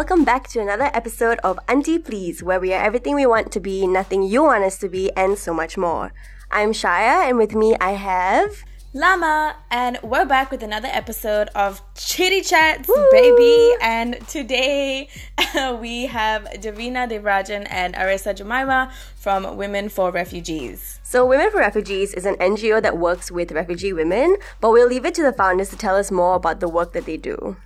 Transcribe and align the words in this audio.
welcome 0.00 0.24
back 0.24 0.48
to 0.48 0.58
another 0.58 0.88
episode 0.94 1.38
of 1.44 1.58
Auntie 1.68 1.98
Please, 1.98 2.42
where 2.42 2.58
we 2.58 2.72
are 2.72 2.82
everything 2.82 3.14
we 3.14 3.26
want 3.26 3.52
to 3.52 3.60
be, 3.60 3.86
nothing 3.86 4.22
you 4.22 4.42
want 4.44 4.64
us 4.64 4.78
to 4.78 4.88
be, 4.88 5.12
and 5.14 5.36
so 5.36 5.52
much 5.52 5.76
more. 5.76 6.10
I'm 6.50 6.72
Shaya, 6.72 7.28
and 7.28 7.36
with 7.36 7.54
me 7.54 7.76
I 7.82 7.90
have. 7.90 8.64
Lama, 8.94 9.56
and 9.70 9.98
we're 10.02 10.24
back 10.24 10.50
with 10.50 10.62
another 10.62 10.88
episode 10.90 11.48
of 11.54 11.82
Chitty 11.94 12.40
Chats, 12.40 12.88
Woo! 12.88 13.08
baby. 13.12 13.74
And 13.82 14.26
today 14.26 15.10
we 15.82 16.06
have 16.06 16.44
Davina 16.44 17.06
Devarajan 17.06 17.66
and 17.68 17.94
Arissa 17.94 18.34
Jemima 18.34 18.90
from 19.16 19.58
Women 19.58 19.90
for 19.90 20.10
Refugees. 20.10 20.98
So, 21.02 21.26
Women 21.26 21.50
for 21.50 21.58
Refugees 21.58 22.14
is 22.14 22.24
an 22.24 22.36
NGO 22.36 22.80
that 22.80 22.96
works 22.96 23.30
with 23.30 23.52
refugee 23.52 23.92
women, 23.92 24.38
but 24.62 24.70
we'll 24.70 24.88
leave 24.88 25.04
it 25.04 25.14
to 25.16 25.22
the 25.22 25.34
founders 25.34 25.68
to 25.68 25.76
tell 25.76 25.96
us 25.96 26.10
more 26.10 26.36
about 26.36 26.60
the 26.60 26.70
work 26.70 26.94
that 26.94 27.04
they 27.04 27.18
do. 27.18 27.58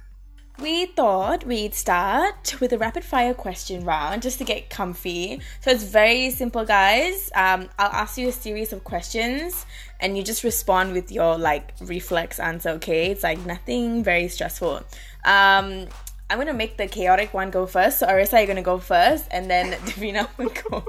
We 0.60 0.86
thought 0.86 1.44
we'd 1.44 1.74
start 1.74 2.60
with 2.60 2.72
a 2.72 2.78
rapid 2.78 3.04
fire 3.04 3.34
question 3.34 3.84
round 3.84 4.22
just 4.22 4.38
to 4.38 4.44
get 4.44 4.70
comfy. 4.70 5.40
So 5.60 5.72
it's 5.72 5.82
very 5.82 6.30
simple, 6.30 6.64
guys. 6.64 7.30
Um, 7.34 7.68
I'll 7.76 7.90
ask 7.90 8.16
you 8.16 8.28
a 8.28 8.32
series 8.32 8.72
of 8.72 8.84
questions 8.84 9.66
and 9.98 10.16
you 10.16 10.22
just 10.22 10.44
respond 10.44 10.92
with 10.92 11.10
your 11.10 11.36
like 11.36 11.72
reflex 11.80 12.38
answer, 12.38 12.70
okay? 12.70 13.10
It's 13.10 13.24
like 13.24 13.44
nothing 13.44 14.04
very 14.04 14.28
stressful. 14.28 14.76
Um, 15.24 15.88
I'm 16.30 16.38
gonna 16.38 16.54
make 16.54 16.76
the 16.76 16.86
chaotic 16.86 17.34
one 17.34 17.50
go 17.50 17.66
first. 17.66 17.98
So 17.98 18.06
Arissa, 18.06 18.38
you're 18.38 18.46
gonna 18.46 18.62
go 18.62 18.78
first, 18.78 19.26
and 19.30 19.50
then 19.50 19.72
Davina 19.86 20.28
will 20.38 20.52
go. 20.68 20.84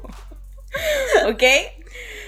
okay? 1.30 1.74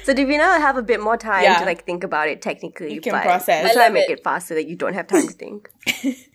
So 0.04 0.14
Davina 0.14 0.54
will 0.54 0.62
have 0.62 0.78
a 0.78 0.84
bit 0.84 1.02
more 1.02 1.18
time 1.18 1.44
yeah. 1.44 1.60
to 1.60 1.66
like 1.66 1.86
think 1.86 2.04
about 2.04 2.30
it 2.30 2.42
technically. 2.42 2.94
You 2.94 3.02
can 3.02 3.14
process. 3.22 3.64
We'll 3.64 3.74
try 3.74 3.88
to 3.88 3.94
make 3.94 4.10
it. 4.10 4.20
it 4.20 4.24
fast 4.24 4.48
so 4.48 4.56
that 4.56 4.68
you 4.68 4.76
don't 4.76 4.94
have 4.94 5.08
time 5.08 5.28
to 5.28 5.34
think. 5.34 5.70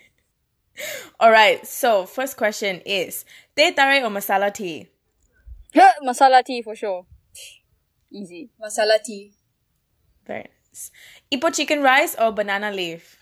All 1.20 1.30
right. 1.30 1.66
So 1.66 2.06
first 2.06 2.36
question 2.36 2.80
is 2.86 3.24
teh 3.56 3.72
tarik 3.72 4.02
or 4.02 4.10
masala 4.10 4.52
tea? 4.52 4.88
masala 6.04 6.44
tea 6.44 6.62
for 6.62 6.74
sure. 6.74 7.06
Easy. 8.12 8.50
Masala 8.60 9.02
tea. 9.02 9.32
Very 10.26 10.44
nice. 10.48 10.90
Ipoh 11.32 11.54
chicken 11.54 11.82
rice 11.82 12.14
or 12.18 12.32
banana 12.32 12.70
leaf? 12.70 13.16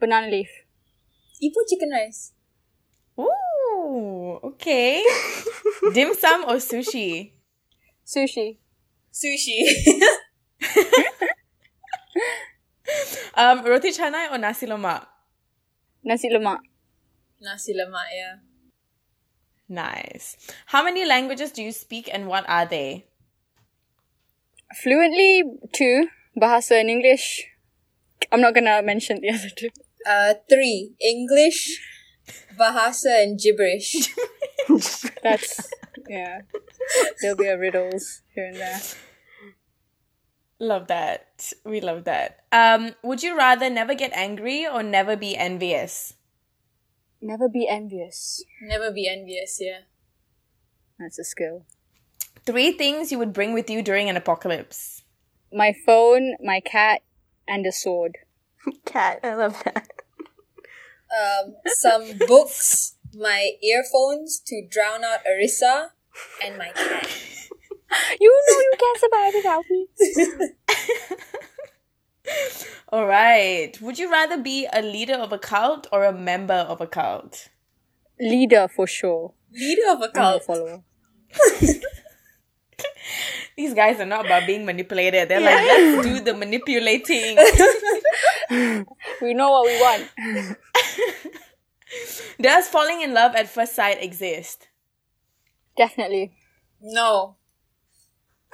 Banana 0.00 0.28
leaf. 0.28 0.48
Ipoh 1.42 1.64
chicken 1.68 1.90
rice. 1.90 2.32
Ooh, 3.18 4.40
okay. 4.42 5.02
Dim 5.94 6.14
sum 6.14 6.44
or 6.44 6.56
sushi? 6.56 7.32
Sushi. 8.04 8.58
Sushi. 9.12 9.62
um, 13.34 13.64
roti 13.64 13.92
canai 13.92 14.30
or 14.30 14.38
nasi 14.38 14.66
lemak? 14.66 15.06
Nasi 16.04 16.28
lemak. 16.28 16.60
Nasi 17.40 17.72
lemak, 17.72 18.08
yeah. 18.12 18.36
Nice. 19.68 20.36
How 20.66 20.84
many 20.84 21.04
languages 21.04 21.50
do 21.50 21.62
you 21.62 21.72
speak 21.72 22.08
and 22.12 22.28
what 22.28 22.44
are 22.48 22.66
they? 22.66 23.06
Fluently, 24.82 25.42
two. 25.72 26.08
Bahasa 26.36 26.80
and 26.80 26.90
English. 26.90 27.46
I'm 28.30 28.40
not 28.40 28.54
gonna 28.54 28.82
mention 28.82 29.20
the 29.20 29.30
other 29.30 29.48
two. 29.48 29.70
Uh, 30.06 30.34
three. 30.50 30.92
English, 31.00 31.80
Bahasa, 32.58 33.22
and 33.22 33.38
gibberish. 33.38 34.10
That's, 35.22 35.70
yeah. 36.08 36.42
There'll 37.20 37.36
be 37.36 37.46
a 37.46 37.56
riddles 37.56 38.22
here 38.34 38.46
and 38.46 38.56
there. 38.56 38.80
Love 40.60 40.86
that. 40.86 41.52
We 41.64 41.80
love 41.80 42.04
that. 42.04 42.44
Um, 42.52 42.94
would 43.02 43.22
you 43.22 43.36
rather 43.36 43.68
never 43.68 43.94
get 43.94 44.12
angry 44.12 44.66
or 44.66 44.82
never 44.82 45.16
be 45.16 45.36
envious? 45.36 46.14
Never 47.20 47.48
be 47.48 47.66
envious. 47.68 48.44
Never 48.62 48.92
be 48.92 49.08
envious, 49.08 49.58
yeah. 49.60 49.80
That's 50.98 51.18
a 51.18 51.24
skill. 51.24 51.64
Three 52.46 52.72
things 52.72 53.10
you 53.10 53.18
would 53.18 53.32
bring 53.32 53.52
with 53.54 53.68
you 53.70 53.82
during 53.82 54.08
an 54.08 54.16
apocalypse. 54.16 55.02
My 55.52 55.74
phone, 55.86 56.36
my 56.42 56.60
cat, 56.60 57.02
and 57.48 57.66
a 57.66 57.72
sword. 57.72 58.18
cat, 58.84 59.20
I 59.22 59.34
love 59.34 59.62
that. 59.64 59.88
Um, 61.14 61.54
some 61.66 62.18
books, 62.26 62.96
my 63.14 63.52
earphones 63.62 64.40
to 64.46 64.66
drown 64.68 65.04
out 65.04 65.20
Arissa, 65.24 65.90
and 66.44 66.58
my 66.58 66.70
cat. 66.74 67.08
You 68.20 68.42
know 68.48 68.60
you 68.60 68.72
can't 68.78 68.98
survive 68.98 69.34
without 69.34 69.64
me. 69.70 69.88
All 72.92 73.06
right. 73.06 73.76
Would 73.80 73.98
you 73.98 74.10
rather 74.10 74.38
be 74.38 74.66
a 74.72 74.80
leader 74.82 75.14
of 75.14 75.32
a 75.32 75.38
cult 75.38 75.86
or 75.92 76.04
a 76.04 76.12
member 76.12 76.54
of 76.54 76.80
a 76.80 76.86
cult? 76.86 77.48
Leader 78.20 78.68
for 78.68 78.86
sure. 78.86 79.34
Leader 79.52 79.90
of 79.90 80.00
a 80.02 80.08
cult. 80.08 80.44
follower. 80.44 80.82
These 83.56 83.74
guys 83.74 84.00
are 84.00 84.06
not 84.06 84.26
about 84.26 84.46
being 84.46 84.64
manipulated. 84.64 85.28
They're 85.28 85.40
yeah. 85.40 85.54
like, 85.54 85.66
let's 85.66 86.06
do 86.06 86.20
the 86.20 86.34
manipulating. 86.34 87.36
we 89.22 89.34
know 89.34 89.50
what 89.50 89.66
we 89.66 89.80
want. 89.80 90.08
Does 92.40 92.66
falling 92.68 93.02
in 93.02 93.14
love 93.14 93.36
at 93.36 93.48
first 93.48 93.76
sight 93.76 94.02
exist? 94.02 94.68
Definitely. 95.76 96.32
No. 96.80 97.36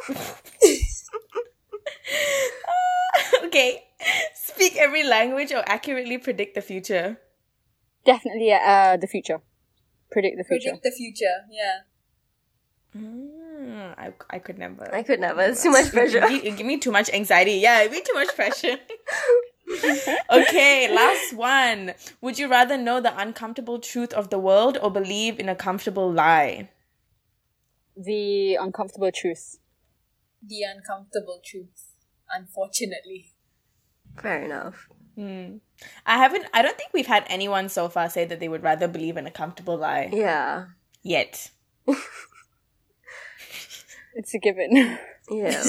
okay. 3.44 3.84
Speak 4.34 4.76
every 4.76 5.04
language 5.04 5.52
or 5.52 5.62
accurately 5.66 6.18
predict 6.18 6.54
the 6.54 6.62
future. 6.62 7.18
Definitely 8.04 8.52
uh 8.52 8.96
the 8.96 9.06
future. 9.06 9.40
Predict 10.10 10.38
the 10.38 10.44
future. 10.44 10.70
Predict 10.70 10.84
the 10.84 10.90
future, 10.90 11.44
yeah. 11.50 11.80
Mm, 12.96 13.94
I, 13.96 14.12
I 14.28 14.38
could 14.40 14.58
never. 14.58 14.92
I 14.92 15.02
could 15.02 15.20
never. 15.20 15.42
It's 15.42 15.62
too 15.62 15.70
much 15.70 15.92
pressure. 15.92 16.20
give, 16.28 16.56
give 16.56 16.66
me 16.66 16.78
too 16.78 16.90
much 16.90 17.10
anxiety. 17.10 17.52
Yeah, 17.52 17.82
give 17.84 17.92
me 17.92 18.02
too 18.02 18.14
much 18.14 18.34
pressure. 18.34 18.76
okay, 20.30 20.92
last 20.92 21.34
one. 21.34 21.94
Would 22.20 22.38
you 22.38 22.48
rather 22.48 22.76
know 22.76 23.00
the 23.00 23.16
uncomfortable 23.16 23.78
truth 23.78 24.12
of 24.12 24.30
the 24.30 24.38
world 24.38 24.78
or 24.82 24.90
believe 24.90 25.38
in 25.38 25.48
a 25.48 25.54
comfortable 25.54 26.10
lie? 26.10 26.70
The 27.96 28.56
uncomfortable 28.56 29.12
truth. 29.12 29.58
The 30.46 30.62
uncomfortable 30.62 31.40
truth, 31.44 31.94
unfortunately. 32.32 33.32
Fair 34.18 34.42
enough. 34.42 34.88
Hmm. 35.16 35.56
I 36.06 36.16
haven't. 36.18 36.46
I 36.54 36.62
don't 36.62 36.76
think 36.76 36.92
we've 36.92 37.06
had 37.06 37.24
anyone 37.28 37.68
so 37.68 37.88
far 37.88 38.08
say 38.08 38.24
that 38.24 38.40
they 38.40 38.48
would 38.48 38.62
rather 38.62 38.88
believe 38.88 39.16
in 39.16 39.26
a 39.26 39.30
comfortable 39.30 39.76
lie. 39.76 40.08
Yeah. 40.12 40.66
Yet. 41.02 41.50
it's 44.14 44.34
a 44.34 44.38
given. 44.38 44.98
Yeah. 45.30 45.62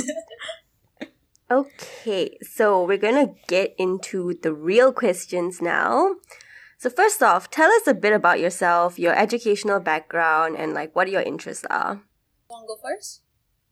okay, 1.51 2.37
so 2.41 2.85
we're 2.85 2.97
gonna 2.97 3.33
get 3.47 3.75
into 3.77 4.33
the 4.41 4.53
real 4.53 4.93
questions 4.93 5.61
now. 5.61 6.15
So 6.77 6.89
first 6.89 7.21
off, 7.21 7.51
tell 7.51 7.69
us 7.71 7.85
a 7.87 7.93
bit 7.93 8.13
about 8.13 8.39
yourself, 8.39 8.97
your 8.97 9.13
educational 9.13 9.79
background, 9.79 10.55
and 10.57 10.73
like 10.73 10.95
what 10.95 11.09
your 11.09 11.21
interests 11.21 11.65
are. 11.69 12.01
You 12.49 12.55
Want 12.55 12.63
to 12.63 12.67
go 12.67 12.79
first? 12.81 13.21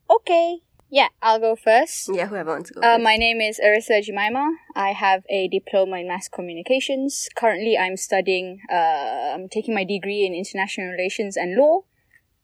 Okay. 0.10 0.60
Yeah, 0.92 1.10
I'll 1.22 1.40
go 1.40 1.56
first. 1.56 2.10
Yeah, 2.12 2.28
whoever 2.28 2.52
wants 2.52 2.70
to 2.70 2.76
go. 2.76 2.82
Uh, 2.82 2.98
my 2.98 3.16
name 3.16 3.42
is 3.42 3.60
Arissa 3.64 4.02
Jemima. 4.02 4.50
I 4.76 4.90
have 4.94 5.24
a 5.30 5.48
diploma 5.48 5.98
in 5.98 6.08
mass 6.08 6.28
communications. 6.28 7.30
Currently, 7.36 7.78
I'm 7.78 7.96
studying. 7.96 8.62
Uh, 8.72 9.34
I'm 9.34 9.50
taking 9.50 9.76
my 9.76 9.84
degree 9.84 10.26
in 10.26 10.34
international 10.34 10.88
relations 10.88 11.38
and 11.38 11.56
law. 11.56 11.84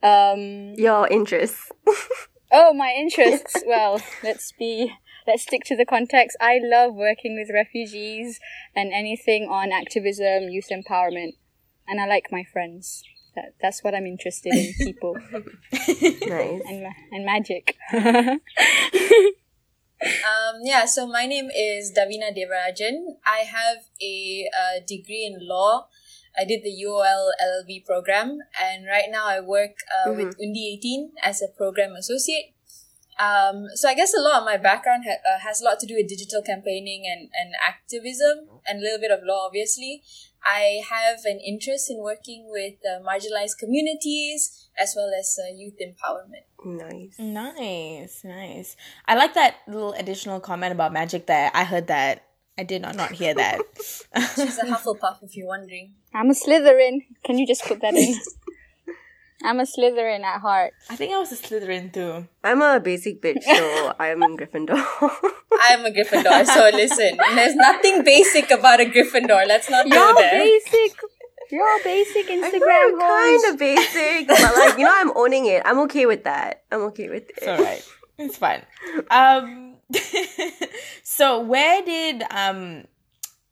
Um, 0.04 0.76
Your 0.78 1.08
interests. 1.08 1.72
oh, 2.52 2.72
my 2.74 2.94
interests. 2.96 3.64
well, 3.66 4.00
let's 4.24 4.52
be. 4.52 4.94
Let's 5.26 5.42
stick 5.42 5.64
to 5.66 5.76
the 5.76 5.86
context. 5.86 6.38
I 6.40 6.60
love 6.62 6.94
working 6.94 7.36
with 7.36 7.50
refugees 7.52 8.40
and 8.76 8.94
anything 8.94 9.48
on 9.50 9.72
activism, 9.72 10.50
youth 10.50 10.68
empowerment, 10.72 11.32
and 11.88 12.00
I 12.00 12.06
like 12.06 12.28
my 12.32 12.44
friends. 12.44 13.02
That, 13.36 13.54
that's 13.62 13.84
what 13.84 13.94
I'm 13.94 14.06
interested 14.06 14.54
in, 14.54 14.74
people. 14.80 15.18
nice. 15.32 16.62
And, 16.70 16.88
and 17.12 17.26
magic. 17.26 17.76
um, 17.94 18.40
yeah, 20.64 20.86
so 20.86 21.06
my 21.06 21.26
name 21.26 21.50
is 21.50 21.92
Davina 21.92 22.32
Devarajan. 22.36 23.18
I 23.26 23.40
have 23.40 23.86
a 24.02 24.50
uh, 24.58 24.80
degree 24.88 25.26
in 25.26 25.46
law. 25.46 25.88
I 26.38 26.46
did 26.46 26.64
the 26.64 26.84
UOL 26.86 27.30
LLB 27.42 27.86
program, 27.86 28.40
and 28.62 28.86
right 28.86 29.10
now 29.10 29.26
I 29.28 29.40
work 29.40 29.78
uh, 29.88 30.10
mm-hmm. 30.10 30.18
with 30.18 30.36
Undi 30.42 30.78
18 30.80 31.12
as 31.24 31.42
a 31.42 31.48
program 31.48 31.94
associate. 31.94 32.56
Um, 33.18 33.68
so 33.76 33.88
I 33.88 33.96
guess 33.96 34.14
a 34.14 34.20
lot 34.20 34.40
of 34.40 34.46
my 34.46 34.58
background 34.58 35.06
ha- 35.08 35.24
uh, 35.24 35.40
has 35.40 35.62
a 35.62 35.64
lot 35.64 35.80
to 35.80 35.88
do 35.88 35.96
with 35.96 36.10
digital 36.10 36.42
campaigning 36.42 37.04
and, 37.08 37.30
and 37.34 37.56
activism 37.66 38.50
and 38.68 38.80
a 38.80 38.82
little 38.82 39.00
bit 39.00 39.12
of 39.12 39.20
law, 39.24 39.46
obviously. 39.48 40.04
I 40.46 40.82
have 40.90 41.20
an 41.26 41.40
interest 41.40 41.90
in 41.90 42.02
working 42.02 42.46
with 42.50 42.76
uh, 42.86 43.02
marginalized 43.04 43.58
communities 43.58 44.70
as 44.78 44.94
well 44.96 45.12
as 45.18 45.38
uh, 45.42 45.54
youth 45.56 45.76
empowerment. 45.82 46.46
Nice. 46.64 47.20
Nice, 47.20 48.24
nice. 48.24 48.76
I 49.08 49.16
like 49.16 49.34
that 49.34 49.56
little 49.68 49.94
additional 49.94 50.40
comment 50.40 50.72
about 50.72 50.94
magic 50.94 51.26
there. 51.26 51.52
I 51.54 51.64
heard 51.64 51.88
that 51.88 52.26
I 52.58 52.64
did 52.64 52.82
not 52.82 52.96
not 52.96 53.12
hear 53.12 53.34
that. 53.34 53.60
She's 54.36 54.58
a 54.60 54.66
Hufflepuff, 54.66 55.24
if 55.24 55.36
you're 55.36 55.48
wondering. 55.48 55.96
I'm 56.14 56.30
a 56.30 56.34
Slytherin. 56.34 57.02
Can 57.26 57.38
you 57.38 57.46
just 57.46 57.66
put 57.66 57.82
that 57.82 57.96
in? 57.96 58.16
I'm 59.44 59.60
a 59.60 59.64
Slytherin 59.64 60.24
at 60.24 60.42
heart. 60.42 60.74
I 60.90 60.96
think 60.96 61.14
I 61.14 61.20
was 61.20 61.32
a 61.32 61.36
Slytherin 61.36 61.92
too. 61.94 62.28
I'm 62.44 62.62
a 62.62 62.80
basic 62.80 63.22
bitch, 63.22 63.44
so 63.44 63.94
I'm 64.00 64.22
Gryffindor. 64.38 64.82
I'm 65.62 65.86
a 65.86 65.92
Gryffindor, 65.92 66.46
so 66.46 66.70
listen. 66.74 67.18
There's 67.36 67.56
nothing 67.56 68.04
basic 68.04 68.50
about 68.52 68.80
a 68.80 68.86
Gryffindor. 68.86 69.46
Let's 69.48 69.70
not 69.70 69.90
go 69.90 69.96
You're 69.96 70.16
there. 70.16 70.40
basic. 70.40 70.98
You're 71.52 71.84
basic 71.84 72.28
Instagram 72.28 73.00
kind 73.00 73.54
of 73.54 73.60
basic, 73.60 74.28
but 74.28 74.40
like 74.56 74.78
you 74.80 74.86
know, 74.86 74.94
I'm 74.96 75.16
owning 75.16 75.46
it. 75.46 75.62
I'm 75.66 75.80
okay 75.82 76.06
with 76.06 76.24
that. 76.24 76.64
I'm 76.72 76.82
okay 76.86 77.10
with 77.10 77.30
it. 77.30 77.36
It's 77.38 77.48
alright. 77.48 77.86
It's 78.18 78.38
fine. 78.38 78.64
Um 79.12 79.76
so 81.04 81.42
where 81.42 81.84
did 81.84 82.24
um 82.32 82.86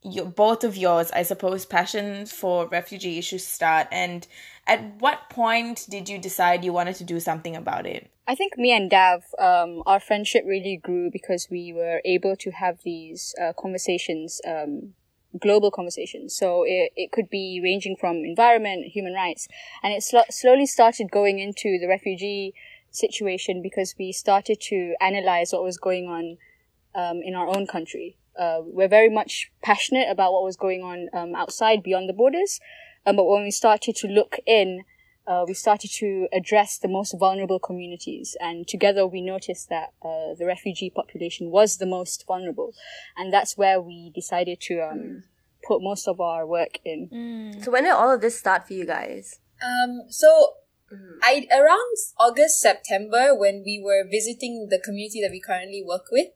your 0.01 0.25
both 0.25 0.63
of 0.63 0.75
yours, 0.75 1.11
I 1.11 1.23
suppose, 1.23 1.65
passions 1.65 2.31
for 2.31 2.67
refugee 2.67 3.17
issues 3.17 3.45
start 3.45 3.87
and 3.91 4.25
at 4.65 4.95
what 4.99 5.29
point 5.29 5.85
did 5.89 6.07
you 6.07 6.17
decide 6.17 6.63
you 6.63 6.73
wanted 6.73 6.95
to 6.95 7.03
do 7.03 7.19
something 7.19 7.55
about 7.55 7.85
it? 7.85 8.09
I 8.27 8.35
think 8.35 8.57
me 8.57 8.71
and 8.71 8.89
Dav, 8.89 9.25
um, 9.37 9.83
our 9.85 9.99
friendship 9.99 10.43
really 10.47 10.77
grew 10.77 11.09
because 11.11 11.47
we 11.51 11.73
were 11.73 12.01
able 12.05 12.35
to 12.37 12.51
have 12.51 12.79
these 12.83 13.35
uh, 13.41 13.51
conversations, 13.59 14.39
um, 14.47 14.93
global 15.39 15.71
conversations. 15.71 16.35
So 16.35 16.63
it, 16.63 16.91
it 16.95 17.11
could 17.11 17.29
be 17.29 17.59
ranging 17.61 17.97
from 17.99 18.17
environment, 18.17 18.85
human 18.85 19.13
rights, 19.13 19.49
and 19.81 19.93
it 19.93 20.03
sl- 20.03 20.29
slowly 20.29 20.65
started 20.65 21.11
going 21.11 21.39
into 21.39 21.77
the 21.79 21.87
refugee 21.87 22.53
situation 22.91 23.61
because 23.61 23.95
we 23.99 24.13
started 24.13 24.61
to 24.61 24.95
analyze 25.01 25.51
what 25.51 25.63
was 25.63 25.77
going 25.77 26.07
on 26.07 26.37
um, 26.95 27.21
in 27.21 27.35
our 27.35 27.47
own 27.47 27.67
country. 27.67 28.15
Uh, 28.39 28.59
we're 28.63 28.87
very 28.87 29.09
much 29.09 29.51
passionate 29.61 30.09
about 30.09 30.31
what 30.31 30.43
was 30.43 30.55
going 30.55 30.81
on 30.81 31.09
um, 31.13 31.35
outside, 31.35 31.83
beyond 31.83 32.07
the 32.07 32.13
borders. 32.13 32.59
Um, 33.05 33.15
but 33.15 33.25
when 33.25 33.43
we 33.43 33.51
started 33.51 33.95
to 33.97 34.07
look 34.07 34.37
in, 34.45 34.83
uh, 35.25 35.45
we 35.47 35.53
started 35.53 35.89
to 35.99 36.27
address 36.33 36.77
the 36.77 36.87
most 36.87 37.15
vulnerable 37.17 37.59
communities. 37.59 38.35
And 38.41 38.67
together 38.67 39.07
we 39.07 39.21
noticed 39.21 39.69
that 39.69 39.93
uh, 40.03 40.35
the 40.37 40.45
refugee 40.45 40.89
population 40.89 41.49
was 41.49 41.77
the 41.77 41.85
most 41.85 42.25
vulnerable. 42.27 42.73
And 43.15 43.31
that's 43.31 43.57
where 43.57 43.79
we 43.79 44.11
decided 44.13 44.59
to 44.61 44.81
um, 44.81 45.23
put 45.65 45.81
most 45.81 46.07
of 46.07 46.19
our 46.19 46.45
work 46.45 46.79
in. 46.83 47.55
So 47.61 47.71
when 47.71 47.83
did 47.83 47.93
all 47.93 48.13
of 48.13 48.21
this 48.21 48.37
start 48.37 48.67
for 48.67 48.73
you 48.73 48.85
guys? 48.85 49.39
Um, 49.63 50.01
so 50.09 50.55
I 51.21 51.47
around 51.51 51.95
August 52.19 52.59
September 52.59 53.33
when 53.33 53.63
we 53.65 53.81
were 53.83 54.03
visiting 54.09 54.67
the 54.69 54.79
community 54.79 55.21
that 55.21 55.31
we 55.31 55.39
currently 55.39 55.83
work 55.85 56.05
with, 56.11 56.27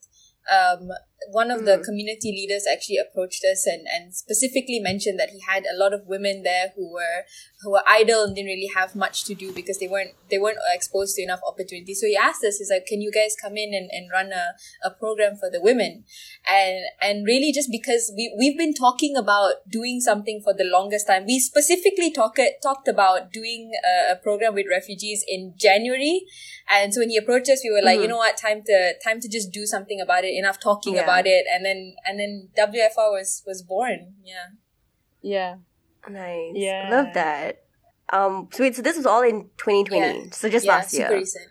um, 0.49 0.89
one 1.31 1.51
of 1.51 1.65
the 1.65 1.77
hmm. 1.77 1.83
community 1.83 2.31
leaders 2.31 2.65
actually 2.71 2.97
approached 2.97 3.43
us 3.43 3.65
and, 3.65 3.85
and 3.87 4.15
specifically 4.15 4.79
mentioned 4.79 5.19
that 5.19 5.29
he 5.29 5.39
had 5.47 5.65
a 5.65 5.77
lot 5.77 5.93
of 5.93 6.07
women 6.07 6.43
there 6.43 6.73
who 6.75 6.91
were 6.91 7.23
who 7.61 7.71
were 7.71 7.83
idle 7.87 8.23
and 8.23 8.35
didn't 8.35 8.47
really 8.47 8.69
have 8.73 8.95
much 8.95 9.23
to 9.25 9.33
do 9.33 9.51
because 9.51 9.79
they 9.79 9.87
weren't 9.87 10.11
they 10.29 10.37
weren't 10.37 10.59
exposed 10.73 11.15
to 11.15 11.23
enough 11.23 11.39
opportunities. 11.47 11.99
So 12.01 12.07
he 12.07 12.15
asked 12.15 12.43
us, 12.43 12.57
he's 12.57 12.69
like, 12.69 12.85
Can 12.85 13.01
you 13.01 13.11
guys 13.11 13.35
come 13.41 13.57
in 13.57 13.73
and, 13.73 13.89
and 13.91 14.09
run 14.11 14.31
a, 14.31 14.53
a 14.83 14.91
program 14.91 15.35
for 15.37 15.49
the 15.49 15.61
women? 15.61 16.03
And 16.49 16.85
and 17.01 17.25
really 17.25 17.51
just 17.51 17.69
because 17.71 18.11
we 18.15 18.33
we've 18.37 18.57
been 18.57 18.73
talking 18.73 19.15
about 19.17 19.67
doing 19.69 19.99
something 19.99 20.41
for 20.43 20.53
the 20.53 20.63
longest 20.63 21.07
time. 21.07 21.25
We 21.25 21.39
specifically 21.39 22.11
talk, 22.11 22.37
talked 22.61 22.87
about 22.87 23.31
doing 23.31 23.71
a, 23.85 24.13
a 24.13 24.15
program 24.15 24.53
with 24.53 24.65
refugees 24.69 25.23
in 25.27 25.53
January. 25.57 26.25
And 26.69 26.93
so 26.93 27.01
when 27.01 27.09
he 27.09 27.17
approached 27.17 27.49
us, 27.49 27.61
we 27.63 27.71
were 27.71 27.83
like, 27.83 27.97
hmm. 27.97 28.03
you 28.03 28.07
know 28.09 28.17
what, 28.17 28.37
time 28.37 28.61
to 28.65 28.93
time 29.03 29.19
to 29.21 29.29
just 29.29 29.51
do 29.51 29.65
something 29.65 29.99
about 30.01 30.23
it. 30.23 30.33
Enough 30.33 30.59
talking 30.59 30.95
Yeah. 30.95 31.03
about 31.03 31.16
it. 31.25 31.45
And 31.51 31.65
then 31.65 31.95
and 32.05 32.19
then 32.19 32.49
WFR 32.57 33.11
was 33.11 33.43
was 33.47 33.61
born. 33.63 34.13
Yeah. 34.23 34.47
Yeah. 35.21 35.55
Nice. 36.09 36.51
Yeah. 36.55 36.89
Love 36.91 37.13
that. 37.13 37.63
Um, 38.13 38.47
so 38.51 38.63
wait, 38.63 38.75
so 38.75 38.81
this 38.81 38.95
was 38.95 39.05
all 39.05 39.21
in 39.23 39.49
2020. 39.57 39.99
Yeah. 39.99 40.31
So 40.31 40.49
just 40.49 40.65
yeah, 40.65 40.71
last 40.75 40.91
super 40.91 41.09
year. 41.09 41.17
recent. 41.19 41.47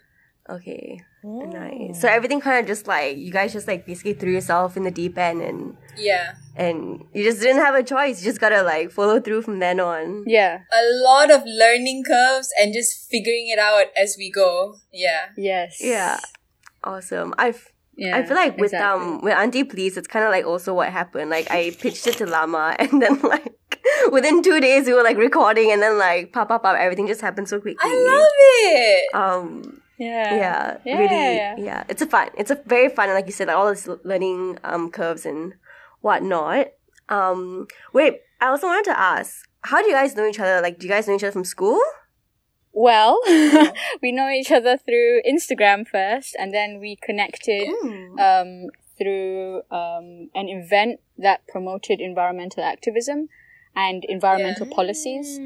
Okay. 0.49 1.01
Nice. 1.23 1.99
So 1.99 2.07
everything 2.07 2.39
kind 2.39 2.59
of 2.61 2.65
just 2.67 2.87
like 2.87 3.17
you 3.17 3.31
guys 3.31 3.51
just 3.51 3.67
like 3.67 3.85
basically 3.85 4.13
threw 4.13 4.31
yourself 4.31 4.77
in 4.77 4.83
the 4.83 4.91
deep 4.91 5.17
end 5.17 5.41
and 5.41 5.75
Yeah. 5.97 6.35
and 6.55 7.03
you 7.13 7.23
just 7.23 7.41
didn't 7.41 7.61
have 7.61 7.75
a 7.75 7.83
choice. 7.83 8.21
You 8.21 8.25
just 8.25 8.39
gotta 8.39 8.63
like 8.63 8.91
follow 8.91 9.19
through 9.19 9.41
from 9.41 9.59
then 9.59 9.79
on. 9.81 10.23
Yeah. 10.25 10.59
A 10.71 10.83
lot 11.03 11.29
of 11.29 11.43
learning 11.45 12.05
curves 12.07 12.49
and 12.59 12.73
just 12.73 13.09
figuring 13.11 13.49
it 13.49 13.59
out 13.59 13.87
as 14.01 14.15
we 14.17 14.31
go. 14.31 14.75
Yeah. 14.93 15.29
Yes. 15.35 15.79
Yeah. 15.81 16.17
Awesome. 16.83 17.33
I've 17.37 17.67
Yeah. 17.97 18.15
I 18.15 18.23
feel 18.23 18.35
like 18.35 18.57
with 18.57 18.73
exactly. 18.73 19.05
um 19.05 19.21
with 19.21 19.33
Auntie 19.33 19.63
Please, 19.63 19.97
it's 19.97 20.07
kind 20.07 20.23
of 20.23 20.31
like 20.31 20.45
also 20.45 20.73
what 20.73 20.91
happened. 20.93 21.29
Like 21.31 21.49
I 21.49 21.71
pitched 21.71 22.05
it 22.07 22.17
to 22.17 22.25
Lama, 22.27 22.75
and 22.79 23.01
then 23.01 23.19
like 23.21 23.53
within 24.11 24.43
two 24.43 24.59
days 24.59 24.85
we 24.85 24.93
were 24.93 25.03
like 25.03 25.17
recording, 25.17 25.71
and 25.71 25.81
then 25.81 25.97
like 25.97 26.31
pop 26.31 26.51
up 26.51 26.63
up 26.63 26.77
everything 26.77 27.07
just 27.07 27.21
happened 27.21 27.49
so 27.49 27.59
quickly. 27.59 27.77
I 27.81 27.95
love 28.13 28.37
it. 28.77 29.15
um 29.15 29.81
Yeah. 29.97 30.35
yeah, 30.35 30.77
Yeah, 30.85 30.97
really 30.99 31.15
yeah, 31.15 31.31
yeah. 31.31 31.55
yeah. 31.57 31.83
It's 31.89 32.03
a 32.03 32.05
fun. 32.05 32.29
It's 32.37 32.51
a 32.51 32.61
very 32.67 32.89
fun, 32.89 33.09
like 33.09 33.25
you 33.25 33.31
said, 33.31 33.47
like 33.47 33.57
all 33.57 33.69
this 33.69 33.89
learning 34.03 34.59
um 34.63 34.91
curves 34.91 35.25
and 35.25 35.53
whatnot. 36.01 36.67
Um, 37.09 37.67
wait, 37.93 38.19
I 38.41 38.47
also 38.47 38.67
wanted 38.67 38.85
to 38.91 38.99
ask, 38.99 39.49
how 39.61 39.81
do 39.81 39.87
you 39.87 39.93
guys 39.95 40.15
know 40.15 40.27
each 40.27 40.39
other? 40.39 40.61
Like, 40.61 40.77
do 40.77 40.85
you 40.85 40.93
guys 40.93 41.07
know 41.07 41.15
each 41.15 41.23
other 41.23 41.31
from 41.31 41.45
school? 41.45 41.79
Well, 42.79 43.19
we 44.03 44.11
know 44.11 44.29
each 44.29 44.51
other 44.51 44.77
through 44.77 45.21
Instagram 45.23 45.87
first, 45.87 46.35
and 46.37 46.53
then 46.53 46.79
we 46.79 46.95
connected 46.95 47.67
um, 48.19 48.67
through 48.99 49.63
um, 49.71 50.29
an 50.35 50.47
event 50.47 50.99
that 51.17 51.41
promoted 51.47 51.99
environmental 51.99 52.63
activism 52.63 53.29
and 53.75 54.05
environmental 54.05 54.67
policies. 54.67 55.39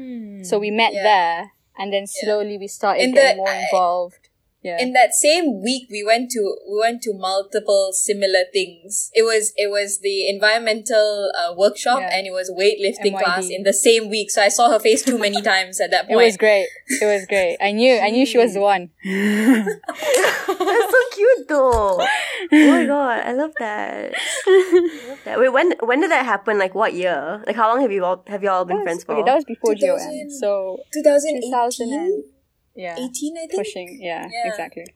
So 0.48 0.58
we 0.58 0.70
met 0.70 0.92
Yeah. 0.92 1.02
there, 1.02 1.52
and 1.78 1.90
then 1.90 2.06
slowly 2.06 2.58
we 2.58 2.68
started 2.68 3.02
In 3.04 3.14
getting 3.14 3.38
the- 3.38 3.42
more 3.44 3.54
involved. 3.54 4.28
Yeah. 4.62 4.80
in 4.80 4.92
that 4.92 5.12
same 5.12 5.60
week 5.62 5.88
we 5.90 6.04
went 6.04 6.30
to 6.32 6.56
we 6.70 6.78
went 6.78 7.02
to 7.02 7.12
multiple 7.14 7.90
similar 7.92 8.44
things 8.52 9.10
it 9.12 9.22
was 9.22 9.52
it 9.56 9.70
was 9.70 9.98
the 10.00 10.28
environmental 10.28 11.30
uh, 11.36 11.52
workshop 11.56 11.98
Yeah. 12.00 12.10
and 12.16 12.26
it 12.26 12.30
was 12.30 12.48
weightlifting 12.50 13.14
MYD. 13.14 13.22
class 13.24 13.48
in 13.50 13.64
the 13.64 13.72
same 13.72 14.08
week 14.08 14.30
so 14.30 14.40
i 14.40 14.48
saw 14.48 14.70
her 14.70 14.78
face 14.78 15.02
too 15.02 15.18
many 15.18 15.42
times 15.52 15.80
at 15.80 15.90
that 15.90 16.06
point. 16.06 16.12
it 16.20 16.24
was 16.24 16.36
great. 16.36 16.66
It 17.00 17.04
was 17.06 17.26
great. 17.26 17.56
I 17.60 17.72
knew. 17.72 17.98
I 17.98 18.10
knew 18.10 18.24
she 18.26 18.38
was 18.38 18.54
the 18.54 18.60
one. 18.60 18.90
That's 19.04 20.90
so 20.90 21.00
cute, 21.14 21.48
though. 21.48 21.98
oh 22.52 22.70
my 22.70 22.84
god, 22.86 23.22
I 23.26 23.32
love 23.32 23.52
that. 23.58 24.14
I 24.46 25.04
love 25.08 25.18
that. 25.24 25.38
Wait, 25.38 25.48
when 25.52 25.72
when 25.80 26.00
did 26.00 26.10
that 26.10 26.24
happen? 26.24 26.58
Like, 26.58 26.74
what 26.74 26.94
year? 26.94 27.42
Like, 27.46 27.56
how 27.56 27.68
long 27.68 27.80
have 27.80 27.92
you 27.92 28.04
all 28.04 28.22
have 28.26 28.42
you 28.42 28.50
all 28.50 28.64
been 28.64 28.76
That 28.78 28.84
was- 28.84 29.04
friends 29.04 29.04
for? 29.04 29.12
okay, 29.14 29.24
that 29.24 29.34
was 29.34 29.44
before 29.44 29.74
2000 29.74 30.10
GOM. 30.10 30.30
So 30.30 30.78
2018 30.92 31.50
2000 31.50 31.92
and 31.92 32.24
yeah, 32.74 32.96
18 32.98 33.36
i 33.36 33.40
think 33.46 33.52
pushing. 33.54 33.98
Yeah, 34.00 34.28
Yeah. 34.32 34.50
exactly. 34.50 34.86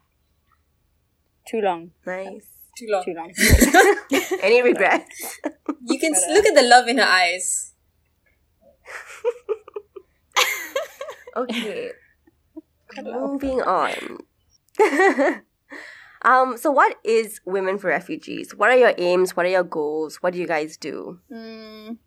Too 1.48 1.60
long. 1.60 1.92
nice. 2.04 2.46
too 2.76 2.86
long 2.88 3.04
Too 3.04 3.14
long. 3.14 3.32
Any 4.42 4.62
regrets? 4.62 5.38
you 5.86 5.98
can 5.98 6.14
s- 6.14 6.24
look 6.30 6.44
at 6.46 6.54
the 6.54 6.62
love 6.62 6.88
in 6.88 6.98
her 6.98 7.04
eyes 7.08 7.72
Okay. 11.36 11.90
Moving 13.02 13.60
on. 13.60 14.18
um, 16.22 16.56
so 16.56 16.70
what 16.70 16.96
is 17.04 17.40
Women 17.44 17.76
for 17.78 17.88
Refugees? 17.88 18.54
What 18.54 18.70
are 18.70 18.76
your 18.76 18.94
aims? 18.96 19.36
What 19.36 19.44
are 19.44 19.50
your 19.50 19.64
goals? 19.64 20.16
What 20.22 20.32
do 20.32 20.38
you 20.38 20.46
guys 20.46 20.76
do? 20.78 21.20
Mm, 21.30 21.98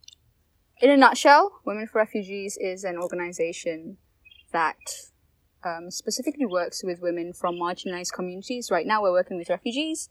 in 0.81 0.89
a 0.89 0.97
nutshell, 0.97 1.51
Women 1.65 1.85
for 1.87 1.99
Refugees 1.99 2.57
is 2.59 2.83
an 2.83 2.97
organization 2.97 3.97
that 4.51 4.77
um, 5.63 5.91
specifically 5.91 6.45
works 6.45 6.83
with 6.83 7.01
women 7.01 7.33
from 7.33 7.55
marginalized 7.55 8.13
communities. 8.13 8.69
Right 8.71 8.85
now, 8.85 9.01
we're 9.01 9.11
working 9.11 9.37
with 9.37 9.49
refugees, 9.49 10.09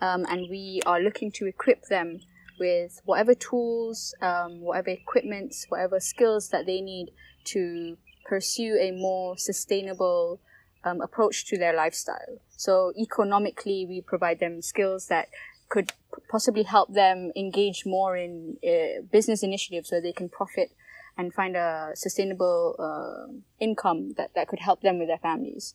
um, 0.00 0.26
and 0.28 0.48
we 0.48 0.80
are 0.86 1.00
looking 1.00 1.30
to 1.32 1.46
equip 1.46 1.84
them 1.86 2.20
with 2.58 3.00
whatever 3.04 3.34
tools, 3.34 4.14
um, 4.20 4.60
whatever 4.60 4.90
equipments, 4.90 5.66
whatever 5.68 6.00
skills 6.00 6.48
that 6.48 6.66
they 6.66 6.80
need 6.80 7.10
to 7.44 7.96
pursue 8.26 8.76
a 8.80 8.90
more 8.92 9.36
sustainable 9.38 10.40
um, 10.84 11.00
approach 11.00 11.46
to 11.46 11.58
their 11.58 11.74
lifestyle. 11.74 12.40
So 12.56 12.92
economically, 12.98 13.86
we 13.88 14.00
provide 14.00 14.40
them 14.40 14.62
skills 14.62 15.06
that 15.08 15.28
could 15.68 15.92
possibly 16.30 16.62
help 16.62 16.92
them 16.92 17.30
engage 17.36 17.84
more 17.84 18.16
in 18.16 18.56
uh, 18.66 19.02
business 19.10 19.42
initiatives 19.42 19.90
where 19.90 20.00
they 20.00 20.12
can 20.12 20.28
profit 20.28 20.70
and 21.18 21.34
find 21.34 21.56
a 21.56 21.90
sustainable 21.94 22.76
uh, 22.78 23.32
income 23.58 24.14
that, 24.16 24.30
that 24.36 24.46
could 24.46 24.60
help 24.60 24.80
them 24.80 24.98
with 24.98 25.08
their 25.08 25.18
families. 25.18 25.74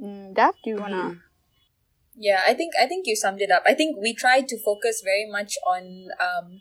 Mm, 0.00 0.34
Dav, 0.34 0.54
do 0.64 0.70
you 0.70 0.76
wanna? 0.76 1.20
Yeah, 2.16 2.40
I 2.46 2.54
think 2.54 2.72
I 2.80 2.86
think 2.86 3.06
you 3.06 3.16
summed 3.16 3.40
it 3.40 3.50
up. 3.50 3.62
I 3.66 3.74
think 3.74 3.96
we 4.00 4.14
tried 4.14 4.46
to 4.48 4.62
focus 4.62 5.02
very 5.04 5.28
much 5.28 5.56
on 5.66 6.08
um, 6.20 6.60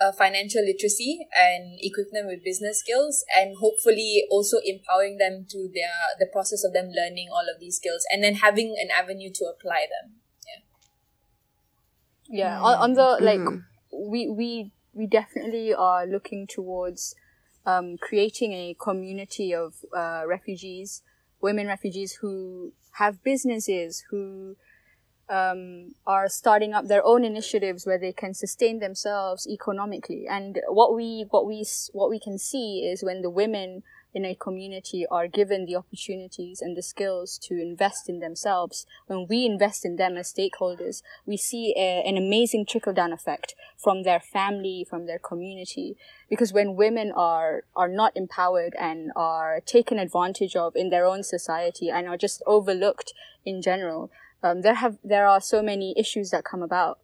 uh, 0.00 0.12
financial 0.12 0.62
literacy 0.62 1.26
and 1.36 1.78
equip 1.80 2.10
them 2.12 2.26
with 2.26 2.44
business 2.44 2.80
skills, 2.80 3.24
and 3.34 3.56
hopefully 3.58 4.24
also 4.30 4.58
empowering 4.64 5.18
them 5.18 5.46
to 5.50 5.70
their 5.72 5.94
the 6.18 6.26
process 6.30 6.62
of 6.62 6.72
them 6.72 6.90
learning 6.94 7.28
all 7.32 7.46
of 7.52 7.58
these 7.58 7.76
skills, 7.76 8.04
and 8.12 8.22
then 8.22 8.36
having 8.36 8.76
an 8.80 8.90
avenue 8.90 9.30
to 9.34 9.44
apply 9.46 9.86
them. 9.88 10.18
Yeah, 12.28 12.60
on, 12.60 12.76
on 12.76 12.92
the 12.92 13.18
like 13.20 13.40
we 13.92 14.28
we 14.28 14.72
we 14.98 15.06
definitely 15.06 15.72
are 15.72 16.04
looking 16.04 16.46
towards 16.46 17.14
um, 17.64 17.96
creating 17.98 18.52
a 18.52 18.74
community 18.78 19.54
of 19.54 19.74
uh, 19.96 20.24
refugees, 20.26 21.02
women 21.40 21.68
refugees 21.68 22.18
who 22.20 22.72
have 22.92 23.22
businesses, 23.22 24.04
who 24.10 24.56
um, 25.30 25.94
are 26.04 26.28
starting 26.28 26.74
up 26.74 26.86
their 26.86 27.04
own 27.04 27.24
initiatives 27.24 27.86
where 27.86 27.98
they 27.98 28.12
can 28.12 28.34
sustain 28.34 28.80
themselves 28.80 29.46
economically. 29.46 30.26
And 30.28 30.60
what 30.68 30.96
we 30.96 31.26
what 31.30 31.46
we 31.46 31.64
what 31.92 32.10
we 32.10 32.18
can 32.18 32.38
see 32.38 32.80
is 32.80 33.04
when 33.04 33.22
the 33.22 33.30
women 33.30 33.84
in 34.14 34.24
a 34.24 34.34
community 34.34 35.04
are 35.10 35.28
given 35.28 35.66
the 35.66 35.76
opportunities 35.76 36.60
and 36.60 36.76
the 36.76 36.82
skills 36.82 37.38
to 37.38 37.60
invest 37.60 38.08
in 38.08 38.20
themselves, 38.20 38.86
when 39.06 39.26
we 39.28 39.44
invest 39.44 39.84
in 39.84 39.96
them 39.96 40.16
as 40.16 40.32
stakeholders, 40.32 41.02
we 41.26 41.36
see 41.36 41.74
a, 41.76 42.02
an 42.06 42.16
amazing 42.16 42.64
trickle 42.66 42.92
down 42.92 43.12
effect 43.12 43.54
from 43.76 44.02
their 44.02 44.20
family, 44.20 44.86
from 44.88 45.06
their 45.06 45.18
community. 45.18 45.96
Because 46.30 46.52
when 46.52 46.76
women 46.76 47.12
are, 47.14 47.64
are 47.76 47.88
not 47.88 48.16
empowered 48.16 48.74
and 48.78 49.12
are 49.14 49.60
taken 49.64 49.98
advantage 49.98 50.56
of 50.56 50.74
in 50.74 50.90
their 50.90 51.06
own 51.06 51.22
society 51.22 51.90
and 51.90 52.08
are 52.08 52.16
just 52.16 52.42
overlooked 52.46 53.12
in 53.44 53.60
general, 53.60 54.10
um, 54.42 54.62
there 54.62 54.74
have, 54.74 54.96
there 55.04 55.26
are 55.26 55.40
so 55.40 55.62
many 55.62 55.94
issues 55.96 56.30
that 56.30 56.44
come 56.44 56.62
about. 56.62 56.98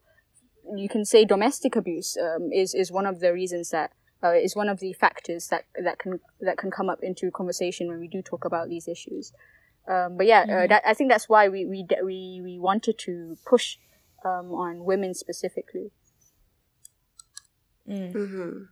You 0.75 0.89
can 0.89 1.05
say 1.05 1.25
domestic 1.25 1.75
abuse, 1.75 2.17
um, 2.17 2.51
is, 2.51 2.73
is 2.73 2.91
one 2.91 3.05
of 3.05 3.19
the 3.19 3.31
reasons 3.31 3.69
that 3.69 3.91
uh, 4.25 4.33
is 4.33 4.55
one 4.55 4.69
of 4.69 4.79
the 4.79 4.93
factors 4.93 5.47
that 5.49 5.65
that 5.83 5.99
can 5.99 6.19
that 6.41 6.57
can 6.57 6.71
come 6.71 6.89
up 6.89 6.99
into 7.03 7.29
conversation 7.31 7.87
when 7.87 7.99
we 7.99 8.07
do 8.07 8.21
talk 8.21 8.45
about 8.45 8.69
these 8.69 8.87
issues. 8.87 9.31
Um, 9.87 10.17
but 10.17 10.25
yeah, 10.25 10.41
uh, 10.41 10.45
mm-hmm. 10.45 10.63
uh, 10.63 10.67
that, 10.67 10.83
I 10.85 10.93
think 10.93 11.11
that's 11.11 11.29
why 11.29 11.47
we 11.47 11.65
we 11.65 11.85
we 12.03 12.41
we 12.43 12.59
wanted 12.59 12.97
to 12.99 13.37
push 13.45 13.77
um, 14.23 14.51
on 14.51 14.83
women 14.83 15.13
specifically. 15.13 15.91
Mm. 17.87 18.13
Mm-hmm. 18.13 18.63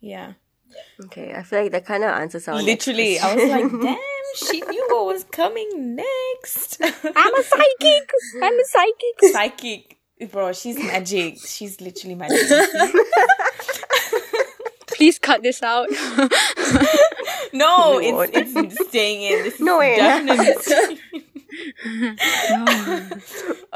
Yeah. 0.00 0.32
Okay, 1.04 1.34
I 1.34 1.42
feel 1.42 1.62
like 1.62 1.72
that 1.72 1.84
kind 1.84 2.04
of 2.04 2.10
answers 2.10 2.48
our 2.48 2.62
literally. 2.62 3.18
I 3.18 3.34
was 3.34 3.50
like, 3.50 3.70
damn, 3.82 3.96
she 4.36 4.60
knew 4.60 4.86
what 4.90 5.06
was 5.06 5.24
coming 5.24 5.96
next. 5.96 6.80
I'm 6.80 7.34
a 7.34 7.42
psychic. 7.42 8.10
I'm 8.42 8.58
a 8.58 8.64
psychic. 8.64 9.32
Psychic, 9.32 9.98
bro. 10.30 10.52
She's 10.52 10.78
magic. 10.78 11.38
She's 11.44 11.80
literally 11.80 12.14
magic. 12.14 12.38
Please 15.00 15.18
cut 15.18 15.42
this 15.42 15.62
out. 15.62 15.88
no, 17.54 17.98
it's, 18.02 18.54
it's 18.54 18.88
staying 18.90 19.22
in. 19.22 19.44
This 19.44 19.58
no 19.58 19.78
way. 19.78 19.96
Definitely 19.96 20.98
no. 22.50 23.08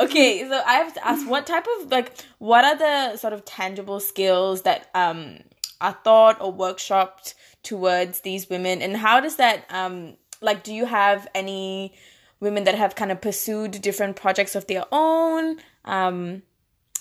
okay, 0.04 0.46
so 0.46 0.62
I 0.66 0.74
have 0.74 0.92
to 0.92 1.06
ask 1.06 1.26
what 1.26 1.46
type 1.46 1.66
of 1.80 1.90
like 1.90 2.12
what 2.40 2.62
are 2.66 2.76
the 2.76 3.16
sort 3.16 3.32
of 3.32 3.46
tangible 3.46 4.00
skills 4.00 4.64
that 4.64 4.90
um 4.94 5.38
are 5.80 5.96
taught 6.04 6.42
or 6.42 6.52
workshopped 6.52 7.32
towards 7.62 8.20
these 8.20 8.50
women 8.50 8.82
and 8.82 8.94
how 8.94 9.18
does 9.18 9.36
that 9.36 9.64
um 9.70 10.18
like 10.42 10.62
do 10.62 10.74
you 10.74 10.84
have 10.84 11.26
any 11.34 11.94
women 12.40 12.64
that 12.64 12.74
have 12.74 12.96
kind 12.96 13.10
of 13.10 13.22
pursued 13.22 13.80
different 13.80 14.14
projects 14.14 14.54
of 14.54 14.66
their 14.66 14.84
own 14.92 15.56
um 15.86 16.42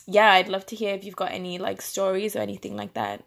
yeah 0.07 0.31
i'd 0.31 0.47
love 0.47 0.65
to 0.65 0.77
hear 0.77 0.95
if 0.95 1.03
you've 1.03 1.15
got 1.15 1.31
any 1.33 1.57
like 1.57 1.81
stories 1.81 2.37
or 2.37 2.39
anything 2.39 2.77
like 2.77 2.93
that 2.93 3.21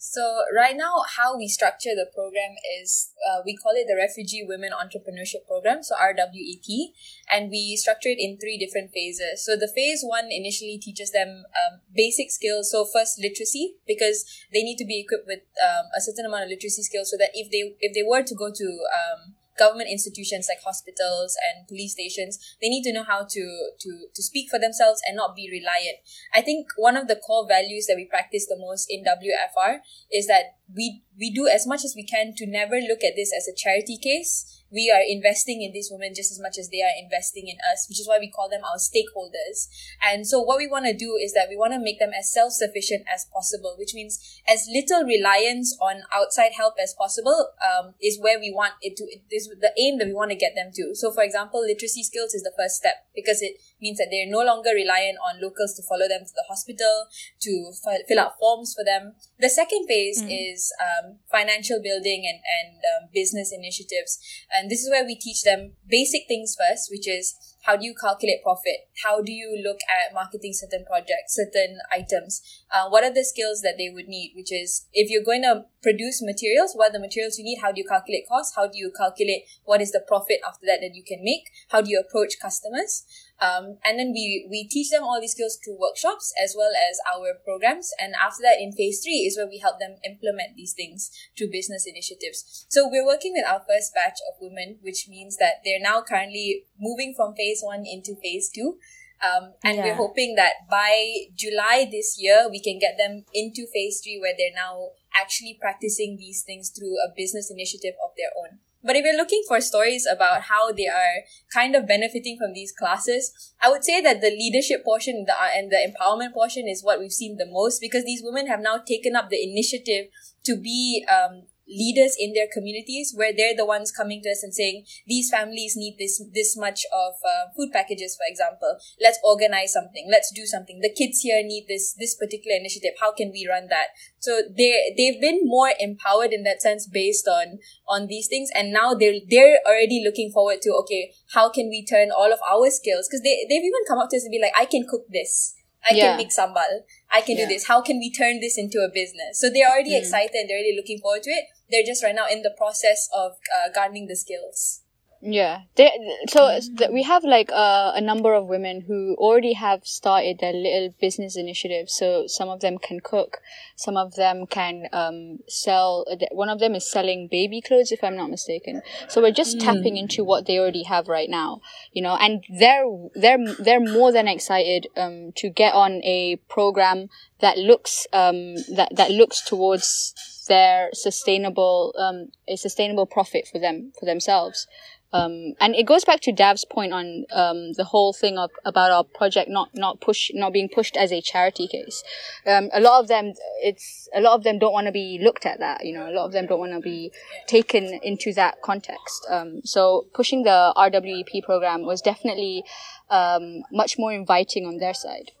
so 0.00 0.44
right 0.56 0.74
now, 0.74 1.04
how 1.16 1.36
we 1.36 1.46
structure 1.46 1.92
the 1.94 2.08
program 2.14 2.56
is 2.80 3.12
uh, 3.20 3.42
we 3.44 3.54
call 3.54 3.72
it 3.76 3.84
the 3.86 4.00
Refugee 4.00 4.42
Women 4.48 4.70
Entrepreneurship 4.72 5.46
Program, 5.46 5.82
so 5.82 5.94
RWEP, 5.94 6.96
and 7.30 7.50
we 7.50 7.76
structure 7.76 8.08
it 8.08 8.16
in 8.18 8.38
three 8.38 8.56
different 8.56 8.92
phases. 8.92 9.44
So 9.44 9.56
the 9.56 9.68
phase 9.68 10.00
one 10.02 10.32
initially 10.32 10.78
teaches 10.78 11.10
them 11.10 11.44
um, 11.52 11.80
basic 11.94 12.30
skills. 12.30 12.70
So 12.72 12.86
first, 12.86 13.20
literacy, 13.20 13.74
because 13.86 14.24
they 14.54 14.62
need 14.62 14.78
to 14.78 14.86
be 14.86 15.00
equipped 15.00 15.26
with 15.26 15.40
um, 15.60 15.92
a 15.94 16.00
certain 16.00 16.24
amount 16.24 16.44
of 16.44 16.48
literacy 16.48 16.82
skills, 16.82 17.10
so 17.10 17.18
that 17.18 17.30
if 17.34 17.50
they 17.52 17.76
if 17.80 17.92
they 17.92 18.02
were 18.02 18.22
to 18.22 18.34
go 18.34 18.50
to 18.50 18.64
um, 18.96 19.34
government 19.60 19.92
institutions 19.92 20.48
like 20.48 20.64
hospitals 20.64 21.36
and 21.44 21.68
police 21.68 21.92
stations, 21.92 22.40
they 22.60 22.72
need 22.72 22.82
to 22.88 22.92
know 22.92 23.04
how 23.04 23.28
to, 23.28 23.42
to, 23.78 23.90
to 24.14 24.22
speak 24.22 24.48
for 24.48 24.58
themselves 24.58 25.02
and 25.06 25.14
not 25.16 25.36
be 25.36 25.52
reliant. 25.52 26.00
I 26.32 26.40
think 26.40 26.66
one 26.76 26.96
of 26.96 27.06
the 27.06 27.20
core 27.20 27.46
values 27.46 27.84
that 27.86 28.00
we 28.00 28.06
practice 28.08 28.46
the 28.48 28.56
most 28.58 28.88
in 28.88 29.04
WFR 29.04 29.84
is 30.10 30.26
that 30.26 30.56
we, 30.74 31.02
we 31.18 31.30
do 31.30 31.46
as 31.46 31.66
much 31.66 31.84
as 31.84 31.92
we 31.94 32.04
can 32.04 32.32
to 32.36 32.46
never 32.46 32.80
look 32.80 33.04
at 33.04 33.14
this 33.14 33.32
as 33.36 33.46
a 33.46 33.54
charity 33.54 33.98
case 33.98 34.59
we 34.70 34.90
are 34.90 35.02
investing 35.06 35.62
in 35.62 35.72
these 35.72 35.90
women 35.90 36.14
just 36.14 36.30
as 36.30 36.40
much 36.40 36.58
as 36.58 36.70
they 36.70 36.82
are 36.82 36.94
investing 37.02 37.48
in 37.48 37.58
us, 37.70 37.86
which 37.88 38.00
is 38.00 38.08
why 38.08 38.18
we 38.18 38.30
call 38.30 38.48
them 38.48 38.62
our 38.64 38.78
stakeholders. 38.78 39.66
And 40.02 40.26
so 40.26 40.40
what 40.40 40.58
we 40.58 40.66
want 40.66 40.86
to 40.86 40.96
do 40.96 41.18
is 41.20 41.32
that 41.34 41.48
we 41.48 41.56
want 41.56 41.72
to 41.72 41.78
make 41.78 41.98
them 41.98 42.12
as 42.16 42.32
self-sufficient 42.32 43.04
as 43.12 43.26
possible, 43.32 43.74
which 43.78 43.94
means 43.94 44.18
as 44.48 44.68
little 44.70 45.04
reliance 45.04 45.76
on 45.80 46.02
outside 46.14 46.52
help 46.56 46.74
as 46.82 46.94
possible, 46.94 47.50
um, 47.60 47.94
is 48.00 48.18
where 48.20 48.38
we 48.38 48.52
want 48.54 48.74
it 48.80 48.96
to, 48.96 49.04
is 49.30 49.48
the 49.60 49.72
aim 49.78 49.98
that 49.98 50.06
we 50.06 50.14
want 50.14 50.30
to 50.30 50.36
get 50.36 50.54
them 50.54 50.70
to. 50.74 50.94
So 50.94 51.10
for 51.10 51.22
example, 51.22 51.60
literacy 51.60 52.02
skills 52.02 52.34
is 52.34 52.42
the 52.42 52.54
first 52.56 52.76
step 52.76 53.06
because 53.14 53.42
it 53.42 53.58
means 53.80 53.98
that 53.98 54.08
they're 54.10 54.30
no 54.30 54.44
longer 54.44 54.70
reliant 54.74 55.18
on 55.24 55.40
locals 55.40 55.74
to 55.74 55.82
follow 55.82 56.08
them 56.08 56.24
to 56.24 56.34
the 56.34 56.44
hospital, 56.48 57.06
to 57.40 57.72
f- 57.72 58.06
fill 58.06 58.20
out 58.20 58.38
forms 58.38 58.74
for 58.74 58.84
them. 58.84 59.14
The 59.38 59.48
second 59.48 59.86
phase 59.86 60.22
mm. 60.22 60.28
is 60.30 60.72
um, 60.80 61.18
financial 61.30 61.80
building 61.82 62.24
and, 62.28 62.40
and 62.44 62.78
um, 62.84 63.08
business 63.12 63.52
initiatives. 63.52 64.18
And 64.52 64.70
this 64.70 64.82
is 64.82 64.90
where 64.90 65.04
we 65.04 65.16
teach 65.16 65.42
them 65.42 65.72
basic 65.88 66.28
things 66.28 66.56
first, 66.58 66.90
which 66.90 67.08
is 67.08 67.34
how 67.62 67.76
do 67.76 67.84
you 67.84 67.94
calculate 67.94 68.42
profit? 68.42 68.88
How 69.04 69.22
do 69.22 69.32
you 69.32 69.60
look 69.64 69.78
at 69.88 70.14
marketing 70.14 70.52
certain 70.52 70.84
projects, 70.84 71.36
certain 71.36 71.78
items? 71.92 72.42
Uh, 72.70 72.88
what 72.88 73.04
are 73.04 73.12
the 73.12 73.24
skills 73.24 73.62
that 73.62 73.74
they 73.78 73.88
would 73.88 74.08
need? 74.08 74.32
Which 74.34 74.52
is 74.52 74.86
if 74.92 75.10
you're 75.10 75.24
going 75.24 75.42
to 75.42 75.64
produce 75.82 76.22
materials, 76.22 76.72
what 76.74 76.90
are 76.90 76.92
the 76.92 77.00
materials 77.00 77.38
you 77.38 77.44
need? 77.44 77.60
How 77.60 77.72
do 77.72 77.80
you 77.80 77.88
calculate 77.88 78.28
costs? 78.28 78.54
How 78.54 78.66
do 78.66 78.76
you 78.76 78.92
calculate 78.96 79.44
what 79.64 79.80
is 79.80 79.92
the 79.92 80.04
profit 80.06 80.40
after 80.46 80.66
that 80.66 80.80
that 80.80 80.94
you 80.94 81.02
can 81.02 81.24
make? 81.24 81.48
How 81.68 81.80
do 81.80 81.90
you 81.90 82.00
approach 82.00 82.34
customers? 82.40 83.04
Um, 83.40 83.78
and 83.84 83.98
then 83.98 84.12
we, 84.12 84.46
we 84.50 84.68
teach 84.68 84.90
them 84.90 85.02
all 85.02 85.18
these 85.18 85.32
skills 85.32 85.58
through 85.64 85.80
workshops 85.80 86.34
as 86.36 86.54
well 86.56 86.72
as 86.76 87.00
our 87.08 87.32
programs. 87.42 87.90
And 87.98 88.12
after 88.20 88.42
that, 88.42 88.60
in 88.60 88.72
phase 88.72 89.00
three 89.02 89.24
is 89.24 89.38
where 89.38 89.48
we 89.48 89.58
help 89.58 89.80
them 89.80 89.96
implement 90.04 90.56
these 90.56 90.74
things 90.74 91.10
through 91.36 91.50
business 91.50 91.86
initiatives. 91.86 92.66
So 92.68 92.86
we're 92.86 93.06
working 93.06 93.32
with 93.32 93.48
our 93.48 93.64
first 93.66 93.94
batch 93.94 94.20
of 94.28 94.36
women, 94.40 94.76
which 94.82 95.08
means 95.08 95.38
that 95.38 95.64
they're 95.64 95.80
now 95.80 96.02
currently 96.02 96.66
moving 96.78 97.14
from 97.16 97.34
phase 97.34 97.62
one 97.62 97.84
into 97.86 98.14
phase 98.22 98.50
two. 98.54 98.76
Um, 99.20 99.52
and 99.62 99.76
yeah. 99.76 99.84
we're 99.84 99.94
hoping 99.94 100.34
that 100.36 100.64
by 100.70 101.26
July 101.34 101.86
this 101.90 102.16
year, 102.18 102.48
we 102.50 102.60
can 102.60 102.78
get 102.78 102.96
them 102.96 103.24
into 103.34 103.66
phase 103.72 104.00
three 104.02 104.18
where 104.20 104.34
they're 104.36 104.54
now 104.54 104.90
actually 105.14 105.58
practicing 105.60 106.16
these 106.16 106.42
things 106.42 106.70
through 106.70 106.94
a 107.04 107.12
business 107.14 107.50
initiative 107.50 107.94
of 108.02 108.10
their 108.16 108.30
own. 108.36 108.60
But 108.82 108.96
if 108.96 109.04
you're 109.04 109.16
looking 109.16 109.42
for 109.46 109.60
stories 109.60 110.06
about 110.10 110.42
how 110.42 110.72
they 110.72 110.86
are 110.86 111.24
kind 111.52 111.76
of 111.76 111.86
benefiting 111.86 112.38
from 112.38 112.54
these 112.54 112.72
classes, 112.72 113.52
I 113.60 113.68
would 113.68 113.84
say 113.84 114.00
that 114.00 114.22
the 114.22 114.30
leadership 114.30 114.84
portion 114.84 115.26
the, 115.26 115.34
and 115.54 115.70
the 115.70 115.76
empowerment 115.76 116.32
portion 116.32 116.66
is 116.66 116.82
what 116.82 116.98
we've 116.98 117.12
seen 117.12 117.36
the 117.36 117.46
most 117.46 117.80
because 117.80 118.04
these 118.04 118.22
women 118.24 118.46
have 118.46 118.60
now 118.60 118.78
taken 118.78 119.16
up 119.16 119.28
the 119.28 119.42
initiative 119.42 120.06
to 120.44 120.56
be 120.56 121.04
um, 121.12 121.42
leaders 121.70 122.16
in 122.18 122.32
their 122.32 122.48
communities 122.52 123.14
where 123.16 123.32
they're 123.32 123.56
the 123.56 123.64
ones 123.64 123.92
coming 123.92 124.20
to 124.22 124.30
us 124.30 124.42
and 124.42 124.52
saying 124.52 124.84
these 125.06 125.30
families 125.30 125.74
need 125.76 125.96
this 125.98 126.22
this 126.34 126.56
much 126.56 126.84
of 126.92 127.14
uh, 127.24 127.46
food 127.56 127.70
packages 127.72 128.16
for 128.16 128.26
example 128.28 128.76
let's 129.00 129.18
organize 129.24 129.72
something 129.72 130.08
let's 130.10 130.32
do 130.34 130.44
something 130.44 130.80
the 130.80 130.92
kids 130.92 131.20
here 131.20 131.42
need 131.42 131.66
this 131.68 131.94
this 131.94 132.14
particular 132.14 132.56
initiative 132.58 132.92
how 133.00 133.12
can 133.12 133.30
we 133.30 133.46
run 133.48 133.68
that 133.68 133.94
so 134.18 134.42
they 134.56 134.92
they've 134.96 135.20
been 135.20 135.40
more 135.44 135.70
empowered 135.78 136.32
in 136.32 136.42
that 136.42 136.60
sense 136.60 136.86
based 136.86 137.28
on 137.28 137.58
on 137.88 138.08
these 138.08 138.26
things 138.26 138.50
and 138.54 138.72
now 138.72 138.92
they're 138.92 139.20
they're 139.30 139.58
already 139.66 140.02
looking 140.04 140.30
forward 140.30 140.60
to 140.60 140.70
okay 140.70 141.12
how 141.34 141.48
can 141.48 141.68
we 141.68 141.84
turn 141.86 142.10
all 142.10 142.32
of 142.32 142.40
our 142.50 142.68
skills 142.70 143.06
because 143.08 143.22
they 143.22 143.46
they've 143.48 143.62
even 143.62 143.86
come 143.86 143.98
up 143.98 144.10
to 144.10 144.16
us 144.16 144.24
and 144.24 144.32
be 144.32 144.40
like 144.42 144.52
i 144.58 144.64
can 144.64 144.84
cook 144.88 145.06
this 145.08 145.54
I 145.88 145.94
yeah. 145.94 146.08
can 146.08 146.16
make 146.18 146.30
sambal. 146.30 146.84
I 147.10 147.20
can 147.22 147.36
yeah. 147.36 147.46
do 147.46 147.54
this. 147.54 147.66
How 147.66 147.80
can 147.80 147.98
we 147.98 148.12
turn 148.12 148.40
this 148.40 148.58
into 148.58 148.78
a 148.78 148.90
business? 148.92 149.40
So 149.40 149.48
they're 149.48 149.68
already 149.68 149.92
mm. 149.92 149.98
excited 149.98 150.34
and 150.34 150.48
they're 150.48 150.58
already 150.58 150.76
looking 150.76 150.98
forward 150.98 151.22
to 151.22 151.30
it. 151.30 151.44
They're 151.70 151.86
just 151.86 152.02
right 152.02 152.14
now 152.14 152.26
in 152.30 152.42
the 152.42 152.54
process 152.56 153.08
of 153.14 153.32
uh, 153.54 153.70
garnering 153.74 154.06
the 154.06 154.16
skills. 154.16 154.82
Yeah, 155.22 155.62
they, 155.76 155.90
so 156.28 156.58
th- 156.78 156.90
we 156.90 157.02
have 157.02 157.24
like 157.24 157.50
uh, 157.52 157.92
a 157.94 158.00
number 158.00 158.32
of 158.32 158.46
women 158.46 158.80
who 158.80 159.14
already 159.18 159.52
have 159.52 159.84
started 159.84 160.38
their 160.38 160.54
little 160.54 160.94
business 160.98 161.36
initiatives. 161.36 161.94
So 161.94 162.24
some 162.26 162.48
of 162.48 162.60
them 162.60 162.78
can 162.78 163.00
cook, 163.00 163.36
some 163.76 163.98
of 163.98 164.14
them 164.14 164.46
can 164.46 164.84
um, 164.94 165.40
sell. 165.46 166.06
One 166.32 166.48
of 166.48 166.58
them 166.58 166.74
is 166.74 166.90
selling 166.90 167.28
baby 167.30 167.60
clothes, 167.60 167.92
if 167.92 168.02
I'm 168.02 168.16
not 168.16 168.30
mistaken. 168.30 168.80
So 169.08 169.20
we're 169.20 169.30
just 169.30 169.58
mm. 169.58 169.60
tapping 169.60 169.98
into 169.98 170.24
what 170.24 170.46
they 170.46 170.58
already 170.58 170.84
have 170.84 171.06
right 171.06 171.28
now, 171.28 171.60
you 171.92 172.00
know, 172.00 172.16
and 172.16 172.42
they're 172.58 172.86
they're 173.14 173.38
they're 173.58 173.80
more 173.80 174.12
than 174.12 174.26
excited 174.26 174.86
um, 174.96 175.32
to 175.36 175.50
get 175.50 175.74
on 175.74 176.02
a 176.02 176.36
program 176.48 177.08
that 177.40 177.58
looks 177.58 178.06
um, 178.14 178.54
that 178.74 178.88
that 178.96 179.10
looks 179.10 179.42
towards 179.42 180.14
their 180.54 180.90
sustainable 180.92 181.94
um, 182.04 182.18
a 182.54 182.56
sustainable 182.56 183.06
profit 183.16 183.44
for 183.50 183.58
them 183.66 183.76
for 183.98 184.04
themselves 184.12 184.66
Um, 185.12 185.54
and 185.58 185.74
it 185.74 185.86
goes 185.86 186.04
back 186.04 186.20
to 186.20 186.32
Dav's 186.32 186.64
point 186.64 186.92
on 186.92 187.24
um, 187.32 187.72
the 187.72 187.84
whole 187.84 188.12
thing 188.12 188.38
of 188.38 188.50
about 188.64 188.90
our 188.92 189.02
project 189.02 189.48
not 189.50 189.70
not 189.74 190.00
push 190.00 190.30
not 190.34 190.52
being 190.52 190.68
pushed 190.68 190.96
as 190.96 191.10
a 191.12 191.20
charity 191.20 191.66
case. 191.66 192.04
Um, 192.46 192.70
a 192.72 192.80
lot 192.80 193.00
of 193.00 193.08
them, 193.08 193.32
it's 193.62 194.08
a 194.14 194.20
lot 194.20 194.34
of 194.34 194.44
them 194.44 194.58
don't 194.58 194.72
want 194.72 194.86
to 194.86 194.92
be 194.92 195.18
looked 195.20 195.46
at 195.46 195.58
that. 195.58 195.84
You 195.84 195.94
know, 195.94 196.08
a 196.08 196.14
lot 196.14 196.26
of 196.26 196.32
them 196.32 196.46
don't 196.46 196.60
want 196.60 196.72
to 196.72 196.80
be 196.80 197.10
taken 197.48 197.98
into 198.02 198.32
that 198.34 198.62
context. 198.62 199.26
Um, 199.28 199.60
so 199.64 200.06
pushing 200.14 200.44
the 200.44 200.72
RWEP 200.76 201.42
program 201.42 201.82
was 201.82 202.00
definitely 202.00 202.62
um, 203.10 203.62
much 203.72 203.98
more 203.98 204.12
inviting 204.12 204.64
on 204.64 204.78
their 204.78 204.94
side. 204.94 205.32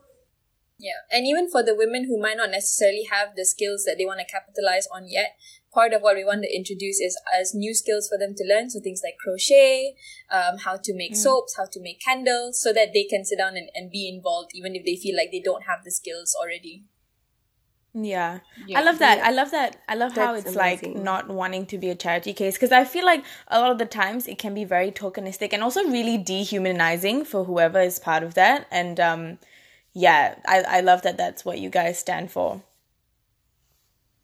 Yeah, 0.80 1.04
and 1.12 1.26
even 1.26 1.50
for 1.50 1.62
the 1.62 1.74
women 1.74 2.04
who 2.04 2.18
might 2.18 2.38
not 2.38 2.50
necessarily 2.50 3.04
have 3.10 3.36
the 3.36 3.44
skills 3.44 3.84
that 3.84 3.96
they 3.98 4.06
want 4.06 4.20
to 4.20 4.24
capitalize 4.24 4.88
on 4.92 5.08
yet, 5.08 5.36
part 5.72 5.92
of 5.92 6.02
what 6.02 6.16
we 6.16 6.24
want 6.24 6.42
to 6.42 6.56
introduce 6.56 7.00
is 7.00 7.18
as 7.38 7.54
new 7.54 7.74
skills 7.74 8.08
for 8.08 8.18
them 8.18 8.34
to 8.34 8.44
learn. 8.44 8.70
So 8.70 8.80
things 8.80 9.02
like 9.04 9.18
crochet, 9.18 9.94
um, 10.30 10.58
how 10.58 10.76
to 10.82 10.94
make 10.94 11.12
mm. 11.12 11.16
soaps, 11.16 11.56
how 11.56 11.66
to 11.66 11.80
make 11.80 12.00
candles, 12.00 12.60
so 12.60 12.72
that 12.72 12.92
they 12.94 13.04
can 13.04 13.24
sit 13.24 13.38
down 13.38 13.56
and, 13.56 13.68
and 13.74 13.90
be 13.90 14.08
involved 14.08 14.52
even 14.54 14.74
if 14.74 14.84
they 14.84 14.96
feel 14.96 15.16
like 15.16 15.30
they 15.30 15.40
don't 15.40 15.64
have 15.64 15.84
the 15.84 15.90
skills 15.90 16.34
already. 16.40 16.84
Yeah. 17.92 18.40
yeah. 18.66 18.78
I 18.78 18.82
love 18.82 19.00
that. 19.00 19.18
I 19.18 19.32
love 19.32 19.50
that. 19.50 19.82
I 19.88 19.96
love 19.96 20.14
That's 20.14 20.26
how 20.26 20.34
it's 20.34 20.56
amazing. 20.56 20.94
like 20.94 21.02
not 21.02 21.28
wanting 21.28 21.66
to 21.66 21.78
be 21.78 21.90
a 21.90 21.96
charity 21.96 22.32
case 22.32 22.54
because 22.54 22.70
I 22.70 22.84
feel 22.84 23.04
like 23.04 23.24
a 23.48 23.58
lot 23.58 23.72
of 23.72 23.78
the 23.78 23.86
times 23.86 24.28
it 24.28 24.38
can 24.38 24.54
be 24.54 24.64
very 24.64 24.92
tokenistic 24.92 25.52
and 25.52 25.62
also 25.62 25.82
really 25.84 26.16
dehumanizing 26.16 27.24
for 27.24 27.44
whoever 27.44 27.80
is 27.80 27.98
part 27.98 28.22
of 28.22 28.34
that. 28.34 28.68
And 28.70 29.00
um, 29.00 29.38
yeah, 29.94 30.36
I, 30.46 30.62
I 30.62 30.80
love 30.80 31.02
that 31.02 31.16
that's 31.16 31.44
what 31.44 31.58
you 31.58 31.70
guys 31.70 31.98
stand 31.98 32.30
for. 32.30 32.62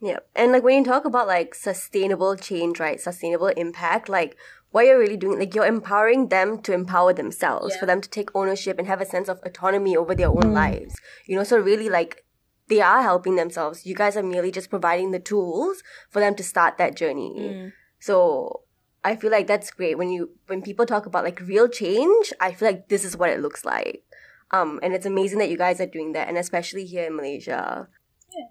Yeah. 0.01 0.19
And 0.35 0.53
like 0.53 0.63
when 0.63 0.79
you 0.79 0.85
talk 0.85 1.05
about 1.05 1.27
like 1.27 1.55
sustainable 1.55 2.37
change, 2.37 2.79
right? 2.79 3.01
Sustainable 3.01 3.49
impact, 3.49 4.09
like 4.09 4.37
what 4.71 4.85
you're 4.87 4.99
really 4.99 5.17
doing, 5.17 5.39
like 5.39 5.55
you're 5.55 5.67
empowering 5.67 6.29
them 6.29 6.61
to 6.63 6.73
empower 6.73 7.13
themselves, 7.13 7.75
yeah. 7.75 7.81
for 7.81 7.87
them 7.87 8.01
to 8.01 8.09
take 8.09 8.35
ownership 8.35 8.79
and 8.79 8.87
have 8.87 9.01
a 9.01 9.07
sense 9.07 9.29
of 9.29 9.41
autonomy 9.45 9.97
over 9.97 10.15
their 10.15 10.29
own 10.29 10.37
mm. 10.37 10.53
lives. 10.53 11.01
You 11.27 11.37
know, 11.37 11.45
so 11.45 11.59
really 11.59 11.89
like 11.89 12.25
they 12.69 12.81
are 12.81 13.03
helping 13.03 13.37
themselves. 13.37 13.87
You 13.87 13.95
guys 13.95 14.17
are 14.17 14.23
merely 14.23 14.51
just 14.51 14.71
providing 14.71 15.13
the 15.13 15.19
tools 15.21 15.83
for 16.11 16.21
them 16.21 16.35
to 16.37 16.43
start 16.43 16.79
that 16.79 16.97
journey. 16.97 17.35
Mm. 17.39 17.73
So 17.99 18.63
I 19.03 19.17
feel 19.17 19.31
like 19.31 19.47
that's 19.47 19.71
great 19.71 19.97
when 19.97 20.11
you 20.11 20.31
when 20.47 20.63
people 20.63 20.85
talk 20.85 21.07
about 21.07 21.25
like 21.25 21.41
real 21.41 21.69
change, 21.69 22.33
I 22.41 22.53
feel 22.53 22.69
like 22.69 22.89
this 22.89 23.05
is 23.05 23.17
what 23.17 23.31
it 23.31 23.41
looks 23.41 23.65
like. 23.65 24.03
Um, 24.51 24.79
and 24.83 24.95
it's 24.95 25.07
amazing 25.07 25.39
that 25.41 25.51
you 25.51 25.59
guys 25.59 25.81
are 25.81 25.87
doing 25.87 26.13
that, 26.13 26.29
and 26.29 26.39
especially 26.39 26.85
here 26.85 27.07
in 27.07 27.17
Malaysia. 27.17 27.89
Yeah. 28.35 28.47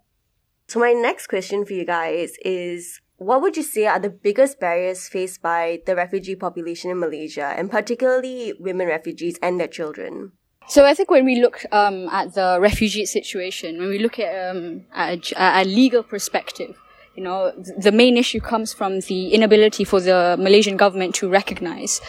So 0.67 0.79
my 0.79 0.93
next 0.93 1.27
question 1.27 1.65
for 1.65 1.73
you 1.73 1.85
guys 1.85 2.35
is 2.43 3.01
what 3.17 3.41
would 3.41 3.55
you 3.55 3.63
say 3.63 3.85
are 3.85 3.99
the 3.99 4.09
biggest 4.09 4.59
barriers 4.59 5.07
faced 5.07 5.41
by 5.41 5.79
the 5.85 5.95
refugee 5.95 6.35
population 6.35 6.91
in 6.91 6.99
Malaysia, 6.99 7.53
and 7.55 7.71
particularly 7.71 8.53
women 8.59 8.87
refugees 8.87 9.39
and 9.41 9.59
their 9.59 9.69
children? 9.69 10.33
So 10.67 10.83
I 10.83 10.93
think 10.93 11.11
when 11.11 11.25
we 11.25 11.41
look 11.41 11.63
um, 11.71 12.09
at 12.09 12.33
the 12.33 12.57
refugee 12.59 13.05
situation, 13.05 13.77
when 13.77 13.89
we 13.89 13.99
look 13.99 14.19
at, 14.19 14.49
um, 14.49 14.85
at 14.93 15.31
a, 15.31 15.61
a 15.61 15.63
legal 15.63 16.03
perspective, 16.03 16.75
you 17.15 17.23
know, 17.23 17.51
the 17.55 17.91
main 17.91 18.17
issue 18.17 18.39
comes 18.39 18.73
from 18.73 18.99
the 19.01 19.33
inability 19.33 19.83
for 19.83 20.01
the 20.01 20.35
Malaysian 20.37 20.77
government 20.77 21.15
to 21.15 21.29
recognize 21.29 22.01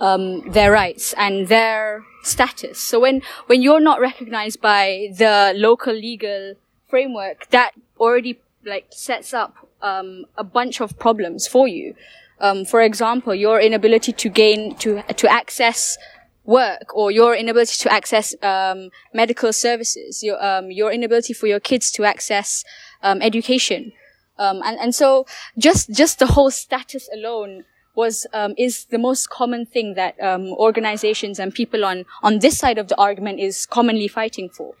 um, 0.00 0.48
their 0.50 0.70
rights 0.70 1.14
and 1.14 1.48
their 1.48 2.04
status. 2.22 2.78
So 2.78 3.00
when 3.00 3.22
when 3.46 3.62
you're 3.62 3.80
not 3.80 4.00
recognized 4.00 4.60
by 4.60 5.08
the 5.16 5.52
local 5.56 5.94
legal 5.94 6.54
framework, 6.88 7.48
that 7.50 7.72
already 7.98 8.40
like 8.64 8.86
sets 8.90 9.32
up 9.32 9.68
um, 9.82 10.26
a 10.36 10.44
bunch 10.44 10.80
of 10.80 10.98
problems 10.98 11.46
for 11.46 11.66
you. 11.66 11.94
Um, 12.40 12.64
for 12.64 12.82
example, 12.82 13.34
your 13.34 13.60
inability 13.60 14.12
to 14.12 14.28
gain 14.28 14.74
to 14.76 15.02
to 15.02 15.28
access 15.28 15.96
work 16.44 16.94
or 16.94 17.10
your 17.10 17.34
inability 17.34 17.76
to 17.82 17.92
access 17.92 18.34
um, 18.42 18.90
medical 19.14 19.52
services, 19.52 20.22
your 20.22 20.42
um, 20.44 20.70
your 20.70 20.92
inability 20.92 21.32
for 21.32 21.46
your 21.46 21.60
kids 21.60 21.90
to 21.92 22.04
access 22.04 22.64
um, 23.02 23.22
education. 23.22 23.92
Um, 24.40 24.60
and, 24.64 24.76
and 24.80 24.94
so 24.94 25.26
just, 25.56 25.92
just 25.92 26.18
the 26.18 26.26
whole 26.34 26.50
status 26.50 27.08
alone 27.12 27.64
was, 27.94 28.26
um, 28.32 28.54
is 28.56 28.86
the 28.86 28.98
most 28.98 29.30
common 29.30 29.66
thing 29.66 29.94
that, 29.94 30.20
um, 30.20 30.48
organizations 30.54 31.38
and 31.38 31.54
people 31.54 31.84
on, 31.84 32.06
on 32.22 32.40
this 32.40 32.58
side 32.58 32.78
of 32.78 32.88
the 32.88 32.96
argument 32.96 33.38
is 33.38 33.66
commonly 33.66 34.08
fighting 34.08 34.48
for. 34.48 34.74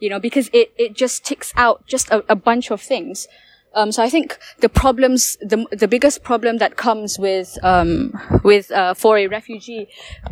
You 0.00 0.10
know, 0.10 0.18
because 0.18 0.50
it, 0.52 0.72
it 0.76 0.96
just 0.96 1.24
ticks 1.24 1.52
out 1.54 1.86
just 1.86 2.10
a, 2.10 2.24
a 2.28 2.34
bunch 2.34 2.72
of 2.72 2.80
things. 2.82 3.28
Um, 3.74 3.92
so 3.92 4.02
I 4.02 4.10
think 4.10 4.38
the 4.58 4.68
problems, 4.68 5.36
the 5.40 5.64
the 5.70 5.88
biggest 5.88 6.22
problem 6.22 6.58
that 6.58 6.76
comes 6.76 7.18
with 7.18 7.56
um, 7.62 8.12
with 8.42 8.70
uh, 8.70 8.94
for 8.94 9.16
a 9.16 9.28
refugee, 9.28 9.88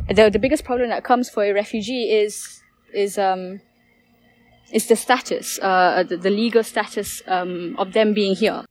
the 0.08 0.28
the 0.28 0.38
biggest 0.38 0.64
problem 0.64 0.88
that 0.90 1.04
comes 1.04 1.30
for 1.30 1.44
a 1.44 1.52
refugee 1.52 2.10
is 2.10 2.62
is 2.92 3.16
um, 3.16 3.60
is 4.72 4.86
the 4.88 4.96
status, 4.96 5.58
uh, 5.62 6.04
the, 6.06 6.16
the 6.16 6.30
legal 6.30 6.62
status 6.62 7.22
um, 7.26 7.76
of 7.78 7.92
them 7.92 8.12
being 8.12 8.34
here. 8.34 8.64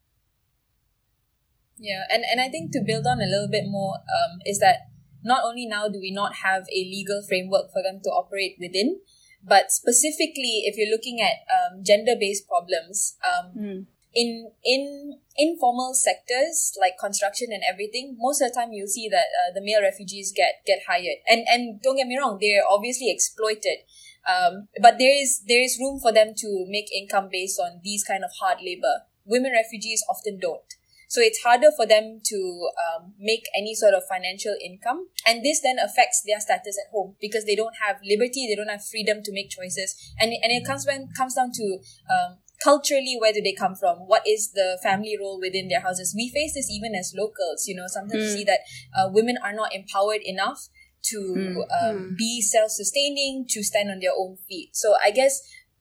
Yeah, 1.79 2.03
and, 2.11 2.23
and 2.29 2.41
I 2.41 2.49
think 2.49 2.71
to 2.73 2.83
build 2.85 3.07
on 3.07 3.21
a 3.21 3.25
little 3.25 3.47
bit 3.49 3.63
more 3.67 3.95
um, 3.95 4.39
is 4.45 4.59
that 4.59 4.91
not 5.23 5.43
only 5.43 5.65
now 5.65 5.87
do 5.87 5.99
we 5.99 6.11
not 6.11 6.35
have 6.43 6.63
a 6.63 6.79
legal 6.83 7.23
framework 7.27 7.71
for 7.71 7.81
them 7.81 8.01
to 8.03 8.09
operate 8.09 8.57
within, 8.59 8.99
but 9.43 9.71
specifically 9.71 10.63
if 10.65 10.77
you're 10.77 10.91
looking 10.91 11.21
at 11.21 11.47
um, 11.47 11.83
gender-based 11.83 12.47
problems, 12.47 13.15
um, 13.23 13.51
mm. 13.57 13.85
in 14.13 14.51
in 14.63 15.19
informal 15.37 15.93
sectors 15.93 16.75
like 16.79 16.99
construction 16.99 17.47
and 17.51 17.63
everything, 17.63 18.17
most 18.19 18.41
of 18.41 18.51
the 18.51 18.55
time 18.59 18.73
you'll 18.73 18.87
see 18.87 19.07
that 19.07 19.31
uh, 19.39 19.53
the 19.53 19.61
male 19.61 19.81
refugees 19.81 20.33
get 20.35 20.61
get 20.67 20.79
hired, 20.87 21.23
and 21.27 21.47
and 21.47 21.81
don't 21.81 21.95
get 21.95 22.07
me 22.07 22.17
wrong, 22.19 22.37
they're 22.41 22.67
obviously 22.69 23.09
exploited. 23.09 23.87
Um, 24.27 24.67
but 24.81 24.99
there 24.99 25.15
is 25.15 25.43
there 25.47 25.63
is 25.63 25.79
room 25.79 25.99
for 25.99 26.11
them 26.11 26.33
to 26.37 26.65
make 26.67 26.91
income 26.93 27.29
based 27.31 27.59
on 27.59 27.79
these 27.83 28.03
kind 28.03 28.23
of 28.23 28.31
hard 28.39 28.59
labor. 28.61 29.07
Women 29.25 29.53
refugees 29.53 30.03
often 30.09 30.39
don't. 30.39 30.67
So 31.09 31.21
it's 31.21 31.41
harder 31.43 31.71
for 31.75 31.85
them 31.85 32.21
to 32.23 32.69
um, 32.85 33.13
make 33.19 33.45
any 33.57 33.73
sort 33.73 33.95
of 33.95 34.03
financial 34.07 34.55
income. 34.63 35.07
And 35.25 35.43
this 35.43 35.59
then 35.61 35.77
affects 35.79 36.21
their 36.25 36.39
status 36.39 36.77
at 36.77 36.91
home 36.91 37.15
because 37.19 37.45
they 37.45 37.55
don't 37.55 37.75
have 37.81 37.97
liberty, 38.05 38.47
they 38.47 38.55
don't 38.55 38.69
have 38.69 38.85
freedom 38.85 39.23
to 39.23 39.33
make 39.33 39.49
choices. 39.49 39.97
And, 40.19 40.31
and 40.31 40.53
it 40.53 40.65
comes, 40.65 40.85
when, 40.85 41.09
comes 41.17 41.33
down 41.33 41.51
to 41.53 41.79
um, 42.13 42.37
culturally 42.63 43.17
where 43.19 43.33
do 43.33 43.41
they 43.41 43.53
come 43.53 43.73
from 43.73 43.97
what 43.99 44.21
is 44.27 44.51
the 44.51 44.77
family 44.83 45.15
role 45.19 45.39
within 45.39 45.69
their 45.69 45.79
houses 45.79 46.13
we 46.15 46.29
face 46.29 46.53
this 46.55 46.69
even 46.69 46.93
as 46.93 47.13
locals 47.17 47.65
you 47.67 47.73
know 47.73 47.85
sometimes 47.87 48.21
mm. 48.21 48.25
you 48.25 48.37
see 48.39 48.43
that 48.43 48.59
uh, 48.97 49.09
women 49.09 49.37
are 49.41 49.53
not 49.53 49.73
empowered 49.73 50.21
enough 50.25 50.67
to 51.01 51.15
mm. 51.37 51.55
Um, 51.81 51.97
mm. 51.97 52.17
be 52.17 52.41
self-sustaining 52.41 53.45
to 53.49 53.63
stand 53.63 53.89
on 53.89 53.99
their 53.99 54.11
own 54.17 54.35
feet 54.49 54.75
so 54.75 54.95
i 55.03 55.11
guess 55.11 55.39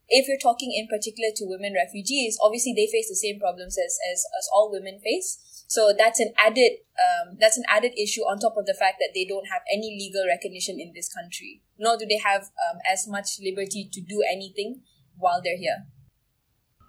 if 0.08 0.26
you're 0.26 0.40
talking 0.40 0.72
in 0.72 0.88
particular 0.88 1.30
to 1.36 1.44
women 1.46 1.74
refugees, 1.74 2.38
obviously 2.42 2.72
they 2.74 2.88
face 2.90 3.08
the 3.08 3.16
same 3.16 3.38
problems 3.38 3.76
as, 3.78 3.98
as, 4.12 4.24
as 4.38 4.48
all 4.52 4.70
women 4.72 4.98
face. 4.98 5.64
So 5.68 5.92
that's 5.96 6.18
an 6.18 6.32
added 6.38 6.80
um, 6.96 7.36
that's 7.38 7.58
an 7.58 7.64
added 7.68 7.92
issue 7.98 8.22
on 8.22 8.38
top 8.38 8.56
of 8.56 8.64
the 8.64 8.72
fact 8.72 8.96
that 9.00 9.10
they 9.14 9.26
don't 9.26 9.46
have 9.52 9.60
any 9.70 9.94
legal 10.00 10.24
recognition 10.26 10.80
in 10.80 10.92
this 10.94 11.12
country, 11.12 11.60
nor 11.78 11.98
do 11.98 12.06
they 12.06 12.16
have 12.16 12.44
um, 12.44 12.78
as 12.90 13.06
much 13.06 13.38
liberty 13.38 13.88
to 13.92 14.00
do 14.00 14.24
anything 14.32 14.80
while 15.18 15.42
they're 15.44 15.58
here. 15.58 15.84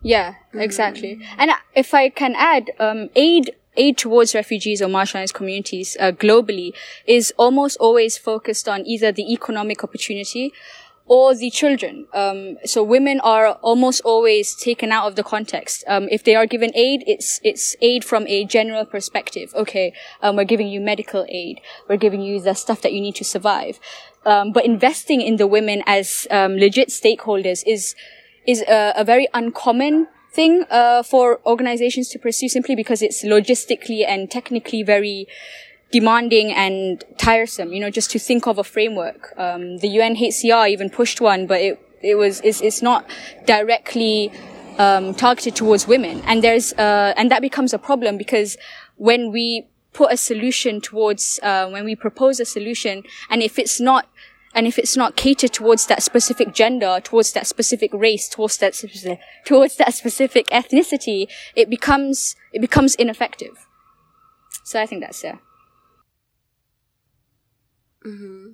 Yeah, 0.02 0.36
exactly. 0.54 1.20
And 1.38 1.52
if 1.76 1.94
I 1.94 2.08
can 2.08 2.36
add, 2.38 2.72
um, 2.80 3.10
aid 3.16 3.52
aid 3.76 3.98
towards 3.98 4.34
refugees 4.34 4.82
or 4.82 4.88
marginalized 4.88 5.34
communities 5.34 5.96
uh, 6.00 6.12
globally 6.12 6.72
is 7.06 7.34
almost 7.38 7.78
always 7.78 8.18
focused 8.18 8.68
on 8.68 8.86
either 8.86 9.12
the 9.12 9.32
economic 9.32 9.84
opportunity 9.84 10.54
or 11.10 11.34
the 11.34 11.50
children. 11.50 12.08
Um, 12.14 12.58
so 12.64 12.84
women 12.84 13.20
are 13.22 13.54
almost 13.64 14.00
always 14.06 14.56
taken 14.56 14.92
out 14.92 15.08
of 15.08 15.16
the 15.16 15.24
context. 15.24 15.84
Um, 15.88 16.08
if 16.12 16.24
they 16.24 16.36
are 16.36 16.46
given 16.46 16.72
aid, 16.76 17.04
it's 17.08 17.42
it's 17.44 17.76
aid 17.82 18.06
from 18.06 18.28
a 18.28 18.46
general 18.46 18.86
perspective. 18.86 19.52
Okay, 19.56 19.92
um, 20.22 20.38
we're 20.38 20.46
giving 20.46 20.68
you 20.68 20.80
medical 20.80 21.26
aid. 21.28 21.62
We're 21.90 21.98
giving 21.98 22.22
you 22.22 22.40
the 22.40 22.54
stuff 22.54 22.82
that 22.84 22.94
you 22.94 23.02
need 23.02 23.16
to 23.16 23.26
survive. 23.26 23.80
Um, 24.26 24.52
but 24.52 24.66
investing 24.66 25.22
in 25.22 25.38
the 25.38 25.48
women 25.48 25.82
as 25.88 26.28
um, 26.30 26.58
legit 26.58 26.90
stakeholders 26.90 27.64
is 27.66 27.96
is 28.46 28.62
a, 28.62 28.94
a 28.96 29.04
very 29.04 29.28
uncommon 29.34 30.08
thing 30.32 30.64
uh, 30.70 31.02
for 31.02 31.40
organizations 31.46 32.08
to 32.10 32.20
pursue 32.20 32.48
simply 32.48 32.76
because 32.76 33.02
it's 33.02 33.26
logistically 33.26 34.06
and 34.08 34.30
technically 34.30 34.84
very 34.84 35.28
demanding 35.92 36.52
and 36.52 37.04
tiresome, 37.18 37.74
you 37.74 37.80
know, 37.80 37.90
just 37.90 38.12
to 38.12 38.20
think 38.20 38.48
of 38.48 38.58
a 38.58 38.64
framework. 38.64 39.34
Um, 39.38 39.78
the 39.78 39.88
UNHCR 39.88 40.70
even 40.70 40.90
pushed 40.90 41.20
one, 41.20 41.48
but 41.48 41.62
it, 41.62 41.80
it 42.02 42.16
was, 42.16 42.42
it's, 42.42 42.62
it's 42.62 42.82
not 42.82 43.10
directly, 43.46 44.32
um, 44.78 45.14
targeted 45.14 45.56
towards 45.56 45.88
women. 45.88 46.22
And 46.26 46.44
there's, 46.44 46.74
uh, 46.74 47.14
and 47.18 47.32
that 47.32 47.42
becomes 47.42 47.74
a 47.74 47.80
problem 47.80 48.18
because 48.18 48.58
when 48.98 49.32
we 49.32 49.68
put 49.94 50.14
a 50.14 50.18
solution 50.18 50.80
towards, 50.80 51.40
uh, 51.42 51.68
when 51.70 51.86
we 51.86 51.96
propose 51.96 52.40
a 52.40 52.46
solution, 52.46 53.04
and 53.30 53.42
if 53.42 53.58
it's 53.58 53.82
not, 53.82 54.08
and 54.54 54.66
if 54.66 54.80
it's 54.80 54.96
not 54.98 55.16
catered 55.16 55.54
towards 55.54 55.88
that 55.88 56.02
specific 56.02 56.54
gender, 56.54 57.00
towards 57.04 57.34
that 57.34 57.48
specific 57.48 57.92
race, 57.94 58.28
towards 58.28 58.58
that, 58.58 58.74
towards 59.46 59.76
that 59.78 59.94
specific 59.94 60.48
ethnicity, 60.48 61.28
it 61.56 61.70
becomes, 61.70 62.36
it 62.54 62.60
becomes 62.60 62.96
ineffective. 62.96 63.68
So 64.64 64.82
I 64.82 64.86
think 64.86 65.02
that's, 65.02 65.24
yeah. 65.24 65.38
Mm-hmm. 68.06 68.52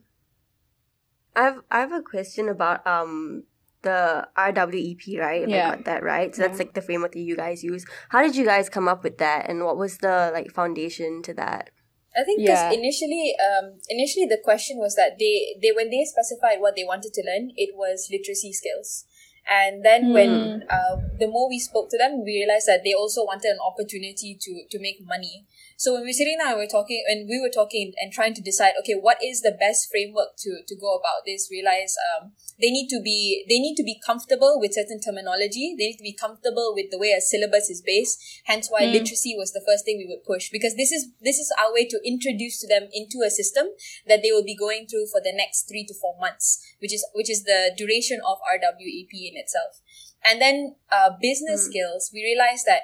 I 1.36 1.44
have 1.44 1.62
I 1.70 1.80
have 1.80 1.92
a 1.92 2.02
question 2.02 2.50
about 2.50 2.86
um 2.88 3.44
the 3.82 4.28
RWEP, 4.36 5.20
right? 5.20 5.44
If 5.44 5.50
Yeah. 5.50 5.68
I 5.68 5.76
got 5.76 5.86
that 5.86 6.04
right. 6.04 6.36
So 6.36 6.42
that's 6.42 6.58
like 6.60 6.74
the 6.74 6.82
framework 6.82 7.14
that 7.14 7.20
you 7.20 7.36
guys 7.36 7.64
use. 7.64 7.86
How 8.10 8.22
did 8.24 8.36
you 8.36 8.46
guys 8.46 8.70
come 8.70 8.88
up 8.88 9.04
with 9.04 9.18
that, 9.20 9.48
and 9.50 9.64
what 9.64 9.78
was 9.78 10.00
the 10.00 10.32
like 10.34 10.52
foundation 10.52 11.22
to 11.24 11.34
that? 11.36 11.70
I 12.18 12.24
think 12.24 12.42
because 12.42 12.64
Yeah. 12.64 12.72
initially, 12.72 13.36
um, 13.44 13.80
initially 13.90 14.26
the 14.26 14.40
question 14.42 14.78
was 14.78 14.96
that 14.96 15.20
they, 15.20 15.60
they 15.62 15.72
when 15.76 15.90
they 15.90 16.06
specified 16.06 16.62
what 16.62 16.76
they 16.76 16.86
wanted 16.86 17.14
to 17.14 17.22
learn, 17.22 17.52
it 17.56 17.76
was 17.76 18.08
literacy 18.10 18.54
skills. 18.54 19.06
And 19.50 19.86
then 19.86 20.12
when 20.12 20.64
uh, 20.70 20.98
the 21.20 21.28
more 21.28 21.48
we 21.48 21.60
spoke 21.60 21.90
to 21.92 21.98
them, 21.98 22.24
we 22.26 22.42
realized 22.42 22.66
that 22.66 22.82
they 22.84 22.94
also 22.94 23.22
wanted 23.24 23.54
an 23.54 23.60
opportunity 23.62 24.38
to 24.42 24.66
to 24.72 24.80
make 24.80 25.06
money. 25.06 25.46
So 25.78 25.94
when 25.94 26.02
we 26.02 26.10
were 26.10 26.14
sitting 26.14 26.38
down, 26.40 26.56
and 26.56 26.58
we 26.58 26.66
were 26.66 26.72
talking, 26.72 27.04
and 27.06 27.28
we 27.28 27.40
were 27.40 27.52
talking 27.52 27.92
and 28.00 28.12
trying 28.12 28.34
to 28.34 28.42
decide, 28.42 28.74
okay, 28.80 28.96
what 28.96 29.20
is 29.22 29.42
the 29.42 29.52
best 29.52 29.92
framework 29.92 30.34
to 30.40 30.64
to 30.66 30.76
go 30.76 30.96
about 30.96 31.28
this? 31.28 31.50
Realize 31.52 31.96
um, 32.16 32.32
they 32.60 32.72
need 32.72 32.88
to 32.90 33.02
be 33.04 33.46
they 33.50 33.60
need 33.60 33.76
to 33.76 33.84
be 33.84 34.00
comfortable 34.00 34.58
with 34.60 34.74
certain 34.74 35.00
terminology. 35.00 35.76
They 35.78 35.94
need 35.94 36.00
to 36.02 36.10
be 36.10 36.16
comfortable 36.16 36.74
with 36.74 36.90
the 36.90 36.98
way 36.98 37.12
a 37.12 37.22
syllabus 37.22 37.70
is 37.70 37.84
based. 37.86 38.18
Hence, 38.46 38.72
why 38.72 38.86
literacy 38.86 39.36
was 39.38 39.52
the 39.52 39.64
first 39.68 39.86
thing 39.86 39.98
we 39.98 40.08
would 40.08 40.24
push 40.24 40.50
because 40.50 40.76
this 40.76 40.92
is 40.92 41.12
this 41.22 41.38
is 41.38 41.52
our 41.60 41.74
way 41.74 41.86
to 41.86 42.00
introduce 42.08 42.60
to 42.62 42.68
them 42.68 42.88
into 42.94 43.22
a 43.22 43.30
system 43.30 43.68
that 44.08 44.24
they 44.24 44.32
will 44.32 44.48
be 44.48 44.56
going 44.56 44.88
through 44.88 45.08
for 45.12 45.20
the 45.20 45.36
next 45.36 45.68
three 45.68 45.86
to 45.86 45.94
four 45.94 46.16
months, 46.20 46.64
which 46.80 46.94
is 46.94 47.06
which 47.14 47.30
is 47.30 47.44
the 47.44 47.76
duration 47.78 48.20
of 48.26 48.40
RWEP 48.48 49.12
in 49.12 49.35
itself. 49.38 49.82
And 50.24 50.42
then 50.42 50.76
uh, 50.92 51.12
business 51.22 51.66
skills, 51.66 52.10
we 52.14 52.24
realized 52.24 52.66
that 52.66 52.82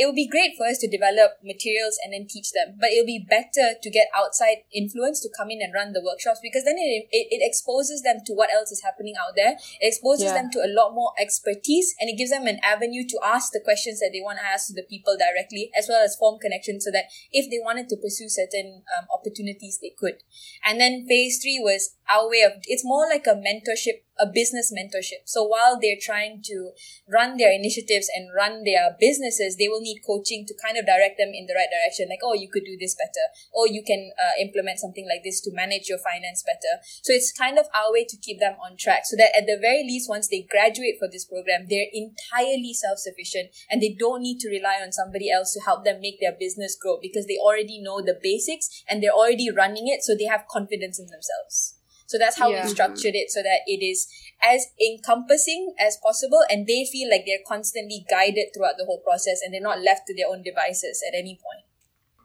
it 0.00 0.06
would 0.06 0.16
be 0.16 0.26
great 0.26 0.56
for 0.56 0.64
us 0.66 0.78
to 0.78 0.88
develop 0.88 1.36
materials 1.44 1.98
and 2.02 2.14
then 2.14 2.24
teach 2.26 2.52
them, 2.52 2.78
but 2.80 2.88
it'll 2.88 3.04
be 3.04 3.20
better 3.20 3.76
to 3.76 3.90
get 3.90 4.08
outside 4.16 4.64
influence 4.72 5.20
to 5.20 5.28
come 5.36 5.50
in 5.50 5.60
and 5.60 5.74
run 5.74 5.92
the 5.92 6.00
workshops 6.00 6.40
because 6.40 6.64
then 6.64 6.76
it, 6.78 7.04
it, 7.12 7.28
it 7.28 7.44
exposes 7.44 8.00
them 8.00 8.24
to 8.24 8.32
what 8.32 8.48
else 8.48 8.72
is 8.72 8.80
happening 8.80 9.12
out 9.20 9.36
there. 9.36 9.58
It 9.76 9.92
exposes 9.92 10.32
Yeah. 10.32 10.40
them 10.40 10.50
to 10.52 10.64
a 10.64 10.72
lot 10.72 10.94
more 10.94 11.12
expertise 11.20 11.94
and 12.00 12.08
it 12.08 12.16
gives 12.16 12.30
them 12.30 12.46
an 12.46 12.60
avenue 12.64 13.04
to 13.12 13.18
ask 13.22 13.52
the 13.52 13.60
questions 13.60 14.00
that 14.00 14.08
they 14.14 14.22
want 14.22 14.38
to 14.38 14.46
ask 14.46 14.68
to 14.68 14.72
the 14.72 14.88
people 14.88 15.18
directly, 15.18 15.70
as 15.76 15.84
well 15.86 16.00
as 16.02 16.16
form 16.16 16.38
connections 16.40 16.86
so 16.86 16.90
that 16.92 17.12
if 17.30 17.50
they 17.50 17.60
wanted 17.60 17.90
to 17.90 17.96
pursue 18.00 18.30
certain 18.30 18.80
um, 18.96 19.04
opportunities, 19.12 19.80
they 19.82 19.92
could. 19.98 20.22
And 20.64 20.80
then 20.80 21.04
phase 21.06 21.42
three 21.42 21.60
was 21.60 21.96
our 22.08 22.24
way 22.30 22.40
of, 22.40 22.52
it's 22.64 22.86
more 22.86 23.04
like 23.04 23.26
a 23.26 23.36
mentorship, 23.36 24.08
a 24.20 24.26
business 24.26 24.70
mentorship. 24.70 25.24
So 25.24 25.44
while 25.44 25.80
they're 25.80 26.00
trying 26.00 26.42
to 26.44 26.72
run 27.08 27.36
their 27.36 27.52
initiatives 27.52 28.08
and 28.14 28.28
run 28.36 28.64
their 28.64 28.96
businesses, 29.00 29.56
they 29.56 29.68
will 29.68 29.80
need 29.80 30.04
coaching 30.06 30.44
to 30.46 30.54
kind 30.62 30.76
of 30.76 30.86
direct 30.86 31.16
them 31.18 31.32
in 31.32 31.46
the 31.46 31.56
right 31.56 31.70
direction. 31.72 32.08
Like, 32.08 32.20
oh, 32.22 32.34
you 32.34 32.48
could 32.52 32.64
do 32.64 32.76
this 32.78 32.94
better. 32.94 33.26
Or 33.52 33.66
you 33.66 33.82
can 33.82 34.12
uh, 34.20 34.36
implement 34.40 34.78
something 34.78 35.08
like 35.08 35.24
this 35.24 35.40
to 35.42 35.50
manage 35.52 35.88
your 35.88 35.98
finance 35.98 36.44
better. 36.44 36.84
So 37.02 37.12
it's 37.12 37.32
kind 37.32 37.58
of 37.58 37.66
our 37.74 37.92
way 37.92 38.04
to 38.04 38.16
keep 38.16 38.38
them 38.38 38.56
on 38.62 38.76
track 38.76 39.06
so 39.06 39.16
that 39.16 39.32
at 39.36 39.46
the 39.46 39.58
very 39.60 39.82
least, 39.82 40.08
once 40.08 40.28
they 40.28 40.46
graduate 40.48 40.96
for 40.98 41.08
this 41.08 41.24
program, 41.24 41.66
they're 41.68 41.90
entirely 41.92 42.74
self-sufficient 42.74 43.50
and 43.70 43.80
they 43.80 43.96
don't 43.98 44.22
need 44.22 44.38
to 44.40 44.48
rely 44.48 44.78
on 44.82 44.92
somebody 44.92 45.30
else 45.30 45.52
to 45.54 45.60
help 45.64 45.84
them 45.84 46.00
make 46.00 46.20
their 46.20 46.36
business 46.38 46.76
grow 46.76 46.98
because 47.00 47.26
they 47.26 47.38
already 47.38 47.80
know 47.80 48.00
the 48.00 48.18
basics 48.20 48.84
and 48.88 49.02
they're 49.02 49.16
already 49.16 49.50
running 49.50 49.88
it. 49.88 50.02
So 50.02 50.14
they 50.14 50.26
have 50.26 50.46
confidence 50.50 50.98
in 50.98 51.06
themselves. 51.06 51.79
So 52.10 52.18
that's 52.18 52.36
how 52.36 52.48
Yeah. 52.50 52.64
we 52.64 52.70
structured 52.70 53.14
it 53.14 53.30
so 53.30 53.40
that 53.40 53.60
it 53.68 53.84
is 53.84 54.08
as 54.42 54.66
encompassing 54.84 55.74
as 55.78 55.96
possible 56.02 56.40
and 56.50 56.66
they 56.66 56.84
feel 56.84 57.08
like 57.08 57.22
they're 57.24 57.46
constantly 57.46 58.04
guided 58.10 58.48
throughout 58.52 58.78
the 58.78 58.84
whole 58.84 58.98
process 58.98 59.40
and 59.44 59.54
they're 59.54 59.60
not 59.60 59.80
left 59.80 60.08
to 60.08 60.14
their 60.16 60.26
own 60.26 60.42
devices 60.42 61.04
at 61.06 61.16
any 61.16 61.36
point. 61.36 61.64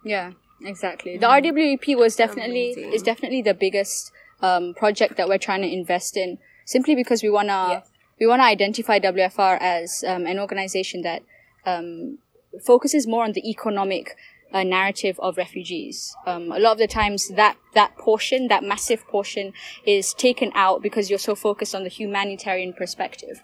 Yeah, 0.04 0.32
exactly. 0.64 1.18
The 1.20 1.28
RWEP 1.28 1.96
was 1.96 2.16
definitely 2.16 2.74
Amazing. 2.74 2.94
is 2.94 3.04
definitely 3.04 3.44
the 3.44 3.54
biggest 3.54 4.12
um, 4.42 4.74
project 4.74 5.18
that 5.18 5.28
we're 5.30 5.38
trying 5.38 5.62
to 5.62 5.72
invest 5.72 6.18
in, 6.18 6.40
simply 6.66 6.96
because 6.96 7.22
we 7.22 7.30
wanna 7.30 7.52
Yeah. 7.70 7.82
we 8.20 8.26
wanna 8.26 8.44
identify 8.44 8.98
WFR 8.98 9.58
as 9.62 10.04
um, 10.04 10.26
an 10.26 10.40
organization 10.40 11.04
that 11.04 11.22
um, 11.66 12.18
focuses 12.66 13.06
more 13.06 13.24
on 13.24 13.34
the 13.34 13.48
economic 13.48 14.16
narrative 14.64 15.20
of 15.20 15.38
refugees. 15.38 16.16
Um, 16.26 16.52
a 16.52 16.60
lot 16.60 16.74
of 16.74 16.78
the 16.78 16.88
times, 16.88 17.30
that 17.30 17.58
that 17.74 17.98
portion, 17.98 18.48
that 18.48 18.64
massive 18.64 19.06
portion, 19.08 19.54
is 19.86 20.14
taken 20.14 20.52
out 20.56 20.82
because 20.82 21.10
you're 21.10 21.20
so 21.20 21.36
focused 21.36 21.76
on 21.76 21.84
the 21.84 21.90
humanitarian 21.90 22.74
perspective 22.74 23.42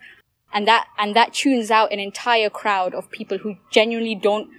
and 0.53 0.67
that 0.67 0.87
and 0.97 1.15
that 1.15 1.33
tunes 1.33 1.71
out 1.71 1.91
an 1.91 1.99
entire 1.99 2.49
crowd 2.49 2.93
of 2.93 3.09
people 3.11 3.37
who 3.37 3.55
genuinely 3.71 4.15
don't 4.15 4.49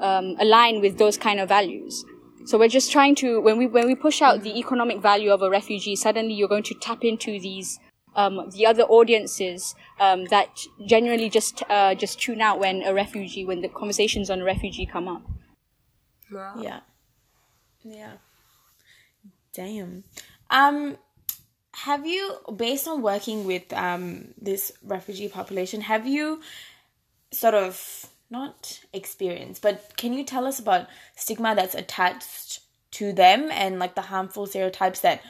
um, 0.00 0.36
align 0.38 0.80
with 0.80 0.98
those 0.98 1.16
kind 1.16 1.40
of 1.40 1.48
values. 1.48 2.04
So 2.44 2.58
we're 2.58 2.68
just 2.68 2.92
trying 2.92 3.14
to 3.16 3.40
when 3.40 3.58
we 3.58 3.66
when 3.66 3.86
we 3.86 3.94
push 3.94 4.22
out 4.22 4.42
the 4.42 4.58
economic 4.58 5.00
value 5.00 5.30
of 5.32 5.42
a 5.42 5.50
refugee, 5.50 5.96
suddenly 5.96 6.34
you're 6.34 6.48
going 6.48 6.62
to 6.64 6.74
tap 6.74 7.04
into 7.04 7.38
these 7.40 7.78
um, 8.14 8.50
the 8.50 8.66
other 8.66 8.82
audiences 8.84 9.74
um, 10.00 10.24
that 10.26 10.60
genuinely 10.86 11.30
just 11.30 11.62
uh, 11.68 11.94
just 11.94 12.20
tune 12.20 12.40
out 12.40 12.58
when 12.58 12.82
a 12.82 12.92
refugee 12.92 13.44
when 13.44 13.62
the 13.62 13.68
conversations 13.68 14.30
on 14.30 14.40
a 14.40 14.44
refugee 14.44 14.86
come 14.86 15.08
up. 15.08 15.22
Wow. 16.30 16.54
Yeah. 16.60 16.80
Yeah. 17.82 18.12
Damn. 19.52 20.04
Um 20.50 20.96
have 21.72 22.06
you 22.06 22.36
based 22.56 22.88
on 22.88 23.02
working 23.02 23.44
with 23.44 23.72
um 23.72 24.34
this 24.40 24.72
refugee 24.82 25.28
population, 25.28 25.80
have 25.82 26.06
you 26.06 26.40
sort 27.30 27.54
of 27.54 28.06
not 28.30 28.80
experienced, 28.92 29.62
but 29.62 29.96
can 29.96 30.12
you 30.12 30.24
tell 30.24 30.46
us 30.46 30.58
about 30.58 30.86
stigma 31.16 31.54
that's 31.54 31.74
attached 31.74 32.60
to 32.90 33.12
them 33.12 33.50
and 33.50 33.78
like 33.78 33.94
the 33.94 34.02
harmful 34.02 34.46
stereotypes 34.46 35.00
that 35.00 35.20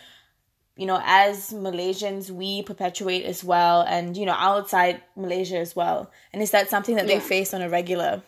you 0.77 0.87
know 0.87 1.01
as 1.05 1.51
Malaysians 1.51 2.31
we 2.31 2.63
perpetuate 2.63 3.25
as 3.25 3.43
well 3.43 3.83
and 3.83 4.17
you 4.17 4.25
know 4.25 4.37
outside 4.37 5.03
Malaysia 5.17 5.59
as 5.59 5.75
well. 5.75 6.11
And 6.33 6.43
is 6.43 6.51
that 6.53 6.71
something 6.71 6.97
that 6.97 7.07
they 7.07 7.21
face 7.21 7.53
on 7.53 7.63
a 7.63 7.69
regular? 7.69 8.23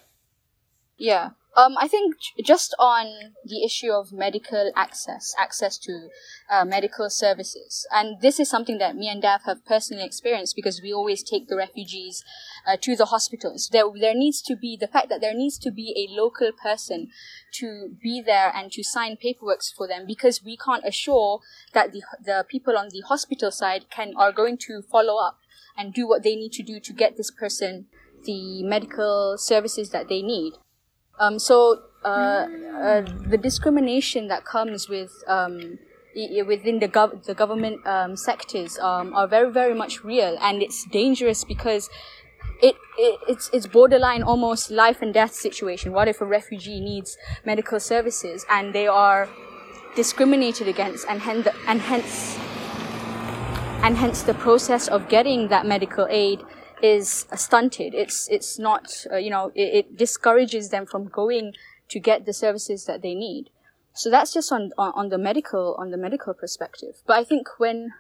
Yeah. 0.99 1.31
Um, 1.57 1.75
I 1.79 1.89
think 1.89 2.15
just 2.45 2.75
on 2.79 3.35
the 3.45 3.65
issue 3.65 3.91
of 3.91 4.13
medical 4.13 4.71
access, 4.77 5.35
access 5.39 5.79
to 5.79 6.09
uh, 6.49 6.65
medical 6.65 7.11
services, 7.11 7.87
and 7.93 8.21
this 8.21 8.39
is 8.39 8.49
something 8.49 8.79
that 8.79 8.95
me 8.95 9.09
and 9.09 9.21
Dav 9.21 9.43
have 9.47 9.65
personally 9.67 10.05
experienced 10.05 10.55
because 10.55 10.81
we 10.81 10.93
always 10.93 11.25
take 11.25 11.49
the 11.49 11.57
refugees 11.57 12.25
uh, 12.67 12.77
to 12.81 12.95
the 12.95 13.07
hospitals. 13.07 13.69
There, 13.73 13.85
there 13.99 14.15
needs 14.15 14.41
to 14.43 14.55
be 14.55 14.77
the 14.81 14.87
fact 14.87 15.09
that 15.09 15.21
there 15.21 15.35
needs 15.35 15.59
to 15.59 15.73
be 15.73 15.93
a 15.97 16.15
local 16.15 16.53
person 16.53 17.09
to 17.55 17.97
be 18.01 18.23
there 18.25 18.53
and 18.55 18.71
to 18.73 18.85
sign 18.85 19.17
paperwork 19.17 19.61
for 19.77 19.89
them 19.89 20.07
because 20.07 20.45
we 20.45 20.57
can't 20.57 20.87
assure 20.87 21.41
that 21.73 21.93
the 21.93 22.03
the 22.25 22.47
people 22.49 22.79
on 22.79 22.89
the 22.91 23.01
hospital 23.01 23.51
side 23.51 23.87
can 23.91 24.15
are 24.17 24.33
going 24.33 24.57
to 24.57 24.83
follow 24.83 25.17
up 25.17 25.39
and 25.77 25.93
do 25.93 26.07
what 26.07 26.23
they 26.23 26.37
need 26.37 26.53
to 26.53 26.63
do 26.63 26.79
to 26.79 26.93
get 26.93 27.17
this 27.17 27.31
person 27.31 27.87
the 28.25 28.63
medical 28.63 29.37
services 29.39 29.91
that 29.91 30.09
they 30.09 30.23
need. 30.23 30.55
Um, 31.21 31.39
so 31.39 31.83
uh, 32.03 32.09
uh, 32.09 33.03
the 33.29 33.37
discrimination 33.37 34.29
that 34.29 34.47
comes 34.47 34.89
with 34.89 35.23
um, 35.29 35.79
within 36.47 36.81
the 36.81 36.89
gov- 36.89 37.25
the 37.25 37.35
government 37.35 37.87
um, 37.87 38.17
sectors 38.17 38.79
um, 38.79 39.15
are 39.15 39.29
very 39.29 39.53
very 39.53 39.75
much 39.75 40.03
real, 40.03 40.39
and 40.41 40.63
it's 40.63 40.87
dangerous 40.87 41.45
because 41.45 41.91
it, 42.63 42.75
it 42.97 43.21
it's 43.29 43.51
it's 43.53 43.67
borderline 43.67 44.23
almost 44.23 44.71
life 44.71 45.03
and 45.03 45.13
death 45.13 45.35
situation. 45.35 45.93
What 45.93 46.09
if 46.09 46.23
a 46.23 46.25
refugee 46.25 46.81
needs 46.81 47.19
medical 47.45 47.79
services 47.79 48.47
and 48.49 48.75
they 48.75 48.87
are 48.87 49.29
discriminated 49.95 50.69
against, 50.69 51.07
and 51.07 51.21
hence 51.21 51.49
and 51.69 51.83
hence 51.83 52.39
and 53.83 53.97
hence 53.99 54.23
the 54.23 54.35
process 54.35 54.89
of 54.89 55.09
getting 55.11 55.49
that 55.49 55.67
medical 55.67 56.07
aid 56.09 56.41
is 56.83 57.27
stunted. 57.35 57.95
It's 57.95 58.29
it's 58.29 58.59
not 58.59 59.07
uh, 59.13 59.17
you 59.17 59.31
know 59.31 59.53
it, 59.55 59.75
it 59.75 59.97
discourages 59.97 60.71
them 60.71 60.87
from 60.87 61.09
going 61.09 61.55
to 61.89 61.99
get 61.99 62.27
the 62.27 62.33
services 62.33 62.85
that 62.87 63.03
they 63.03 63.15
need. 63.15 63.51
So 63.93 64.11
that's 64.11 64.33
just 64.33 64.53
on, 64.53 64.73
on 64.79 64.93
on 64.95 65.09
the 65.09 65.19
medical 65.19 65.75
on 65.79 65.91
the 65.91 65.97
medical 65.97 66.35
perspective. 66.35 67.03
But 67.07 67.19
I 67.19 67.25
think 67.25 67.49
when 67.59 67.93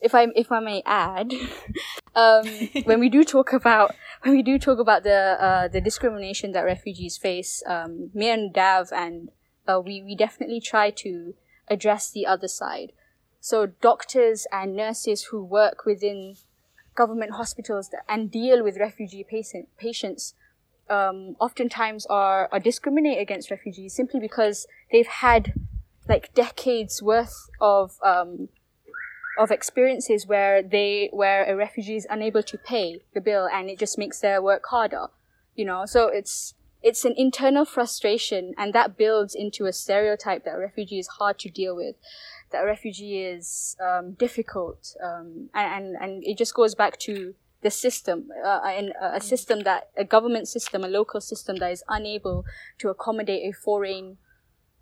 if 0.00 0.14
I 0.14 0.28
if 0.34 0.52
I 0.52 0.60
may 0.60 0.82
add, 0.86 1.32
um, 2.14 2.46
when 2.84 3.00
we 3.00 3.08
do 3.08 3.24
talk 3.24 3.52
about 3.52 3.94
when 4.22 4.34
we 4.34 4.42
do 4.42 4.58
talk 4.58 4.78
about 4.78 5.02
the 5.02 5.36
uh, 5.40 5.68
the 5.68 5.80
discrimination 5.80 6.52
that 6.52 6.62
refugees 6.62 7.16
face, 7.16 7.62
um, 7.66 8.10
me 8.14 8.30
and 8.30 8.52
Dav 8.52 8.92
and 8.92 9.30
uh, 9.66 9.80
we 9.80 10.02
we 10.02 10.14
definitely 10.14 10.60
try 10.60 10.90
to 10.90 11.34
address 11.68 12.10
the 12.10 12.26
other 12.26 12.48
side. 12.48 12.92
So 13.40 13.66
doctors 13.66 14.46
and 14.50 14.74
nurses 14.74 15.24
who 15.24 15.44
work 15.44 15.84
within 15.86 16.36
government 17.02 17.32
hospitals 17.40 17.88
that, 17.90 18.04
and 18.08 18.30
deal 18.30 18.62
with 18.62 18.76
refugee 18.88 19.24
patient, 19.36 19.68
patients 19.78 20.34
um, 20.90 21.36
oftentimes 21.46 22.06
are, 22.06 22.48
are 22.52 22.60
discriminate 22.60 23.20
against 23.26 23.50
refugees 23.50 23.94
simply 23.94 24.20
because 24.28 24.66
they've 24.90 25.14
had 25.28 25.52
like 26.12 26.34
decades 26.34 27.02
worth 27.02 27.36
of 27.60 27.86
um, 28.02 28.48
of 29.38 29.50
experiences 29.50 30.26
where 30.26 30.62
they 30.62 31.10
where 31.12 31.44
a 31.44 31.54
refugee 31.54 31.96
is 31.96 32.06
unable 32.10 32.42
to 32.42 32.56
pay 32.58 32.86
the 33.14 33.20
bill 33.20 33.46
and 33.46 33.70
it 33.70 33.78
just 33.78 33.96
makes 33.98 34.18
their 34.20 34.40
work 34.42 34.64
harder 34.70 35.06
you 35.58 35.64
know? 35.64 35.84
So 35.84 36.08
it's 36.08 36.54
it's 36.80 37.04
an 37.04 37.14
internal 37.16 37.64
frustration 37.64 38.54
and 38.56 38.72
that 38.72 38.96
builds 38.96 39.34
into 39.34 39.66
a 39.66 39.72
stereotype 39.72 40.44
that 40.44 40.54
a 40.54 40.58
refugee 40.58 41.00
is 41.00 41.08
hard 41.18 41.36
to 41.40 41.50
deal 41.50 41.74
with 41.74 41.96
that 42.50 42.62
a 42.62 42.66
refugee 42.66 43.22
is 43.22 43.76
um, 43.80 44.12
difficult, 44.12 44.96
um, 45.02 45.50
and, 45.54 45.96
and 46.00 46.24
it 46.24 46.38
just 46.38 46.54
goes 46.54 46.74
back 46.74 46.98
to 47.00 47.34
the 47.62 47.70
system, 47.70 48.28
uh, 48.44 48.60
and 48.64 48.92
a 49.02 49.20
system 49.20 49.64
that 49.64 49.90
a 49.96 50.04
government 50.04 50.46
system, 50.46 50.84
a 50.84 50.88
local 50.88 51.20
system 51.20 51.56
that 51.56 51.72
is 51.72 51.82
unable 51.88 52.44
to 52.78 52.88
accommodate 52.88 53.42
a 53.42 53.52
foreign, 53.52 54.16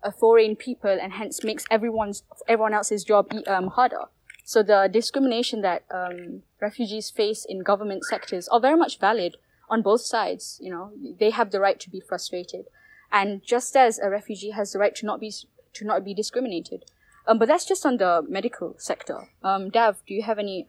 a 0.03 0.11
foreign 0.11 0.55
people, 0.55 0.91
and 1.01 1.13
hence 1.13 1.43
makes 1.43 1.65
everyone's 1.71 2.23
everyone 2.47 2.73
else's 2.73 3.03
job 3.03 3.31
um, 3.47 3.67
harder. 3.67 4.05
So 4.43 4.61
the 4.61 4.87
discrimination 4.91 5.61
that 5.63 5.83
um, 5.89 6.43
refugees 6.61 7.09
face 7.09 7.45
in 7.49 7.63
government 7.63 8.05
sectors 8.05 8.47
are 8.47 8.59
very 8.59 8.77
much 8.77 8.99
valid 8.99 9.37
on 9.69 9.81
both 9.81 10.01
sides. 10.01 10.59
You 10.61 10.71
know, 10.71 10.91
they 11.19 11.31
have 11.31 11.49
the 11.51 11.59
right 11.59 11.79
to 11.79 11.89
be 11.89 11.99
frustrated, 11.99 12.65
and 13.11 13.43
just 13.43 13.75
as 13.75 13.97
a 13.97 14.09
refugee 14.09 14.51
has 14.51 14.71
the 14.71 14.79
right 14.79 14.95
to 14.95 15.05
not 15.05 15.19
be 15.19 15.33
to 15.73 15.85
not 15.85 16.05
be 16.05 16.13
discriminated. 16.13 16.85
Um, 17.27 17.37
but 17.39 17.47
that's 17.47 17.65
just 17.65 17.85
on 17.85 17.97
the 17.97 18.23
medical 18.27 18.75
sector. 18.77 19.29
Um, 19.43 19.69
Dav, 19.69 19.97
do 20.07 20.13
you 20.13 20.23
have 20.23 20.39
any 20.39 20.67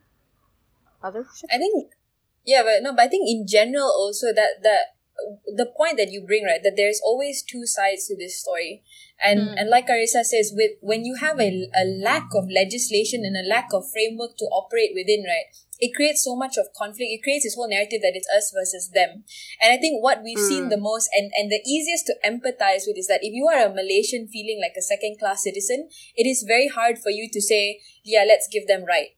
other? 1.02 1.26
I 1.50 1.58
think 1.58 1.92
yeah, 2.44 2.62
but 2.62 2.82
no, 2.82 2.92
but 2.92 3.02
I 3.02 3.08
think 3.08 3.28
in 3.28 3.46
general 3.46 3.86
also 3.86 4.32
that 4.34 4.62
that 4.62 4.96
the 5.46 5.66
point 5.66 5.96
that 5.98 6.10
you 6.10 6.22
bring 6.24 6.44
right 6.44 6.62
that 6.62 6.74
there's 6.76 7.00
always 7.04 7.42
two 7.42 7.66
sides 7.66 8.06
to 8.06 8.16
this 8.16 8.38
story 8.40 8.82
and 9.22 9.40
mm. 9.40 9.54
and 9.56 9.68
like 9.68 9.88
Arissa 9.88 10.22
says 10.22 10.52
with 10.54 10.72
when 10.80 11.04
you 11.04 11.16
have 11.16 11.40
a, 11.40 11.68
a 11.74 11.84
lack 11.84 12.28
of 12.34 12.48
legislation 12.48 13.24
and 13.24 13.36
a 13.36 13.46
lack 13.46 13.68
of 13.72 13.90
framework 13.90 14.36
to 14.38 14.44
operate 14.46 14.92
within 14.94 15.24
right 15.24 15.50
it 15.78 15.94
creates 15.94 16.24
so 16.24 16.34
much 16.34 16.56
of 16.56 16.66
conflict. 16.76 17.10
It 17.10 17.22
creates 17.22 17.44
this 17.44 17.54
whole 17.54 17.68
narrative 17.68 18.00
that 18.02 18.14
it's 18.14 18.28
us 18.34 18.52
versus 18.54 18.90
them. 18.90 19.24
And 19.62 19.72
i 19.72 19.76
think 19.76 20.02
what 20.02 20.22
we've 20.22 20.38
mm. 20.38 20.48
seen 20.48 20.68
the 20.68 20.76
most 20.76 21.08
and 21.14 21.30
and 21.36 21.50
the 21.50 21.62
easiest 21.66 22.06
to 22.06 22.16
empathize 22.24 22.86
with 22.86 22.98
is 22.98 23.06
that 23.06 23.20
if 23.22 23.32
you 23.32 23.46
are 23.46 23.66
a 23.66 23.74
malaysian 23.74 24.26
feeling 24.28 24.60
like 24.60 24.76
a 24.76 24.82
second 24.82 25.18
class 25.18 25.44
citizen 25.44 25.88
it 26.16 26.26
is 26.26 26.44
very 26.46 26.68
hard 26.68 26.98
for 26.98 27.10
you 27.10 27.28
to 27.32 27.40
say 27.40 27.80
yeah 28.04 28.24
let's 28.26 28.48
give 28.50 28.66
them 28.66 28.84
right. 28.84 29.08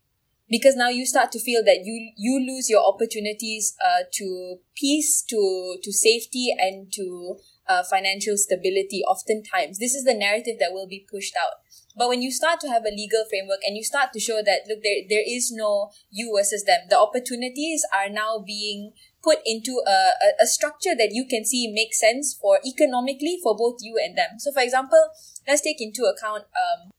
Because 0.48 0.74
now 0.74 0.88
you 0.88 1.06
start 1.06 1.30
to 1.32 1.38
feel 1.38 1.62
that 1.64 1.84
you 1.84 2.12
you 2.16 2.40
lose 2.40 2.68
your 2.68 2.84
opportunities 2.84 3.76
uh, 3.84 4.02
to 4.14 4.58
peace 4.74 5.22
to 5.28 5.76
to 5.82 5.92
safety 5.92 6.52
and 6.58 6.92
to 6.92 7.38
uh, 7.68 7.84
financial 7.88 8.36
stability 8.36 9.02
oftentimes. 9.06 9.78
This 9.78 9.94
is 9.94 10.04
the 10.04 10.14
narrative 10.14 10.56
that 10.58 10.72
will 10.72 10.88
be 10.88 11.06
pushed 11.08 11.34
out 11.36 11.62
but 11.96 12.08
when 12.08 12.22
you 12.22 12.30
start 12.30 12.60
to 12.60 12.68
have 12.68 12.84
a 12.84 12.94
legal 12.94 13.24
framework 13.28 13.60
and 13.66 13.76
you 13.76 13.84
start 13.84 14.12
to 14.12 14.20
show 14.20 14.40
that 14.44 14.60
look 14.68 14.82
there 14.82 15.02
there 15.08 15.24
is 15.26 15.50
no 15.52 15.90
you 16.10 16.32
versus 16.36 16.64
them 16.64 16.80
the 16.88 16.98
opportunities 16.98 17.84
are 17.94 18.08
now 18.08 18.38
being 18.38 18.92
put 19.22 19.38
into 19.44 19.82
a, 19.86 19.90
a, 19.90 20.44
a 20.44 20.46
structure 20.46 20.94
that 20.96 21.10
you 21.12 21.26
can 21.28 21.44
see 21.44 21.70
makes 21.70 22.00
sense 22.00 22.36
for 22.40 22.58
economically 22.66 23.38
for 23.42 23.56
both 23.56 23.78
you 23.80 24.00
and 24.02 24.16
them 24.16 24.38
so 24.38 24.52
for 24.52 24.62
example 24.62 25.10
let's 25.46 25.62
take 25.62 25.80
into 25.80 26.04
account 26.04 26.44
um, 26.56 26.90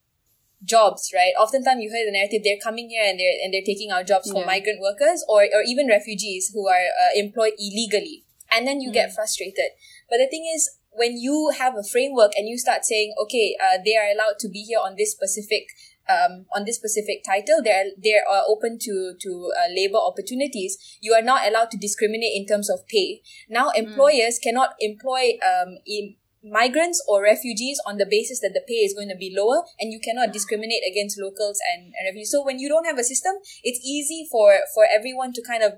jobs, 0.63 1.11
right? 1.13 1.33
Oftentimes 1.39 1.81
you 1.81 1.89
hear 1.89 2.05
the 2.05 2.11
narrative 2.11 2.41
they're 2.43 2.61
coming 2.61 2.89
here 2.89 3.03
and 3.05 3.19
they're 3.19 3.37
and 3.43 3.53
they're 3.53 3.65
taking 3.65 3.91
our 3.91 4.03
jobs 4.03 4.31
for 4.31 4.45
migrant 4.45 4.79
workers 4.79 5.25
or 5.27 5.43
or 5.43 5.63
even 5.65 5.87
refugees 5.87 6.51
who 6.53 6.67
are 6.67 6.85
uh, 7.01 7.13
employed 7.15 7.53
illegally, 7.57 8.23
and 8.51 8.67
then 8.67 8.81
you 8.81 8.89
mm. 8.89 8.93
get 8.93 9.13
frustrated. 9.13 9.73
But 10.09 10.17
the 10.17 10.27
thing 10.27 10.45
is, 10.53 10.77
when 10.91 11.17
you 11.17 11.51
have 11.57 11.75
a 11.75 11.83
framework 11.83 12.31
and 12.35 12.47
you 12.47 12.57
start 12.57 12.85
saying, 12.85 13.13
okay, 13.23 13.55
uh, 13.61 13.77
they 13.83 13.95
are 13.95 14.11
allowed 14.11 14.39
to 14.39 14.49
be 14.49 14.63
here 14.63 14.79
on 14.83 14.95
this 14.97 15.11
specific 15.11 15.67
um, 16.09 16.45
on 16.53 16.65
this 16.65 16.75
specific 16.75 17.23
title, 17.23 17.61
they're 17.63 17.85
they 17.97 18.15
are 18.15 18.43
open 18.47 18.77
to 18.81 19.13
to 19.19 19.51
uh, 19.55 19.71
labor 19.73 19.97
opportunities. 19.97 20.77
You 20.99 21.13
are 21.13 21.21
not 21.21 21.47
allowed 21.47 21.71
to 21.71 21.77
discriminate 21.77 22.33
in 22.35 22.45
terms 22.45 22.69
of 22.69 22.87
pay. 22.87 23.21
Now, 23.49 23.69
mm. 23.69 23.77
employers 23.77 24.39
mm. 24.39 24.43
cannot 24.43 24.73
employ 24.79 25.37
um, 25.45 25.77
in 25.85 26.15
migrants 26.43 27.03
or 27.07 27.21
refugees 27.21 27.79
on 27.85 27.97
the 27.97 28.05
basis 28.05 28.39
that 28.41 28.51
the 28.53 28.65
pay 28.67 28.81
is 28.81 28.93
going 28.93 29.09
to 29.09 29.15
be 29.15 29.33
lower 29.35 29.63
and 29.79 29.93
you 29.93 29.99
cannot 29.99 30.33
discriminate 30.33 30.81
against 30.89 31.19
locals 31.21 31.59
and, 31.73 31.93
and 31.93 32.09
refugees. 32.09 32.31
So 32.31 32.43
when 32.43 32.57
you 32.57 32.67
don't 32.67 32.85
have 32.85 32.97
a 32.97 33.03
system, 33.03 33.35
it's 33.63 33.79
easy 33.85 34.27
for, 34.31 34.57
for 34.73 34.85
everyone 34.91 35.33
to 35.33 35.43
kind 35.43 35.61
of 35.61 35.73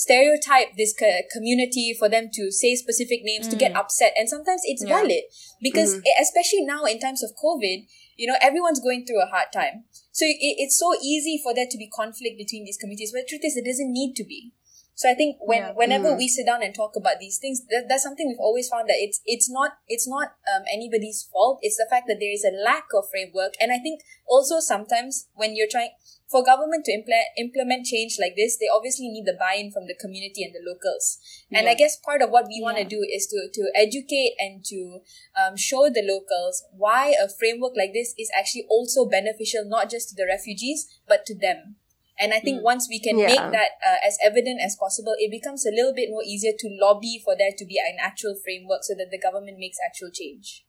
stereotype 0.00 0.76
this 0.78 0.94
co- 0.98 1.28
community 1.30 1.94
for 1.98 2.08
them 2.08 2.30
to 2.32 2.50
say 2.50 2.74
specific 2.74 3.20
names 3.22 3.46
mm. 3.46 3.50
to 3.50 3.56
get 3.56 3.74
mm. 3.74 3.76
upset 3.76 4.12
and 4.16 4.30
sometimes 4.30 4.62
it's 4.64 4.82
yeah. 4.82 4.96
valid 4.96 5.24
because 5.60 5.92
mm-hmm. 5.92 6.22
especially 6.22 6.64
now 6.64 6.84
in 6.84 6.98
times 6.98 7.22
of 7.22 7.30
covid 7.36 7.84
you 8.16 8.26
know 8.26 8.38
everyone's 8.40 8.80
going 8.80 9.04
through 9.04 9.20
a 9.20 9.26
hard 9.26 9.52
time 9.52 9.84
so 10.10 10.24
it, 10.24 10.56
it's 10.56 10.78
so 10.78 10.94
easy 11.02 11.38
for 11.42 11.52
there 11.52 11.68
to 11.70 11.76
be 11.76 11.86
conflict 11.94 12.38
between 12.38 12.64
these 12.64 12.78
communities 12.78 13.12
but 13.12 13.20
the 13.20 13.28
truth 13.28 13.44
is 13.44 13.58
it 13.58 13.68
doesn't 13.68 13.92
need 13.92 14.14
to 14.16 14.24
be 14.24 14.54
so 15.00 15.08
I 15.08 15.14
think 15.14 15.36
when 15.40 15.62
yeah. 15.62 15.72
whenever 15.72 16.12
mm. 16.12 16.18
we 16.18 16.28
sit 16.28 16.44
down 16.44 16.62
and 16.62 16.74
talk 16.74 16.92
about 16.94 17.20
these 17.20 17.38
things, 17.38 17.64
that, 17.70 17.86
that's 17.88 18.02
something 18.02 18.28
we've 18.28 18.38
always 18.38 18.68
found 18.68 18.86
that 18.90 19.00
it's 19.00 19.22
it's 19.24 19.48
not 19.48 19.80
it's 19.88 20.06
not 20.06 20.36
um, 20.44 20.60
anybody's 20.70 21.26
fault. 21.32 21.58
It's 21.62 21.78
the 21.78 21.88
fact 21.88 22.04
that 22.08 22.18
there 22.20 22.30
is 22.30 22.44
a 22.44 22.52
lack 22.52 22.84
of 22.92 23.08
framework, 23.10 23.54
and 23.62 23.72
I 23.72 23.78
think 23.78 24.02
also 24.28 24.60
sometimes 24.60 25.28
when 25.32 25.56
you're 25.56 25.72
trying 25.72 25.96
for 26.30 26.44
government 26.44 26.84
to 26.86 26.92
implement 26.92 27.26
implement 27.36 27.86
change 27.86 28.16
like 28.20 28.36
this, 28.36 28.56
they 28.56 28.70
obviously 28.72 29.08
need 29.08 29.26
the 29.26 29.36
buy-in 29.38 29.72
from 29.72 29.86
the 29.86 29.98
community 29.98 30.44
and 30.44 30.54
the 30.54 30.62
locals. 30.62 31.18
And 31.50 31.64
yeah. 31.64 31.72
I 31.72 31.74
guess 31.74 31.96
part 31.96 32.22
of 32.22 32.30
what 32.30 32.46
we 32.46 32.62
want 32.62 32.78
to 32.78 32.84
do 32.84 33.02
is 33.02 33.26
to 33.28 33.50
to 33.52 33.62
educate 33.74 34.38
and 34.38 34.64
to 34.66 35.00
um, 35.34 35.56
show 35.56 35.90
the 35.90 36.06
locals 36.06 36.62
why 36.70 37.14
a 37.18 37.28
framework 37.28 37.74
like 37.76 37.92
this 37.92 38.14
is 38.16 38.30
actually 38.38 38.66
also 38.70 39.06
beneficial 39.06 39.66
not 39.66 39.90
just 39.90 40.10
to 40.10 40.14
the 40.14 40.26
refugees 40.26 40.86
but 41.08 41.26
to 41.26 41.34
them. 41.34 41.76
And 42.20 42.34
I 42.34 42.38
think 42.38 42.60
mm. 42.60 42.64
once 42.64 42.86
we 42.88 43.00
can 43.00 43.18
yeah. 43.18 43.28
make 43.28 43.40
that 43.52 43.80
uh, 43.80 43.96
as 44.06 44.18
evident 44.22 44.60
as 44.62 44.76
possible, 44.76 45.14
it 45.18 45.30
becomes 45.30 45.64
a 45.64 45.70
little 45.70 45.94
bit 45.94 46.10
more 46.10 46.22
easier 46.22 46.52
to 46.52 46.68
lobby 46.78 47.18
for 47.24 47.34
there 47.34 47.52
to 47.56 47.64
be 47.64 47.80
an 47.80 47.96
actual 47.98 48.36
framework 48.44 48.84
so 48.84 48.92
that 48.94 49.10
the 49.10 49.18
government 49.18 49.58
makes 49.58 49.78
actual 49.84 50.10
change. 50.12 50.66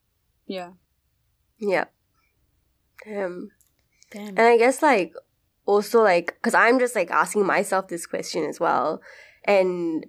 Yeah. 0.47 0.71
Yeah. 1.59 1.85
Damn. 3.03 3.51
Damn. 4.11 4.29
And 4.29 4.39
I 4.39 4.57
guess 4.57 4.81
like 4.81 5.13
also 5.65 6.01
like 6.01 6.35
because 6.35 6.53
I'm 6.53 6.79
just 6.79 6.95
like 6.95 7.11
asking 7.11 7.45
myself 7.45 7.87
this 7.87 8.05
question 8.05 8.45
as 8.45 8.59
well, 8.59 9.01
and 9.45 10.05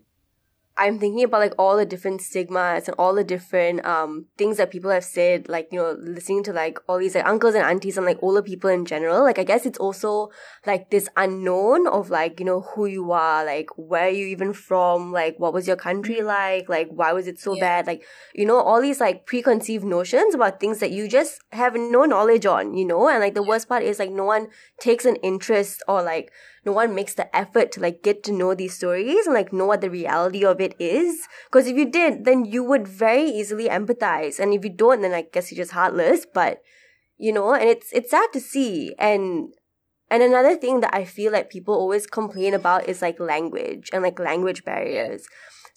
I'm 0.77 0.99
thinking 0.99 1.25
about 1.25 1.41
like 1.41 1.55
all 1.59 1.77
the 1.77 1.85
different 1.85 2.23
stigmas 2.23 2.89
and 2.89 2.95
all 2.99 3.15
the 3.15 3.25
different 3.25 3.85
um 3.85 4.27
things 4.39 4.57
that 4.57 4.71
people 4.71 4.91
have 4.91 5.05
said, 5.05 5.49
like, 5.49 5.69
you 5.71 5.79
know, 5.79 5.97
listening 6.01 6.43
to 6.45 6.53
like 6.53 6.79
all 6.89 6.99
these 6.99 7.15
like 7.15 7.27
uncles 7.27 7.55
and 7.55 7.65
aunties 7.65 7.99
and 7.99 8.07
like 8.07 8.19
older 8.23 8.41
people 8.41 8.71
in 8.71 8.87
general. 8.87 9.23
Like 9.23 9.39
I 9.39 9.45
guess 9.45 9.67
it's 9.67 9.79
also 9.79 10.31
like 10.67 10.91
this 10.91 11.09
unknown 11.17 11.87
of 11.87 12.09
like, 12.09 12.41
you 12.41 12.47
know, 12.47 12.63
who 12.63 12.87
you 12.87 13.13
are, 13.13 13.45
like 13.45 13.69
where 13.77 14.09
you 14.09 14.27
even 14.29 14.55
from, 14.55 15.13
like 15.13 15.37
what 15.39 15.53
was 15.53 15.67
your 15.67 15.77
country 15.77 16.17
mm-hmm. 16.17 16.27
like, 16.27 16.69
like 16.69 16.89
why 16.91 17.13
was 17.13 17.27
it 17.27 17.39
so 17.39 17.55
yeah. 17.55 17.61
bad? 17.61 17.87
Like, 17.87 18.05
you 18.35 18.47
know, 18.47 18.59
all 18.59 18.81
these 18.81 19.01
like 19.01 19.27
preconceived 19.27 19.85
notions 19.85 20.35
about 20.35 20.59
things 20.59 20.79
that 20.79 20.91
you 20.91 21.07
just 21.07 21.43
have 21.53 21.75
no 21.75 22.05
knowledge 22.05 22.47
on, 22.47 22.75
you 22.75 22.87
know? 22.87 23.09
And 23.09 23.21
like 23.21 23.35
the 23.35 23.43
worst 23.43 23.69
part 23.69 23.83
is 23.83 23.99
like 23.99 24.11
no 24.11 24.25
one 24.25 24.49
takes 24.81 25.05
an 25.05 25.17
interest 25.17 25.83
or 25.87 26.03
like 26.03 26.33
no 26.65 26.73
one 26.73 26.95
makes 26.95 27.15
the 27.15 27.35
effort 27.35 27.73
to 27.73 27.81
like 27.81 28.03
get 28.03 28.23
to 28.25 28.33
know 28.33 28.55
these 28.55 28.75
stories 28.75 29.27
and 29.27 29.35
like 29.35 29.53
know 29.53 29.67
what 29.67 29.81
the 29.81 29.91
reality 29.91 30.45
of 30.45 30.61
it 30.61 30.75
is. 30.79 31.27
Because 31.47 31.67
if 31.67 31.77
you 31.77 31.91
did, 31.91 32.25
then 32.25 32.45
you 32.45 32.63
would 32.63 32.87
very 32.87 33.25
easily 33.25 33.69
empathize. 33.69 34.39
And 34.39 34.55
if 34.55 34.65
you 34.65 34.71
don't, 34.71 35.03
then 35.03 35.13
I 35.13 35.23
guess 35.23 35.51
you're 35.51 35.63
just 35.63 35.73
heartless. 35.73 36.25
But 36.33 36.63
you 37.17 37.33
know, 37.33 37.53
and 37.55 37.69
it's 37.69 37.93
it's 37.93 38.11
sad 38.11 38.29
to 38.33 38.41
see. 38.41 38.95
And 38.99 39.53
and 40.09 40.23
another 40.23 40.57
thing 40.57 40.81
that 40.81 40.95
I 40.95 41.05
feel 41.05 41.33
like 41.33 41.51
people 41.51 41.75
always 41.75 42.07
complain 42.07 42.55
about 42.55 42.89
is 42.89 43.03
like 43.03 43.19
language 43.19 43.91
and 43.93 44.03
like 44.03 44.19
language 44.19 44.65
barriers. 44.65 45.27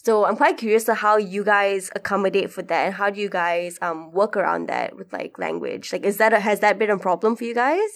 So 0.04 0.24
I'm 0.24 0.36
quite 0.36 0.56
curious 0.56 0.84
to 0.84 0.94
how 0.94 1.16
you 1.16 1.42
guys 1.42 1.90
accommodate 1.96 2.52
for 2.52 2.62
that 2.62 2.86
and 2.86 2.94
how 2.94 3.10
do 3.10 3.20
you 3.20 3.28
guys 3.28 3.76
um 3.82 4.12
work 4.12 4.36
around 4.36 4.68
that 4.68 4.96
with 4.96 5.12
like 5.12 5.36
language? 5.36 5.92
Like 5.92 6.04
is 6.04 6.18
that 6.18 6.32
a, 6.32 6.38
has 6.38 6.60
that 6.60 6.78
been 6.78 6.90
a 6.90 6.98
problem 6.98 7.34
for 7.34 7.42
you 7.42 7.54
guys? 7.54 7.90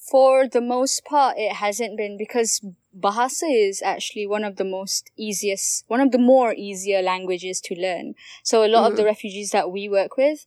For 0.00 0.48
the 0.48 0.62
most 0.62 1.04
part, 1.04 1.36
it 1.36 1.52
hasn't 1.52 1.96
been 1.96 2.16
because 2.16 2.64
Bahasa 2.98 3.44
is 3.46 3.82
actually 3.82 4.26
one 4.26 4.44
of 4.44 4.56
the 4.56 4.64
most 4.64 5.10
easiest, 5.16 5.84
one 5.88 6.00
of 6.00 6.10
the 6.10 6.18
more 6.18 6.54
easier 6.54 7.02
languages 7.02 7.60
to 7.62 7.74
learn. 7.74 8.14
So 8.42 8.64
a 8.64 8.66
lot 8.66 8.80
mm-hmm. 8.80 8.86
of 8.86 8.96
the 8.96 9.02
mm-hmm. 9.02 9.08
refugees 9.08 9.50
that 9.50 9.70
we 9.70 9.88
work 9.88 10.16
with, 10.16 10.46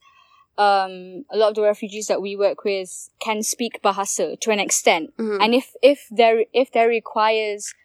um, 0.58 1.26
a 1.32 1.38
lot 1.38 1.50
of 1.50 1.56
the 1.56 1.62
refugees 1.62 2.08
that 2.08 2.22
we 2.22 2.36
work 2.36 2.63
with 2.63 3.10
can 3.20 3.44
speak 3.44 3.82
Bahasa 3.84 4.39
to 4.39 4.52
an 4.52 4.60
extent. 4.60 5.16
Mm-hmm. 5.18 5.42
And 5.42 5.54
if, 5.54 5.74
if 5.82 6.08
there, 6.10 6.46
if 6.52 6.72
there 6.72 6.88
requires, 6.88 7.76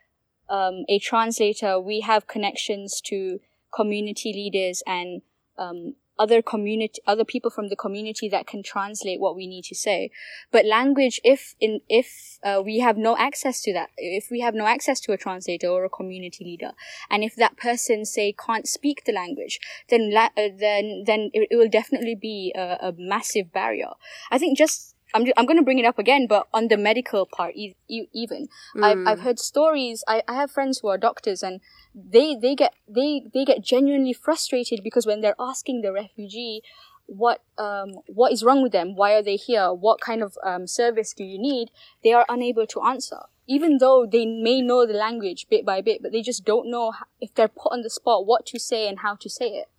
um, 0.49 0.85
a 0.89 0.99
translator, 0.99 1.79
we 1.79 2.01
have 2.01 2.27
connections 2.27 3.03
to 3.03 3.41
community 3.75 4.33
leaders 4.33 4.83
and, 4.87 5.21
um, 5.59 5.95
other 6.19 6.43
community, 6.43 7.01
other 7.07 7.25
people 7.25 7.51
from 7.51 7.69
the 7.69 7.77
community 7.77 8.29
that 8.29 8.47
can 8.47 8.63
translate 8.63 9.21
what 9.21 9.37
we 9.37 9.47
need 9.47 9.65
to 9.65 9.75
say. 9.75 10.11
But 10.51 10.65
language, 10.65 11.21
if 11.25 11.55
in, 11.61 11.81
if 11.89 12.39
uh, 12.43 12.63
we 12.65 12.81
have 12.81 12.97
no 12.97 13.17
access 13.17 13.63
to 13.63 13.73
that, 13.75 13.91
if 13.97 14.29
we 14.31 14.41
have 14.41 14.55
no 14.55 14.67
access 14.67 15.01
to 15.01 15.13
a 15.13 15.17
translator 15.17 15.69
or 15.69 15.85
a 15.85 15.91
community 15.91 16.45
leader, 16.45 16.73
and 17.11 17.23
if 17.23 17.37
that 17.37 17.57
person 17.57 18.05
say 18.05 18.33
can't 18.33 18.67
speak 18.67 19.05
the 19.05 19.13
language, 19.13 19.61
then 19.89 20.13
la- 20.13 20.35
uh, 20.37 20.49
then 20.59 21.05
then 21.07 21.31
it, 21.33 21.49
it, 21.51 21.57
will 21.57 21.69
definitely 21.69 22.15
be 22.15 22.53
a, 22.57 22.79
a 22.81 22.95
massive 22.97 23.53
barrier. 23.53 23.91
I 24.31 24.39
think 24.39 24.59
just 24.59 24.95
I'm, 25.15 25.27
I'm 25.37 25.47
going 25.47 25.59
to 25.59 25.65
bring 25.65 25.79
it 25.79 25.87
up 25.87 25.99
again, 25.99 26.27
but 26.27 26.49
on 26.53 26.69
the 26.69 26.77
medical 26.77 27.27
part, 27.27 27.55
e- 27.57 27.77
e- 27.89 28.09
even 28.13 28.49
mm. 28.77 28.85
I've, 28.85 29.07
I've 29.07 29.21
heard 29.21 29.39
stories. 29.39 30.05
I, 30.07 30.23
I 30.29 30.35
have 30.35 30.51
friends 30.51 30.81
who 30.81 30.89
are 30.89 30.99
doctors, 30.99 31.43
and 31.43 31.61
they 31.95 32.37
they 32.37 32.55
get 32.55 32.75
they 32.89 33.23
they 33.33 33.45
get 33.45 33.63
genuinely 33.63 34.13
frustrated 34.13 34.81
because 34.83 35.07
when 35.07 35.21
they're 35.21 35.35
asking 35.39 35.81
the 35.81 35.93
refugee, 35.93 36.63
what 37.07 37.43
um, 37.57 37.95
what 38.07 38.33
is 38.33 38.45
wrong 38.45 38.63
with 38.63 38.73
them, 38.73 38.95
why 38.95 39.15
are 39.15 39.23
they 39.23 39.37
here, 39.37 39.73
what 39.73 40.01
kind 40.01 40.23
of 40.23 40.37
um, 40.45 40.67
service 40.67 41.15
do 41.15 41.25
you 41.25 41.39
need, 41.39 41.71
they 42.05 42.13
are 42.13 42.27
unable 42.29 42.67
to 42.67 42.83
answer. 42.83 43.21
Even 43.47 43.79
though 43.79 44.07
they 44.07 44.27
may 44.27 44.61
know 44.61 44.87
the 44.87 44.93
language 44.93 45.47
bit 45.49 45.65
by 45.65 45.81
bit, 45.81 46.03
but 46.03 46.13
they 46.13 46.21
just 46.21 46.45
don't 46.45 46.71
know 46.71 46.93
if 47.19 47.35
they're 47.35 47.49
put 47.49 47.73
on 47.73 47.81
the 47.81 47.89
spot 47.89 48.27
what 48.27 48.45
to 48.45 48.59
say 48.59 48.87
and 48.87 48.99
how 48.99 49.15
to 49.15 49.31
say 49.31 49.47
it. 49.47 49.71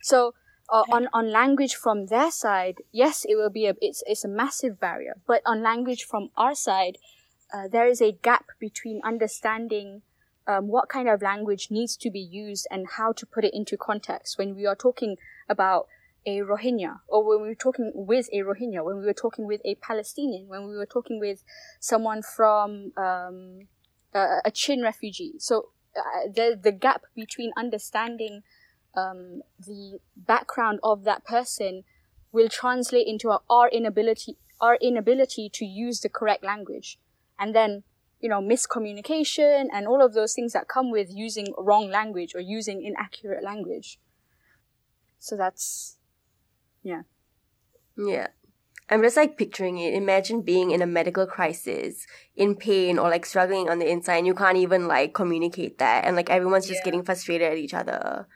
So 0.00 0.34
uh, 0.70 0.84
on 0.90 1.08
on 1.12 1.30
language 1.30 1.74
from 1.74 2.06
their 2.06 2.30
side, 2.30 2.78
yes, 2.92 3.24
it 3.28 3.34
will 3.36 3.50
be 3.50 3.66
a 3.66 3.74
it's 3.80 4.02
it's 4.06 4.24
a 4.24 4.28
massive 4.28 4.78
barrier. 4.78 5.16
But 5.26 5.42
on 5.44 5.62
language 5.62 6.04
from 6.04 6.30
our 6.36 6.54
side, 6.54 6.98
uh, 7.52 7.68
there 7.68 7.86
is 7.86 8.00
a 8.00 8.12
gap 8.12 8.46
between 8.60 9.00
understanding 9.04 10.02
um, 10.46 10.68
what 10.68 10.88
kind 10.88 11.08
of 11.08 11.22
language 11.22 11.68
needs 11.70 11.96
to 11.98 12.10
be 12.10 12.20
used 12.20 12.66
and 12.70 12.86
how 12.96 13.12
to 13.12 13.26
put 13.26 13.44
it 13.44 13.54
into 13.54 13.76
context 13.76 14.38
when 14.38 14.54
we 14.54 14.66
are 14.66 14.76
talking 14.76 15.16
about 15.48 15.86
a 16.26 16.38
Rohingya 16.38 17.00
or 17.08 17.26
when 17.26 17.42
we 17.42 17.48
were 17.48 17.54
talking 17.54 17.92
with 17.94 18.28
a 18.32 18.38
Rohingya, 18.38 18.84
when 18.84 18.98
we 18.98 19.04
were 19.04 19.14
talking 19.14 19.46
with 19.46 19.60
a 19.64 19.74
Palestinian, 19.76 20.48
when 20.48 20.68
we 20.68 20.76
were 20.76 20.86
talking 20.86 21.18
with 21.18 21.42
someone 21.78 22.22
from 22.22 22.92
um, 22.96 23.68
a, 24.14 24.40
a 24.44 24.50
Chin 24.50 24.82
refugee. 24.82 25.34
So 25.38 25.70
uh, 25.96 26.28
the 26.32 26.58
the 26.60 26.72
gap 26.72 27.02
between 27.14 27.52
understanding 27.56 28.42
um, 28.94 29.42
the 29.58 29.98
background 30.16 30.80
of 30.82 31.04
that 31.04 31.24
person 31.24 31.84
will 32.32 32.48
translate 32.48 33.06
into 33.06 33.30
our 33.48 33.68
inability 33.68 34.36
our 34.60 34.76
inability 34.80 35.48
to 35.48 35.64
use 35.64 36.00
the 36.00 36.08
correct 36.08 36.44
language 36.44 36.98
and 37.38 37.54
then 37.54 37.82
you 38.20 38.28
know 38.28 38.40
miscommunication 38.40 39.66
and 39.72 39.86
all 39.86 40.04
of 40.04 40.12
those 40.12 40.34
things 40.34 40.52
that 40.52 40.68
come 40.68 40.90
with 40.90 41.08
using 41.10 41.46
wrong 41.56 41.88
language 41.88 42.34
or 42.34 42.40
using 42.40 42.84
inaccurate 42.84 43.42
language 43.42 43.98
so 45.18 45.36
that's 45.36 45.96
yeah 46.82 47.02
yeah 47.96 48.28
I'm 48.90 49.02
just 49.02 49.16
like 49.16 49.38
picturing 49.38 49.78
it. 49.78 49.94
Imagine 49.94 50.42
being 50.42 50.72
in 50.72 50.82
a 50.82 50.86
medical 50.86 51.24
crisis, 51.24 52.06
in 52.34 52.56
pain 52.56 52.98
or 52.98 53.08
like 53.08 53.24
struggling 53.24 53.70
on 53.70 53.78
the 53.78 53.88
inside, 53.88 54.16
and 54.16 54.26
you 54.26 54.34
can't 54.34 54.56
even 54.56 54.88
like 54.88 55.14
communicate 55.14 55.78
that, 55.78 56.04
and 56.04 56.16
like 56.16 56.28
everyone's 56.28 56.66
just 56.66 56.80
yeah. 56.80 56.86
getting 56.86 57.04
frustrated 57.04 57.52
at 57.52 57.56
each 57.56 57.72
other. 57.72 58.26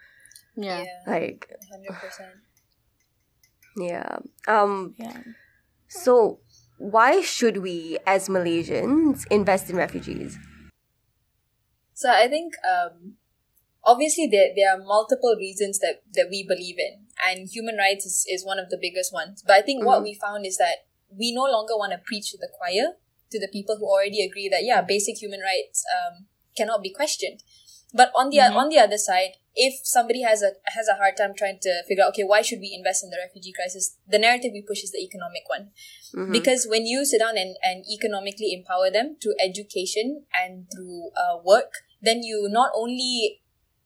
Yeah. 0.55 0.83
yeah. 0.83 1.11
Like 1.11 1.49
100%. 1.73 2.31
Yeah. 3.77 4.17
Um 4.47 4.95
yeah. 4.97 5.21
so 5.87 6.39
why 6.77 7.21
should 7.21 7.57
we 7.57 7.97
as 8.05 8.27
Malaysians 8.29 9.25
invest 9.29 9.69
in 9.69 9.75
refugees? 9.75 10.37
So 11.93 12.09
I 12.11 12.27
think 12.27 12.53
um 12.63 13.15
obviously 13.83 14.27
there, 14.27 14.49
there 14.55 14.71
are 14.73 14.83
multiple 14.83 15.35
reasons 15.37 15.79
that, 15.79 16.01
that 16.13 16.27
we 16.29 16.45
believe 16.47 16.75
in 16.79 17.05
and 17.23 17.47
human 17.47 17.77
rights 17.77 18.05
is, 18.05 18.25
is 18.27 18.45
one 18.45 18.59
of 18.59 18.69
the 18.69 18.77
biggest 18.81 19.13
ones. 19.13 19.43
But 19.45 19.55
I 19.57 19.61
think 19.61 19.79
mm-hmm. 19.79 19.87
what 19.87 20.03
we 20.03 20.17
found 20.19 20.45
is 20.45 20.57
that 20.57 20.87
we 21.09 21.33
no 21.33 21.43
longer 21.43 21.77
want 21.77 21.91
to 21.93 21.99
preach 22.05 22.31
to 22.31 22.37
the 22.37 22.49
choir, 22.57 22.97
to 23.31 23.39
the 23.39 23.47
people 23.47 23.77
who 23.77 23.85
already 23.85 24.23
agree 24.23 24.49
that 24.49 24.63
yeah, 24.63 24.81
basic 24.81 25.21
human 25.21 25.39
rights 25.39 25.83
um, 25.93 26.25
cannot 26.57 26.81
be 26.81 26.91
questioned. 26.91 27.43
But 27.95 28.11
on 28.13 28.29
the 28.29 28.37
mm-hmm. 28.37 28.57
on 28.57 28.69
the 28.69 28.79
other 28.79 28.97
side, 28.97 29.39
if 29.55 29.79
somebody 29.83 30.21
has 30.21 30.41
a 30.43 30.51
has 30.75 30.87
a 30.87 30.95
hard 30.95 31.15
time 31.15 31.33
trying 31.33 31.59
to 31.61 31.71
figure 31.87 32.03
out 32.03 32.09
okay 32.09 32.23
why 32.23 32.41
should 32.41 32.59
we 32.59 32.75
invest 32.75 33.03
in 33.03 33.09
the 33.09 33.17
refugee 33.25 33.53
crisis 33.55 33.97
the 34.07 34.19
narrative 34.19 34.51
we 34.53 34.61
push 34.61 34.83
is 34.83 34.91
the 34.91 34.99
economic 34.99 35.47
one 35.47 35.71
mm-hmm. 36.13 36.31
because 36.31 36.67
when 36.69 36.85
you 36.85 37.05
sit 37.05 37.19
down 37.19 37.37
and, 37.37 37.55
and 37.63 37.85
economically 37.89 38.53
empower 38.53 38.91
them 38.91 39.15
through 39.21 39.33
education 39.41 40.25
and 40.35 40.67
through 40.69 41.09
uh, 41.15 41.37
work 41.43 41.87
then 42.01 42.21
you 42.21 42.47
not 42.51 42.69
only 42.75 43.41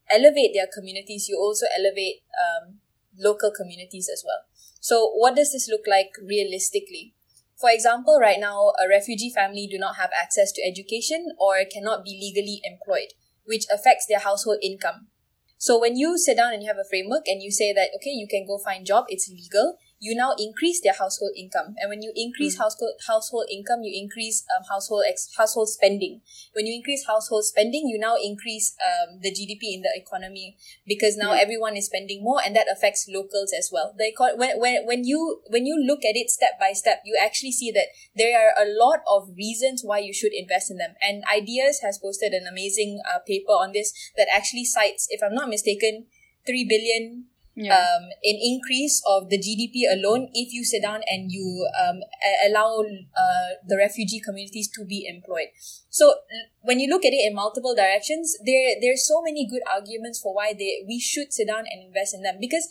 elevate 0.09 0.51
their 0.53 0.67
communities 0.67 1.29
you 1.29 1.37
also 1.37 1.67
elevate 1.77 2.25
um, 2.33 2.79
local 3.17 3.51
communities 3.51 4.09
as 4.11 4.23
well 4.25 4.41
so 4.81 5.11
what 5.13 5.35
does 5.35 5.53
this 5.53 5.69
look 5.69 5.85
like 5.87 6.09
realistically 6.25 7.13
for 7.61 7.69
example 7.69 8.17
right 8.19 8.39
now 8.39 8.73
a 8.83 8.89
refugee 8.89 9.29
family 9.29 9.67
do 9.69 9.77
not 9.77 9.97
have 9.97 10.09
access 10.19 10.51
to 10.51 10.63
education 10.65 11.29
or 11.37 11.57
cannot 11.71 12.03
be 12.03 12.17
legally 12.17 12.59
employed 12.65 13.13
which 13.49 13.65
affects 13.73 14.05
their 14.07 14.19
household 14.19 14.59
income. 14.61 15.09
So 15.57 15.81
when 15.81 15.97
you 15.97 16.17
sit 16.17 16.37
down 16.37 16.53
and 16.53 16.61
you 16.61 16.69
have 16.69 16.77
a 16.77 16.87
framework 16.87 17.25
and 17.25 17.41
you 17.41 17.51
say 17.51 17.73
that, 17.73 17.89
okay, 17.97 18.13
you 18.13 18.27
can 18.29 18.45
go 18.45 18.61
find 18.63 18.85
job, 18.85 19.05
it's 19.09 19.27
legal, 19.27 19.75
you 19.99 20.15
now 20.15 20.33
increase 20.39 20.79
their 20.81 20.93
household 20.93 21.31
income. 21.35 21.75
And 21.77 21.89
when 21.89 22.01
you 22.01 22.11
increase 22.15 22.55
mm. 22.55 22.59
household 22.59 22.93
household 23.05 23.47
income, 23.51 23.83
you 23.83 23.91
increase 23.93 24.45
um, 24.55 24.63
household 24.69 25.03
ex- 25.07 25.29
household 25.37 25.67
spending. 25.69 26.21
When 26.53 26.65
you 26.65 26.73
increase 26.73 27.05
household 27.05 27.43
spending, 27.43 27.87
you 27.87 27.99
now 27.99 28.15
increase 28.15 28.75
um, 28.79 29.19
the 29.21 29.29
GDP 29.29 29.75
in 29.75 29.81
the 29.81 29.91
economy 29.95 30.57
because 30.87 31.17
now 31.17 31.31
mm. 31.35 31.39
everyone 31.39 31.75
is 31.75 31.87
spending 31.87 32.23
more, 32.23 32.39
and 32.43 32.55
that 32.55 32.67
affects 32.71 33.07
locals 33.09 33.51
as 33.51 33.69
well. 33.71 33.93
The 33.97 34.11
econ- 34.15 34.37
when 34.37 34.59
when 34.59 34.85
when 34.85 35.03
you 35.03 35.41
when 35.47 35.65
you 35.65 35.75
look 35.75 35.99
at 36.07 36.15
it 36.15 36.29
step 36.29 36.57
by 36.59 36.71
step, 36.71 37.01
you 37.03 37.19
actually 37.21 37.51
see 37.51 37.71
that 37.71 37.91
there 38.15 38.39
are 38.39 38.55
a 38.55 38.67
lot 38.67 38.99
of 39.05 39.29
reasons 39.35 39.83
why 39.83 39.99
you 39.99 40.13
should 40.13 40.33
invest 40.33 40.71
in 40.71 40.77
them. 40.77 40.95
And 41.01 41.23
IDEAS 41.29 41.81
has 41.83 41.99
posted 41.99 42.31
an 42.31 42.47
amazing 42.47 43.01
uh, 43.03 43.19
paper 43.19 43.51
on 43.51 43.73
this 43.73 43.91
that 44.15 44.27
actually 44.33 44.65
cites, 44.65 45.07
if 45.09 45.21
I'm 45.21 45.35
not 45.35 45.49
mistaken, 45.49 46.05
three 46.45 46.63
billion 46.63 47.25
yeah. 47.59 47.75
um, 47.75 48.03
an 48.23 48.37
increase 48.41 49.01
of 49.07 49.29
the 49.29 49.37
GDP 49.37 49.83
alone 49.91 50.29
if 50.33 50.53
you 50.53 50.63
sit 50.63 50.81
down 50.81 51.01
and 51.07 51.31
you 51.31 51.67
um, 51.75 51.99
allow 52.47 52.79
uh, 52.79 53.49
the 53.67 53.77
refugee 53.77 54.19
communities 54.19 54.69
to 54.75 54.85
be 54.85 55.05
employed. 55.07 55.51
So 55.89 56.15
when 56.61 56.79
you 56.79 56.89
look 56.89 57.03
at 57.03 57.13
it 57.13 57.27
in 57.27 57.35
multiple 57.35 57.75
directions, 57.75 58.37
there 58.45 58.75
there's 58.81 59.05
so 59.05 59.21
many 59.21 59.45
good 59.45 59.61
arguments 59.69 60.19
for 60.21 60.33
why 60.33 60.53
they 60.53 60.85
we 60.87 60.99
should 60.99 61.33
sit 61.33 61.47
down 61.47 61.65
and 61.69 61.85
invest 61.85 62.13
in 62.13 62.23
them 62.23 62.37
because 62.39 62.65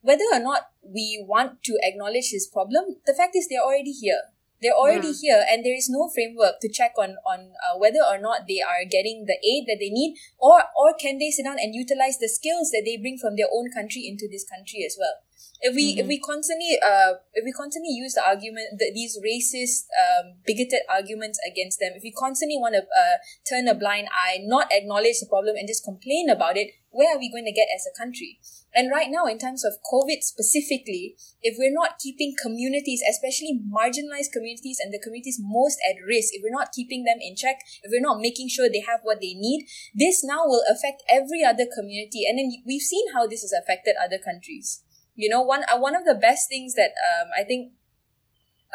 whether 0.00 0.24
or 0.32 0.38
not 0.38 0.70
we 0.82 1.24
want 1.26 1.62
to 1.64 1.76
acknowledge 1.82 2.30
this 2.30 2.46
problem, 2.46 2.96
the 3.06 3.14
fact 3.14 3.34
is 3.34 3.48
they're 3.48 3.60
already 3.60 3.92
here. 3.92 4.22
They're 4.60 4.74
already 4.74 5.08
yeah. 5.08 5.22
here, 5.22 5.42
and 5.48 5.64
there 5.64 5.74
is 5.74 5.88
no 5.88 6.10
framework 6.12 6.58
to 6.60 6.68
check 6.68 6.92
on 6.98 7.16
on 7.22 7.54
uh, 7.62 7.78
whether 7.78 8.02
or 8.02 8.18
not 8.18 8.48
they 8.48 8.60
are 8.60 8.82
getting 8.88 9.26
the 9.26 9.38
aid 9.38 9.70
that 9.70 9.78
they 9.78 9.90
need, 9.90 10.18
or 10.38 10.62
or 10.74 10.94
can 10.98 11.18
they 11.18 11.30
sit 11.30 11.44
down 11.44 11.58
and 11.62 11.74
utilize 11.74 12.18
the 12.18 12.28
skills 12.28 12.70
that 12.74 12.82
they 12.84 12.96
bring 12.96 13.18
from 13.18 13.36
their 13.36 13.50
own 13.52 13.70
country 13.70 14.06
into 14.06 14.26
this 14.30 14.44
country 14.44 14.82
as 14.84 14.96
well. 14.98 15.22
If 15.60 15.74
we 15.74 15.92
mm-hmm. 15.92 16.00
if 16.00 16.06
we 16.06 16.20
constantly 16.20 16.78
uh 16.78 17.18
if 17.34 17.44
we 17.44 17.52
constantly 17.52 17.90
use 17.90 18.14
the 18.14 18.22
argument 18.22 18.78
that 18.78 18.92
these 18.94 19.18
racist 19.18 19.90
um 19.90 20.38
bigoted 20.46 20.86
arguments 20.88 21.38
against 21.42 21.80
them, 21.80 21.92
if 21.96 22.02
we 22.02 22.12
constantly 22.12 22.58
want 22.58 22.74
to 22.74 22.82
uh 22.82 23.18
turn 23.48 23.66
a 23.66 23.74
blind 23.74 24.08
eye, 24.14 24.38
not 24.42 24.70
acknowledge 24.70 25.18
the 25.18 25.26
problem, 25.26 25.56
and 25.56 25.66
just 25.66 25.82
complain 25.82 26.30
about 26.30 26.56
it, 26.56 26.70
where 26.90 27.14
are 27.14 27.18
we 27.18 27.30
going 27.30 27.44
to 27.44 27.52
get 27.52 27.66
as 27.74 27.86
a 27.86 27.96
country? 27.96 28.38
And 28.74 28.90
right 28.92 29.08
now, 29.10 29.26
in 29.26 29.38
terms 29.38 29.64
of 29.64 29.80
COVID 29.82 30.22
specifically, 30.22 31.16
if 31.42 31.56
we're 31.58 31.74
not 31.74 31.98
keeping 31.98 32.34
communities, 32.40 33.02
especially 33.08 33.58
marginalized 33.66 34.30
communities 34.30 34.78
and 34.78 34.92
the 34.92 35.00
communities 35.02 35.40
most 35.40 35.78
at 35.88 35.96
risk, 36.06 36.34
if 36.34 36.42
we're 36.44 36.54
not 36.54 36.70
keeping 36.72 37.04
them 37.04 37.18
in 37.20 37.34
check, 37.34 37.58
if 37.82 37.90
we're 37.90 38.04
not 38.04 38.20
making 38.20 38.48
sure 38.48 38.68
they 38.68 38.84
have 38.86 39.00
what 39.02 39.20
they 39.20 39.34
need, 39.34 39.66
this 39.94 40.22
now 40.22 40.44
will 40.44 40.62
affect 40.70 41.02
every 41.08 41.42
other 41.42 41.66
community. 41.66 42.28
And 42.28 42.38
then 42.38 42.52
we've 42.66 42.84
seen 42.84 43.06
how 43.14 43.26
this 43.26 43.42
has 43.42 43.52
affected 43.52 43.96
other 43.98 44.18
countries. 44.22 44.84
You 45.18 45.28
know, 45.28 45.42
one 45.42 45.64
uh, 45.66 45.78
one 45.78 45.96
of 45.96 46.06
the 46.06 46.14
best 46.14 46.48
things 46.48 46.74
that 46.74 46.94
um, 47.02 47.28
I 47.36 47.44
think 47.44 47.72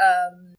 um, 0.01 0.55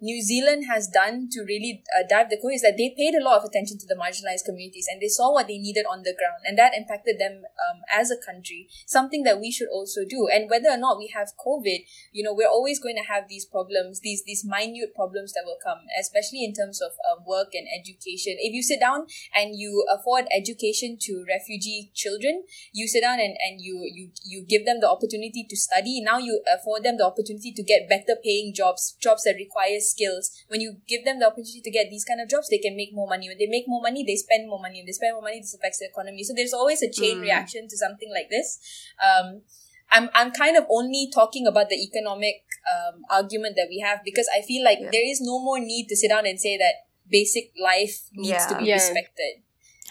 New 0.00 0.22
Zealand 0.22 0.64
has 0.70 0.86
done 0.86 1.28
to 1.32 1.42
really 1.42 1.82
uh, 1.90 2.06
dive 2.08 2.30
the 2.30 2.38
core 2.38 2.52
is 2.52 2.62
that 2.62 2.76
they 2.78 2.94
paid 2.96 3.14
a 3.18 3.24
lot 3.24 3.38
of 3.38 3.44
attention 3.44 3.78
to 3.78 3.86
the 3.86 3.98
marginalized 3.98 4.46
communities 4.46 4.86
and 4.90 5.02
they 5.02 5.08
saw 5.08 5.32
what 5.32 5.48
they 5.48 5.58
needed 5.58 5.86
on 5.90 6.02
the 6.02 6.14
ground 6.14 6.46
and 6.46 6.56
that 6.56 6.72
impacted 6.76 7.18
them 7.18 7.42
um, 7.66 7.82
as 7.90 8.10
a 8.10 8.16
country 8.16 8.68
something 8.86 9.24
that 9.24 9.40
we 9.40 9.50
should 9.50 9.66
also 9.68 10.02
do. 10.08 10.28
And 10.30 10.48
whether 10.48 10.70
or 10.70 10.76
not 10.76 10.98
we 10.98 11.10
have 11.14 11.34
covid 11.34 11.82
you 12.12 12.22
know 12.22 12.32
we're 12.32 12.48
always 12.48 12.78
going 12.78 12.94
to 12.94 13.02
have 13.10 13.28
these 13.28 13.44
problems 13.44 14.00
these 14.00 14.22
these 14.22 14.44
minute 14.44 14.94
problems 14.94 15.32
that 15.32 15.42
will 15.44 15.58
come 15.58 15.82
especially 15.98 16.44
in 16.44 16.54
terms 16.54 16.80
of 16.80 16.92
um, 17.10 17.24
work 17.26 17.50
and 17.54 17.66
education. 17.66 18.36
If 18.38 18.54
you 18.54 18.62
sit 18.62 18.78
down 18.78 19.06
and 19.34 19.58
you 19.58 19.84
afford 19.90 20.26
education 20.30 20.96
to 21.00 21.24
refugee 21.26 21.90
children 21.94 22.44
you 22.72 22.86
sit 22.86 23.02
down 23.02 23.18
and, 23.18 23.34
and 23.42 23.60
you 23.60 23.82
you 23.92 24.10
you 24.24 24.44
give 24.46 24.64
them 24.64 24.78
the 24.80 24.88
opportunity 24.88 25.44
to 25.48 25.56
study. 25.56 26.00
Now 26.00 26.18
you 26.18 26.40
afford 26.46 26.84
them 26.84 26.98
the 26.98 27.06
opportunity 27.06 27.52
to 27.52 27.62
get 27.62 27.88
better 27.88 28.14
paying 28.22 28.54
jobs 28.54 28.96
jobs 29.00 29.24
that 29.24 29.34
require 29.34 29.80
skills. 29.88 30.30
When 30.48 30.60
you 30.60 30.76
give 30.86 31.04
them 31.04 31.18
the 31.18 31.26
opportunity 31.26 31.60
to 31.62 31.70
get 31.70 31.88
these 31.90 32.04
kind 32.04 32.20
of 32.20 32.28
jobs, 32.28 32.48
they 32.48 32.58
can 32.58 32.76
make 32.76 32.92
more 32.92 33.08
money. 33.08 33.28
When 33.28 33.38
they 33.38 33.46
make 33.46 33.64
more 33.66 33.82
money, 33.82 34.04
they 34.04 34.16
spend 34.16 34.48
more 34.48 34.60
money. 34.60 34.80
When 34.80 34.86
they 34.86 34.92
spend 34.92 35.14
more 35.14 35.22
money, 35.22 35.40
this 35.40 35.54
affects 35.54 35.78
the 35.78 35.86
economy. 35.86 36.22
So 36.24 36.34
there's 36.34 36.54
always 36.54 36.82
a 36.82 36.90
chain 36.90 37.18
mm. 37.18 37.22
reaction 37.22 37.68
to 37.68 37.76
something 37.76 38.10
like 38.12 38.28
this. 38.30 38.60
Um, 39.00 39.42
I'm 39.90 40.10
I'm 40.14 40.30
kind 40.32 40.56
of 40.56 40.64
only 40.70 41.10
talking 41.12 41.46
about 41.46 41.68
the 41.70 41.76
economic 41.76 42.44
um, 42.68 43.02
argument 43.10 43.56
that 43.56 43.68
we 43.68 43.80
have 43.80 44.04
because 44.04 44.28
I 44.36 44.42
feel 44.42 44.64
like 44.64 44.78
yeah. 44.80 44.90
there 44.92 45.06
is 45.10 45.20
no 45.20 45.38
more 45.40 45.58
need 45.58 45.88
to 45.88 45.96
sit 45.96 46.08
down 46.08 46.26
and 46.26 46.38
say 46.38 46.58
that 46.58 46.86
basic 47.10 47.52
life 47.58 48.08
needs 48.12 48.28
yeah. 48.28 48.46
to 48.48 48.58
be 48.58 48.64
yeah. 48.66 48.74
respected. 48.74 49.42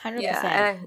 Hundred 0.01 0.21
yeah. 0.21 0.77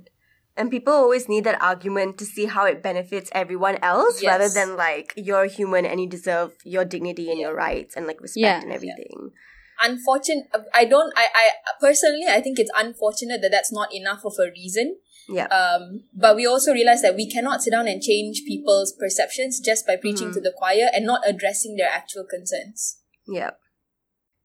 And 0.56 0.70
people 0.70 0.92
always 0.92 1.28
need 1.28 1.44
that 1.44 1.62
argument 1.62 2.18
to 2.18 2.26
see 2.26 2.46
how 2.46 2.66
it 2.66 2.82
benefits 2.82 3.30
everyone 3.32 3.78
else 3.82 4.20
yes. 4.20 4.30
rather 4.30 4.48
than 4.48 4.76
like 4.76 5.14
you're 5.16 5.46
human 5.46 5.86
and 5.86 6.00
you 6.00 6.08
deserve 6.08 6.52
your 6.64 6.84
dignity 6.84 7.30
and 7.30 7.38
yeah. 7.38 7.46
your 7.46 7.56
rights 7.56 7.96
and 7.96 8.06
like 8.06 8.20
respect 8.20 8.40
yeah. 8.40 8.60
and 8.60 8.72
everything. 8.72 9.30
Yeah. 9.30 9.88
Unfortunate. 9.88 10.44
I 10.74 10.84
don't. 10.84 11.12
I. 11.16 11.26
I 11.34 11.50
personally, 11.80 12.26
I 12.28 12.42
think 12.42 12.58
it's 12.58 12.70
unfortunate 12.76 13.40
that 13.40 13.50
that's 13.50 13.72
not 13.72 13.94
enough 13.94 14.20
of 14.26 14.34
a 14.38 14.50
reason. 14.50 14.96
Yeah. 15.28 15.46
Um, 15.46 16.02
but 16.12 16.36
we 16.36 16.46
also 16.46 16.72
realize 16.72 17.00
that 17.02 17.16
we 17.16 17.30
cannot 17.30 17.62
sit 17.62 17.70
down 17.70 17.88
and 17.88 18.02
change 18.02 18.42
people's 18.46 18.92
perceptions 18.92 19.60
just 19.60 19.86
by 19.86 19.96
preaching 19.96 20.28
Mm-hmm. 20.28 20.34
to 20.34 20.40
the 20.40 20.52
choir 20.54 20.88
and 20.92 21.06
not 21.06 21.22
addressing 21.26 21.76
their 21.76 21.88
actual 21.88 22.24
concerns. 22.28 22.98
Yeah. 23.26 23.52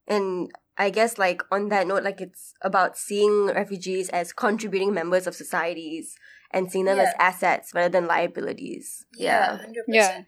And 0.08 0.52
I 0.78 0.90
guess 0.90 1.18
like 1.18 1.42
on 1.52 1.70
that 1.70 1.88
note, 1.88 2.04
like 2.04 2.20
it's 2.22 2.54
about 2.62 2.98
seeing 2.98 3.48
refugees 3.48 4.10
as 4.10 4.34
contributing 4.34 4.94
members 4.94 5.26
of 5.28 5.36
societies 5.36 6.16
and 6.52 6.72
seeing 6.72 6.86
them 6.86 7.00
as 7.00 7.14
assets 7.20 7.72
rather 7.74 7.90
than 7.90 8.08
liabilities. 8.08 9.06
Yeah. 9.18 9.58
hundred 9.58 9.86
Yeah. 9.88 10.22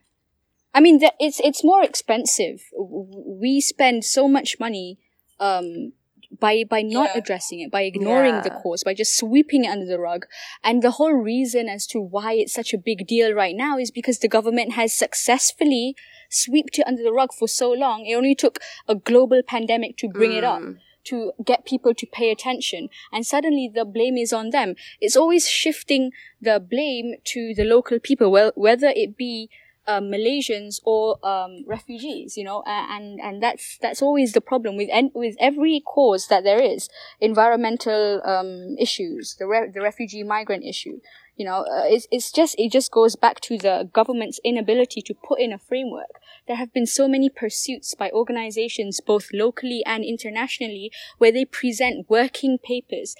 I 0.73 0.79
mean, 0.79 0.99
that 0.99 1.15
it's 1.19 1.39
it's 1.41 1.63
more 1.63 1.83
expensive. 1.83 2.61
W- 2.77 3.07
w- 3.09 3.39
We 3.41 3.61
spend 3.61 4.05
so 4.05 4.27
much 4.27 4.59
money 4.59 4.99
um, 5.39 5.93
by 6.39 6.63
by 6.69 6.81
not 6.81 7.09
Yeah. 7.13 7.17
addressing 7.21 7.59
it, 7.61 7.71
by 7.71 7.81
ignoring 7.83 8.41
the 8.41 8.49
cause, 8.51 8.83
by 8.83 8.93
just 8.93 9.17
sweeping 9.17 9.65
it 9.65 9.69
under 9.69 9.85
the 9.85 9.99
rug. 9.99 10.25
And 10.63 10.81
the 10.81 10.91
whole 10.91 11.13
reason 11.13 11.67
as 11.67 11.87
to 11.87 11.99
why 11.99 12.33
it's 12.33 12.53
such 12.53 12.73
a 12.73 12.77
big 12.77 13.07
deal 13.07 13.33
right 13.33 13.55
now 13.55 13.77
is 13.77 13.91
because 13.91 14.19
the 14.19 14.27
government 14.27 14.73
has 14.73 14.93
successfully 14.93 15.95
swept 16.29 16.79
it 16.79 16.87
under 16.87 17.03
the 17.03 17.13
rug 17.13 17.33
for 17.33 17.47
so 17.47 17.71
long. 17.71 18.05
It 18.05 18.15
only 18.15 18.35
took 18.35 18.59
a 18.87 18.95
global 18.95 19.41
pandemic 19.45 19.97
to 19.97 20.09
bring 20.09 20.33
it 20.33 20.43
up. 20.43 20.61
Mm. 20.61 20.79
To 21.05 21.31
get 21.45 21.63
people 21.63 21.93
to 21.93 22.05
pay 22.05 22.31
attention, 22.31 22.89
and 23.13 23.25
suddenly 23.25 23.71
the 23.73 23.85
blame 23.85 24.17
is 24.17 24.33
on 24.33 24.49
them. 24.49 24.75
It's 24.99 25.15
always 25.15 25.47
shifting 25.47 26.11
the 26.41 26.59
blame 26.59 27.13
to 27.27 27.53
the 27.55 27.63
local 27.63 27.97
people, 27.97 28.29
well, 28.29 28.51
whether 28.55 28.89
it 28.89 29.15
be 29.15 29.49
uh, 29.87 30.01
Malaysians 30.01 30.81
or 30.83 31.17
um, 31.25 31.63
refugees, 31.65 32.35
you 32.37 32.43
know, 32.43 32.61
and 32.67 33.19
and 33.21 33.41
that's 33.41 33.77
that's 33.81 34.01
always 34.01 34.33
the 34.33 34.41
problem 34.41 34.75
with 34.75 34.89
en- 34.91 35.11
with 35.15 35.35
every 35.39 35.79
cause 35.79 36.27
that 36.27 36.43
there 36.43 36.61
is, 36.61 36.89
environmental 37.21 38.21
um, 38.25 38.75
issues, 38.77 39.37
the 39.39 39.47
re- 39.47 39.71
the 39.73 39.81
refugee 39.81 40.23
migrant 40.23 40.65
issue, 40.65 40.99
you 41.37 41.45
know, 41.45 41.59
uh, 41.59 41.85
it's 41.85 42.07
it's 42.11 42.31
just 42.31 42.55
it 42.57 42.71
just 42.71 42.91
goes 42.91 43.15
back 43.15 43.39
to 43.41 43.57
the 43.57 43.89
government's 43.93 44.39
inability 44.43 45.01
to 45.03 45.13
put 45.13 45.39
in 45.39 45.53
a 45.53 45.59
framework. 45.59 46.19
There 46.47 46.57
have 46.57 46.73
been 46.73 46.87
so 46.87 47.07
many 47.07 47.29
pursuits 47.29 47.93
by 47.93 48.09
organizations, 48.09 48.99
both 48.99 49.29
locally 49.31 49.83
and 49.85 50.03
internationally, 50.03 50.91
where 51.19 51.31
they 51.31 51.45
present 51.45 52.09
working 52.09 52.57
papers 52.57 53.15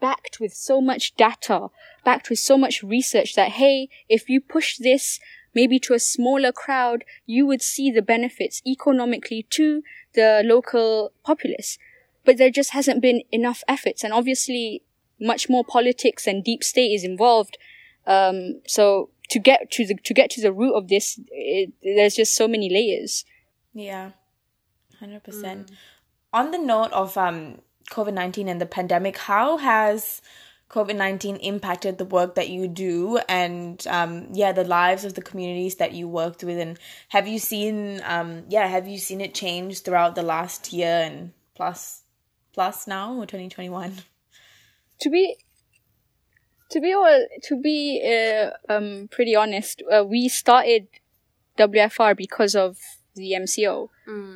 backed 0.00 0.40
with 0.40 0.54
so 0.54 0.80
much 0.80 1.14
data, 1.16 1.68
backed 2.04 2.30
with 2.30 2.38
so 2.38 2.56
much 2.56 2.82
research 2.82 3.34
that, 3.34 3.50
hey, 3.52 3.88
if 4.08 4.30
you 4.30 4.40
push 4.40 4.78
this 4.78 5.20
maybe 5.54 5.78
to 5.80 5.92
a 5.92 5.98
smaller 5.98 6.52
crowd, 6.52 7.04
you 7.26 7.44
would 7.44 7.60
see 7.60 7.90
the 7.90 8.02
benefits 8.02 8.62
economically 8.66 9.44
to 9.50 9.82
the 10.14 10.42
local 10.44 11.12
populace. 11.22 11.78
But 12.24 12.38
there 12.38 12.50
just 12.50 12.70
hasn't 12.70 13.02
been 13.02 13.22
enough 13.30 13.62
efforts, 13.68 14.04
and 14.04 14.12
obviously, 14.12 14.82
much 15.20 15.48
more 15.48 15.64
politics 15.64 16.26
and 16.26 16.44
deep 16.44 16.62
state 16.62 16.92
is 16.92 17.04
involved. 17.04 17.58
Um, 18.06 18.60
so 18.66 19.10
to 19.30 19.38
get 19.38 19.70
to 19.72 19.86
the 19.86 19.94
to 20.04 20.14
get 20.14 20.30
to 20.30 20.40
the 20.40 20.52
root 20.52 20.74
of 20.74 20.88
this, 20.88 21.20
it, 21.30 21.72
there's 21.82 22.14
just 22.14 22.34
so 22.34 22.48
many 22.48 22.70
layers. 22.70 23.24
Yeah, 23.74 24.12
hundred 24.98 25.24
percent. 25.24 25.70
On 26.32 26.50
the 26.50 26.58
note 26.58 26.92
of 26.92 27.16
um 27.16 27.60
COVID 27.90 28.14
nineteen 28.14 28.48
and 28.48 28.60
the 28.60 28.66
pandemic, 28.66 29.18
how 29.18 29.58
has 29.58 30.22
COVID 30.70 30.96
nineteen 30.96 31.36
impacted 31.36 31.98
the 31.98 32.04
work 32.04 32.34
that 32.34 32.48
you 32.48 32.68
do 32.68 33.18
and 33.28 33.86
um 33.88 34.28
yeah 34.32 34.52
the 34.52 34.64
lives 34.64 35.04
of 35.04 35.14
the 35.14 35.22
communities 35.22 35.76
that 35.76 35.92
you 35.92 36.08
worked 36.08 36.44
with 36.44 36.58
and 36.58 36.78
have 37.08 37.26
you 37.26 37.38
seen 37.38 38.02
um 38.04 38.44
yeah 38.48 38.66
have 38.66 38.86
you 38.86 38.98
seen 38.98 39.22
it 39.22 39.34
change 39.34 39.80
throughout 39.80 40.14
the 40.14 40.22
last 40.22 40.72
year 40.72 41.02
and 41.04 41.32
plus 41.54 42.02
plus 42.52 42.86
now 42.86 43.14
or 43.14 43.26
twenty 43.26 43.48
twenty 43.48 43.70
one? 43.70 43.94
To 45.00 45.10
be 45.10 45.36
to 46.70 46.80
be 46.80 46.92
all 46.92 47.26
to 47.42 47.60
be 47.60 48.02
uh, 48.04 48.50
um 48.72 49.08
pretty 49.10 49.34
honest 49.34 49.82
uh, 49.90 50.04
we 50.04 50.28
started 50.28 50.86
WFR 51.58 52.16
because 52.16 52.54
of 52.54 52.78
the 53.14 53.32
MCO 53.32 53.88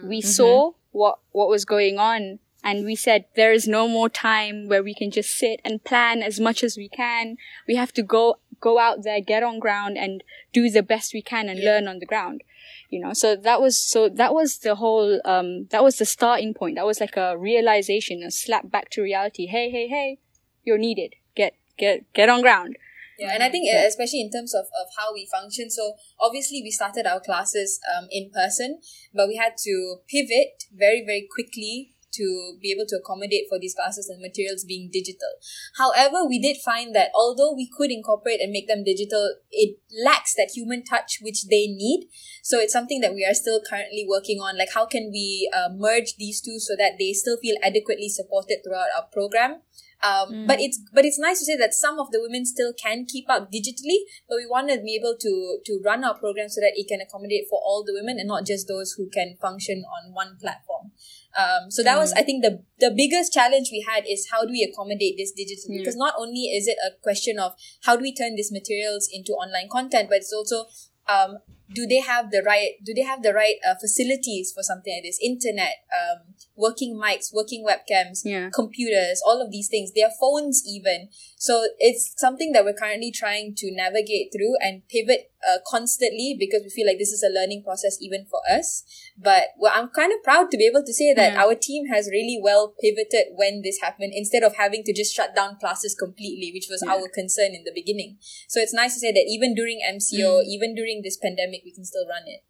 we 0.09 0.21
saw 0.21 0.73
what 0.93 1.19
what 1.33 1.49
was 1.49 1.65
going 1.65 1.99
on 1.99 2.39
and 2.65 2.85
we 2.85 2.95
said 2.95 3.25
there 3.35 3.53
is 3.53 3.67
no 3.67 3.89
more 3.89 4.09
time 4.09 4.69
where 4.69 4.83
we 4.83 4.95
can 4.95 5.11
just 5.11 5.31
sit 5.37 5.61
and 5.65 5.83
plan 5.83 6.23
as 6.23 6.39
much 6.39 6.63
as 6.63 6.77
we 6.77 6.89
can. 6.89 7.37
We 7.67 7.75
have 7.77 7.93
to 7.95 8.03
go 8.03 8.37
go 8.61 8.79
out 8.79 9.03
there 9.03 9.21
get 9.21 9.43
on 9.43 9.59
ground 9.59 9.99
and 9.99 10.23
do 10.53 10.71
the 10.71 10.83
best 10.83 11.13
we 11.13 11.23
can 11.23 11.49
and 11.49 11.59
learn 11.59 11.89
on 11.89 11.99
the 11.99 12.07
ground. 12.07 12.43
You 12.89 13.01
know 13.01 13.13
so 13.13 13.35
that 13.37 13.61
was 13.61 13.77
so 13.79 14.09
that 14.09 14.33
was 14.33 14.59
the 14.59 14.77
whole 14.77 15.21
um 15.25 15.67
that 15.71 15.83
was 15.83 15.97
the 15.97 16.05
starting 16.05 16.55
point. 16.55 16.77
That 16.77 16.87
was 16.87 17.01
like 17.01 17.17
a 17.17 17.37
realization 17.37 18.23
a 18.23 18.31
slap 18.31 18.71
back 18.71 18.91
to 18.91 19.03
reality. 19.03 19.47
Hey 19.47 19.71
hey 19.71 19.89
hey 19.89 20.19
you're 20.65 20.79
needed 20.79 21.15
get 21.35 21.55
get 21.79 22.13
get 22.13 22.29
on 22.29 22.41
ground 22.41 22.77
Yeah, 23.19 23.35
and 23.35 23.43
I 23.43 23.51
think 23.51 23.69
uh, 23.71 23.87
especially 23.87 24.21
in 24.21 24.31
terms 24.31 24.53
of, 24.55 24.65
of 24.81 24.87
how 24.99 25.13
we 25.13 25.29
function. 25.31 25.71
So 25.71 25.95
obviously 26.19 26.61
we 26.65 26.71
started 26.71 27.07
our 27.07 27.21
classes 27.21 27.79
um, 27.95 28.09
in 28.11 28.31
person, 28.35 28.81
but 29.15 29.29
we 29.29 29.37
had 29.37 29.55
to 29.69 30.01
pivot 30.09 30.65
very 30.75 31.05
very 31.05 31.29
quickly 31.31 31.95
to 32.15 32.59
be 32.61 32.71
able 32.71 32.87
to 32.87 32.97
accommodate 32.97 33.47
for 33.49 33.59
these 33.59 33.75
classes 33.75 34.09
and 34.09 34.21
materials 34.21 34.65
being 34.65 34.91
digital. 34.93 35.33
However, 35.77 36.25
we 36.29 36.39
did 36.39 36.59
find 36.59 36.95
that 36.95 37.11
although 37.15 37.55
we 37.55 37.69
could 37.69 37.91
incorporate 37.91 38.41
and 38.41 38.53
make 38.53 38.69
them 38.69 38.85
digital, 38.85 39.37
it 39.51 39.79
lacks 40.05 40.35
that 40.35 40.53
human 40.55 40.85
touch 40.85 41.19
which 41.21 41.49
they 41.49 41.67
need. 41.67 42.09
So 42.43 42.59
it's 42.59 42.73
something 42.73 43.01
that 43.01 43.15
we 43.15 43.25
are 43.25 43.35
still 43.35 43.61
currently 43.69 44.07
working 44.09 44.39
on. 44.39 44.59
Like 44.59 44.75
how 44.75 44.87
can 44.87 45.11
we 45.13 45.51
uh, 45.55 45.69
merge 45.75 46.17
these 46.17 46.41
two 46.41 46.59
so 46.59 46.75
that 46.77 46.93
they 46.99 47.13
still 47.13 47.39
feel 47.41 47.57
adequately 47.63 48.09
supported 48.09 48.59
throughout 48.65 48.93
our 48.97 49.07
program? 49.13 49.63
Um, 50.03 50.47
But 50.47 50.61
it's 50.61 50.79
but 50.93 51.05
it's 51.05 51.19
nice 51.19 51.39
to 51.39 51.45
say 51.45 51.57
that 51.57 51.75
some 51.75 52.01
of 52.01 52.11
the 52.11 52.21
women 52.21 52.45
still 52.45 52.73
can 52.73 53.07
keep 53.07 53.31
up 53.31 53.53
digitally, 53.53 54.03
but 54.29 54.37
we 54.37 54.47
want 54.47 54.69
to 54.71 54.81
be 54.83 54.99
able 54.99 55.15
to 55.19 55.59
to 55.65 55.81
run 55.85 56.03
our 56.03 56.19
program 56.19 56.49
so 56.49 56.61
that 56.61 56.73
it 56.75 56.89
can 56.89 57.01
accommodate 57.01 57.47
for 57.49 57.61
all 57.65 57.85
the 57.87 57.95
women 57.95 58.19
and 58.19 58.27
not 58.27 58.45
just 58.45 58.67
those 58.67 58.93
who 58.99 59.09
can 59.09 59.37
function 59.41 59.85
on 59.87 60.13
one 60.13 60.37
platform. 60.41 60.91
Um, 61.39 61.71
so 61.71 61.83
that 61.83 61.97
was, 61.97 62.13
I 62.13 62.23
think, 62.23 62.43
the 62.43 62.63
the 62.79 62.91
biggest 62.95 63.33
challenge 63.33 63.71
we 63.73 63.87
had 63.89 64.05
is 64.07 64.29
how 64.31 64.43
do 64.45 64.51
we 64.51 64.63
accommodate 64.63 65.17
this 65.17 65.33
digitally? 65.33 65.79
Because 65.79 65.97
not 65.97 66.15
only 66.19 66.51
is 66.53 66.67
it 66.67 66.77
a 66.85 66.91
question 67.01 67.39
of 67.39 67.55
how 67.85 67.97
do 67.97 68.03
we 68.03 68.13
turn 68.15 68.35
these 68.35 68.53
materials 68.53 69.09
into 69.13 69.33
online 69.33 69.69
content, 69.71 70.09
but 70.11 70.19
it's 70.19 70.33
also 70.33 70.67
um, 71.09 71.39
do 71.75 71.87
they 71.87 72.01
have 72.01 72.31
the 72.31 72.43
right 72.45 72.73
do 72.85 72.95
they 72.95 73.03
have 73.03 73.23
the 73.23 73.33
right 73.35 73.57
uh, 73.67 73.75
facilities 73.81 74.53
for 74.53 74.63
something 74.63 74.95
like 74.95 75.03
this? 75.05 75.19
Internet 75.23 75.75
um, 75.93 76.35
working 76.57 76.95
mics 76.97 77.33
working 77.35 77.65
webcams 77.67 78.21
Yeah. 78.25 78.51
computers 78.55 79.23
all 79.27 79.43
of 79.43 79.51
these 79.51 79.69
things. 79.69 79.93
Their 79.93 80.11
phones 80.21 80.63
even. 80.67 81.09
So 81.37 81.65
it's 81.79 82.15
something 82.17 82.53
that 82.53 82.65
we're 82.65 82.75
currently 82.75 83.11
trying 83.11 83.55
to 83.57 83.75
navigate 83.75 84.33
through 84.33 84.55
and 84.61 84.87
pivot 84.89 85.32
uh, 85.49 85.59
constantly 85.67 86.37
because 86.39 86.63
we 86.63 86.71
feel 86.71 86.87
like 86.87 86.99
this 86.99 87.13
is 87.13 87.23
a 87.23 87.29
learning 87.33 87.63
process 87.63 87.97
even 88.01 88.27
for 88.31 88.41
us. 88.51 88.85
But 89.17 89.49
well, 89.59 89.73
i'm 89.75 89.89
kind 89.89 90.13
of 90.13 90.23
proud 90.23 90.51
to 90.51 90.57
be 90.57 90.67
able 90.67 90.85
to 90.85 90.93
say 90.93 91.13
that 91.15 91.37
our 91.37 91.55
team 91.55 91.87
has 91.89 92.09
really 92.11 92.39
well 92.43 92.75
pivoted 92.81 93.35
when 93.35 93.63
this 93.63 93.81
happened 93.81 94.13
instead 94.15 94.43
of 94.43 94.57
having 94.57 94.83
to 94.85 94.93
just 94.93 95.15
shut 95.15 95.35
down 95.35 95.57
classes 95.59 95.95
completely 95.95 96.51
which 96.55 96.69
was 96.71 96.83
our 96.83 97.09
concern 97.09 97.53
in 97.55 97.65
the 97.65 97.73
beginning. 97.75 98.19
So 98.49 98.61
it's 98.61 98.75
nice 98.75 98.95
to 98.95 99.01
say 99.01 99.13
that 99.13 99.27
even 99.29 99.55
during 99.55 99.81
mco 99.95 100.43
even 100.45 100.75
during 100.75 101.03
this 101.03 101.17
pandemic 101.17 101.63
we 101.65 101.73
can 101.73 101.85
still 101.85 102.07
run 102.09 102.23
it. 102.27 102.43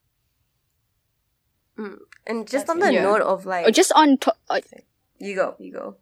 And 2.27 2.47
just 2.49 2.69
on 2.69 2.79
the 2.79 2.93
Yeah. 2.93 3.03
note 3.03 3.23
of 3.23 3.47
like, 3.47 3.67
or 3.67 3.71
just 3.71 3.93
on 3.93 4.19
to- 4.19 4.35
uh, 4.49 4.61
you 5.19 5.35
go, 5.35 5.57
you 5.59 5.73
go. 5.73 5.97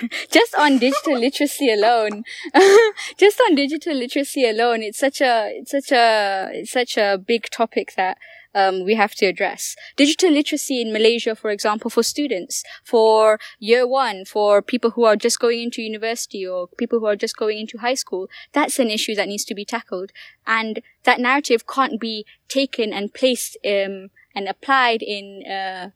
just 0.30 0.54
on 0.54 0.78
digital 0.78 1.18
literacy 1.18 1.72
alone. 1.72 2.24
Just 3.18 3.40
on 3.48 3.54
digital 3.54 3.94
literacy 3.94 4.48
alone 4.48 4.82
it's 4.82 4.98
such 4.98 5.20
a 5.20 5.50
it's 5.54 5.70
such 5.70 5.92
a 5.92 6.50
it's 6.52 6.72
such 6.72 6.96
a 6.96 7.18
big 7.18 7.48
topic 7.50 7.94
that 7.96 8.18
um, 8.54 8.84
we 8.84 8.94
have 8.94 9.14
to 9.16 9.26
address. 9.26 9.76
Digital 9.96 10.30
literacy 10.30 10.80
in 10.80 10.92
malaysia 10.92 11.34
for 11.34 11.50
example 11.50 11.90
for 11.90 12.02
students 12.02 12.64
for 12.84 13.38
year 13.58 13.86
one 13.86 14.24
for 14.24 14.62
people 14.62 14.90
who 14.92 15.04
are 15.04 15.16
just 15.16 15.38
going 15.38 15.62
into 15.62 15.82
university 15.82 16.46
or 16.46 16.68
people 16.78 17.00
who 17.00 17.06
are 17.06 17.16
just 17.16 17.36
going 17.36 17.58
into 17.58 17.78
high 17.78 17.94
school 17.94 18.28
that's 18.52 18.78
an 18.78 18.90
issue 18.90 19.14
that 19.14 19.28
needs 19.28 19.44
to 19.44 19.54
be 19.54 19.64
tackled. 19.64 20.10
And 20.46 20.80
that 21.04 21.20
narrative 21.20 21.66
can't 21.66 22.00
be 22.00 22.26
taken 22.48 22.92
and 22.92 23.12
placed 23.12 23.56
um, 23.64 24.10
and 24.34 24.48
applied 24.48 25.02
in 25.02 25.44
uh, 25.50 25.90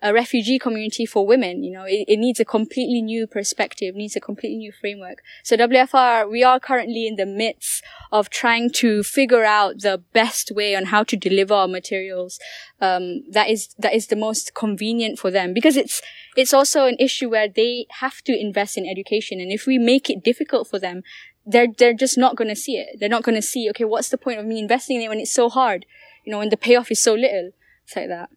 a 0.00 0.12
refugee 0.12 0.58
community 0.58 1.04
for 1.04 1.26
women. 1.26 1.64
You 1.64 1.72
know, 1.72 1.84
it, 1.84 2.04
it 2.06 2.18
needs 2.18 2.38
a 2.38 2.44
completely 2.44 3.02
new 3.02 3.26
perspective, 3.26 3.94
needs 3.94 4.14
a 4.14 4.20
completely 4.20 4.58
new 4.58 4.72
framework. 4.72 5.22
So 5.42 5.56
WFR, 5.56 6.30
we 6.30 6.44
are 6.44 6.60
currently 6.60 7.06
in 7.06 7.16
the 7.16 7.26
midst 7.26 7.82
of 8.12 8.30
trying 8.30 8.70
to 8.74 9.02
figure 9.02 9.44
out 9.44 9.80
the 9.80 10.02
best 10.12 10.52
way 10.54 10.76
on 10.76 10.86
how 10.86 11.02
to 11.04 11.16
deliver 11.16 11.54
our 11.54 11.68
materials. 11.68 12.38
Um, 12.80 13.22
that 13.30 13.48
is, 13.48 13.74
that 13.78 13.94
is 13.94 14.06
the 14.06 14.16
most 14.16 14.54
convenient 14.54 15.18
for 15.18 15.30
them 15.30 15.52
because 15.52 15.76
it's, 15.76 16.00
it's 16.36 16.54
also 16.54 16.86
an 16.86 16.96
issue 17.00 17.28
where 17.28 17.48
they 17.48 17.86
have 17.98 18.22
to 18.22 18.38
invest 18.38 18.78
in 18.78 18.88
education. 18.88 19.40
And 19.40 19.50
if 19.50 19.66
we 19.66 19.78
make 19.78 20.08
it 20.08 20.22
difficult 20.22 20.68
for 20.68 20.78
them, 20.78 21.02
they're, 21.44 21.68
they're 21.76 21.94
just 21.94 22.16
not 22.16 22.36
going 22.36 22.48
to 22.48 22.56
see 22.56 22.76
it. 22.76 23.00
They're 23.00 23.08
not 23.08 23.24
going 23.24 23.34
to 23.34 23.42
see, 23.42 23.68
okay, 23.70 23.84
what's 23.84 24.10
the 24.10 24.18
point 24.18 24.38
of 24.38 24.46
me 24.46 24.60
investing 24.60 24.96
in 24.96 25.02
it 25.02 25.08
when 25.08 25.18
it's 25.18 25.32
so 25.34 25.48
hard? 25.48 25.86
You 26.24 26.32
know, 26.32 26.38
when 26.38 26.50
the 26.50 26.56
payoff 26.56 26.90
is 26.92 27.02
so 27.02 27.14
little. 27.14 27.50
It's 27.84 27.96
like 27.96 28.08
that. 28.08 28.28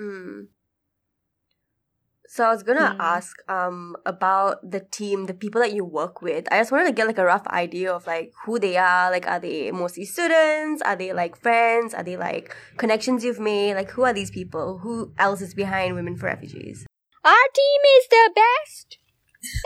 Mm. 0.00 0.48
So 2.28 2.44
I 2.44 2.50
was 2.50 2.64
gonna 2.64 2.96
ask 2.98 3.36
um 3.48 3.96
about 4.04 4.68
the 4.68 4.80
team, 4.80 5.26
the 5.26 5.32
people 5.34 5.60
that 5.60 5.72
you 5.72 5.84
work 5.84 6.20
with. 6.22 6.46
I 6.52 6.58
just 6.58 6.72
wanted 6.72 6.86
to 6.86 6.92
get 6.92 7.06
like 7.06 7.18
a 7.18 7.24
rough 7.24 7.46
idea 7.46 7.92
of 7.92 8.06
like 8.06 8.32
who 8.44 8.58
they 8.58 8.76
are. 8.76 9.10
Like, 9.12 9.26
are 9.28 9.38
they 9.38 9.70
mostly 9.70 10.04
students? 10.04 10.82
Are 10.82 10.96
they 10.96 11.12
like 11.12 11.36
friends? 11.40 11.94
Are 11.94 12.02
they 12.02 12.16
like 12.16 12.54
connections 12.78 13.24
you've 13.24 13.38
made? 13.40 13.74
Like, 13.74 13.90
who 13.92 14.02
are 14.02 14.12
these 14.12 14.30
people? 14.32 14.78
Who 14.78 15.12
else 15.18 15.40
is 15.40 15.54
behind 15.54 15.94
Women 15.94 16.16
for 16.16 16.26
Refugees? 16.26 16.84
Our 17.24 17.32
team 17.54 17.80
is 17.98 18.08
the 18.10 18.30
best. 18.34 18.98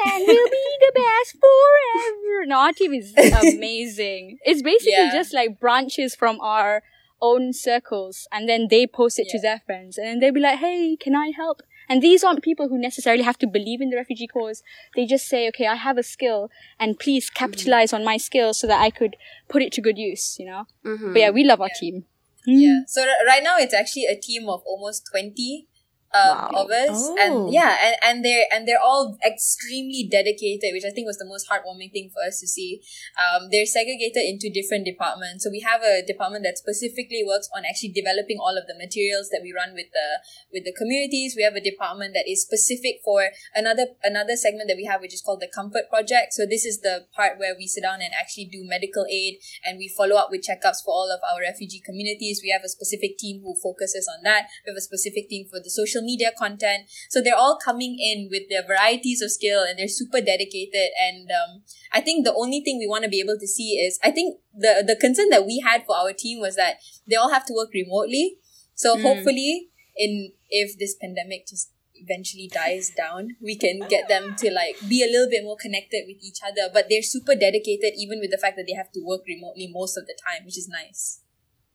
And 0.07 0.24
we'll 0.26 0.49
be 0.49 0.76
the 0.81 0.93
best 0.95 1.37
forever. 1.41 2.47
No, 2.47 2.59
our 2.59 2.72
team 2.74 2.93
is 2.93 3.14
amazing. 3.41 4.39
It's 4.45 4.61
basically 4.62 4.93
Yeah. 4.93 5.12
just 5.12 5.33
like 5.33 5.59
branches 5.59 6.14
from 6.14 6.39
our 6.43 6.83
own 7.21 7.53
circles 7.53 8.27
and 8.33 8.49
then 8.49 8.68
they 8.71 8.87
post 8.87 9.18
it 9.18 9.29
to 9.31 9.41
their 9.41 9.61
friends 9.66 9.99
and 9.99 10.07
then 10.07 10.18
they'll 10.21 10.33
be 10.33 10.41
like, 10.41 10.59
hey, 10.59 10.97
can 10.97 11.14
I 11.14 11.33
help? 11.35 11.62
And 11.89 12.01
these 12.01 12.23
aren't 12.23 12.43
people 12.43 12.68
who 12.68 12.79
necessarily 12.79 13.25
have 13.25 13.39
to 13.39 13.49
believe 13.49 13.81
in 13.81 13.91
the 13.91 13.97
refugee 13.97 14.29
cause. 14.29 14.62
They 14.95 15.07
just 15.07 15.27
say, 15.27 15.49
okay, 15.49 15.66
I 15.66 15.75
have 15.75 15.99
a 15.99 16.05
skill 16.05 16.49
and 16.79 16.99
please 16.99 17.29
capitalize 17.31 17.93
on 17.93 18.05
my 18.05 18.16
skill 18.16 18.55
so 18.55 18.68
that 18.68 18.81
I 18.81 18.91
could 18.91 19.16
put 19.49 19.61
it 19.61 19.73
to 19.73 19.81
good 19.81 19.99
use, 19.99 20.37
you 20.39 20.47
know? 20.47 20.66
Mm-hmm. 20.85 21.12
But 21.12 21.18
yeah, 21.18 21.31
we 21.31 21.43
love 21.43 21.61
our 21.61 21.71
team. 21.81 22.05
Yeah. 22.47 22.83
So 22.87 23.03
r- 23.03 23.27
right 23.27 23.43
now 23.43 23.57
it's 23.59 23.75
actually 23.75 24.07
a 24.07 24.16
team 24.16 24.49
of 24.49 24.62
almost 24.64 25.09
twenty 25.11 25.66
um, 26.13 26.51
Wow. 26.51 26.51
of 26.65 26.71
us, 26.71 26.99
Oh. 27.11 27.17
and 27.19 27.53
yeah, 27.55 27.77
and, 27.83 27.97
and 28.03 28.17
they're 28.25 28.47
and 28.53 28.67
they're 28.67 28.83
all 28.83 29.17
extremely 29.25 30.07
dedicated, 30.11 30.71
which 30.73 30.85
I 30.85 30.91
think 30.91 31.07
was 31.07 31.19
the 31.19 31.25
most 31.25 31.49
heartwarming 31.49 31.93
thing 31.93 32.11
for 32.13 32.23
us 32.27 32.41
to 32.41 32.47
see. 32.47 32.83
Um, 33.19 33.49
they're 33.51 33.67
segregated 33.67 34.25
into 34.27 34.51
different 34.51 34.85
departments. 34.85 35.45
So 35.45 35.51
we 35.51 35.61
have 35.61 35.83
a 35.83 36.03
department 36.05 36.45
that 36.45 36.59
specifically 36.59 37.23
works 37.27 37.49
on 37.55 37.63
actually 37.65 37.91
developing 37.95 38.39
all 38.41 38.57
of 38.59 38.67
the 38.67 38.75
materials 38.77 39.29
that 39.31 39.41
we 39.43 39.53
run 39.55 39.75
with 39.75 39.87
the 39.93 40.09
with 40.53 40.65
the 40.65 40.73
communities. 40.73 41.35
We 41.37 41.43
have 41.43 41.55
a 41.55 41.61
department 41.63 42.15
that 42.15 42.29
is 42.29 42.43
specific 42.43 43.01
for 43.05 43.31
another 43.55 43.87
another 44.03 44.37
segment 44.37 44.69
that 44.69 44.77
we 44.77 44.85
have, 44.87 45.01
which 45.01 45.15
is 45.15 45.23
called 45.23 45.41
the 45.41 45.49
Comfort 45.53 45.89
Project. 45.89 46.33
So 46.35 46.45
this 46.45 46.65
is 46.65 46.81
the 46.81 47.07
part 47.15 47.39
where 47.39 47.55
we 47.57 47.67
sit 47.67 47.83
down 47.83 48.03
and 48.03 48.13
actually 48.19 48.47
do 48.47 48.65
medical 48.67 49.07
aid 49.11 49.39
and 49.65 49.79
we 49.79 49.89
follow 49.89 50.17
up 50.17 50.29
with 50.31 50.43
checkups 50.43 50.83
for 50.85 50.91
all 50.93 51.11
of 51.11 51.21
our 51.23 51.41
refugee 51.41 51.81
communities. 51.85 52.41
We 52.43 52.51
have 52.51 52.65
a 52.65 52.69
specific 52.69 53.19
team 53.19 53.43
who 53.43 53.55
focuses 53.63 54.09
on 54.11 54.23
that. 54.25 54.49
We 54.67 54.71
have 54.73 54.77
a 54.77 54.81
specific 54.83 55.29
team 55.29 55.47
for 55.49 55.61
the 55.61 55.71
social 55.71 56.00
media 56.03 56.31
content. 56.37 56.89
So 57.09 57.21
they're 57.21 57.37
all 57.37 57.59
coming 57.63 57.99
in 58.01 58.29
with 58.31 58.49
their 58.49 58.63
varieties 58.67 59.23
of 59.23 59.31
skill 59.31 59.63
and 59.69 59.79
they're 59.79 59.89
super 59.89 60.21
dedicated. 60.21 60.91
And 61.01 61.29
um, 61.31 61.63
I 61.93 62.01
think 62.01 62.25
the 62.25 62.35
only 62.35 62.61
thing 62.61 62.79
we 62.79 62.87
want 62.89 63.05
to 63.05 63.11
be 63.11 63.21
able 63.21 63.39
to 63.39 63.47
see 63.47 63.79
is 63.79 63.99
I 64.03 64.11
think 64.11 64.41
the 64.55 64.85
the 64.87 64.97
concern 64.97 65.29
that 65.31 65.47
we 65.47 65.61
had 65.65 65.85
for 65.87 65.97
our 65.97 66.13
team 66.13 66.41
was 66.41 66.57
that 66.57 66.77
they 67.09 67.17
all 67.17 67.31
have 67.31 67.45
to 67.47 67.55
work 67.55 67.71
remotely. 67.75 68.37
So 68.75 68.97
Mm. 68.97 69.03
hopefully, 69.03 69.69
in 69.97 70.33
if 70.49 70.79
this 70.79 70.95
pandemic 70.95 71.47
just 71.47 71.71
eventually 71.95 72.49
dies 72.49 72.91
down, 72.97 73.37
we 73.43 73.55
can 73.57 73.81
get 73.89 74.09
them 74.09 74.35
to 74.39 74.51
like 74.51 74.77
be 74.89 75.05
a 75.05 75.07
little 75.07 75.29
bit 75.29 75.45
more 75.45 75.57
connected 75.61 76.05
with 76.07 76.17
each 76.23 76.39
other. 76.43 76.71
But 76.73 76.87
they're 76.89 77.03
super 77.03 77.35
dedicated, 77.35 77.93
even 77.99 78.21
with 78.21 78.31
the 78.31 78.39
fact 78.39 78.57
that 78.57 78.65
they 78.67 78.73
have 78.75 78.91
to 78.93 79.01
work 79.05 79.21
remotely 79.29 79.69
most 79.71 79.99
of 79.99 80.07
the 80.07 80.17
time, 80.27 80.47
which 80.47 80.57
is 80.57 80.67
nice. 80.69 81.21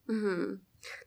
Mm-hmm. 0.09 0.55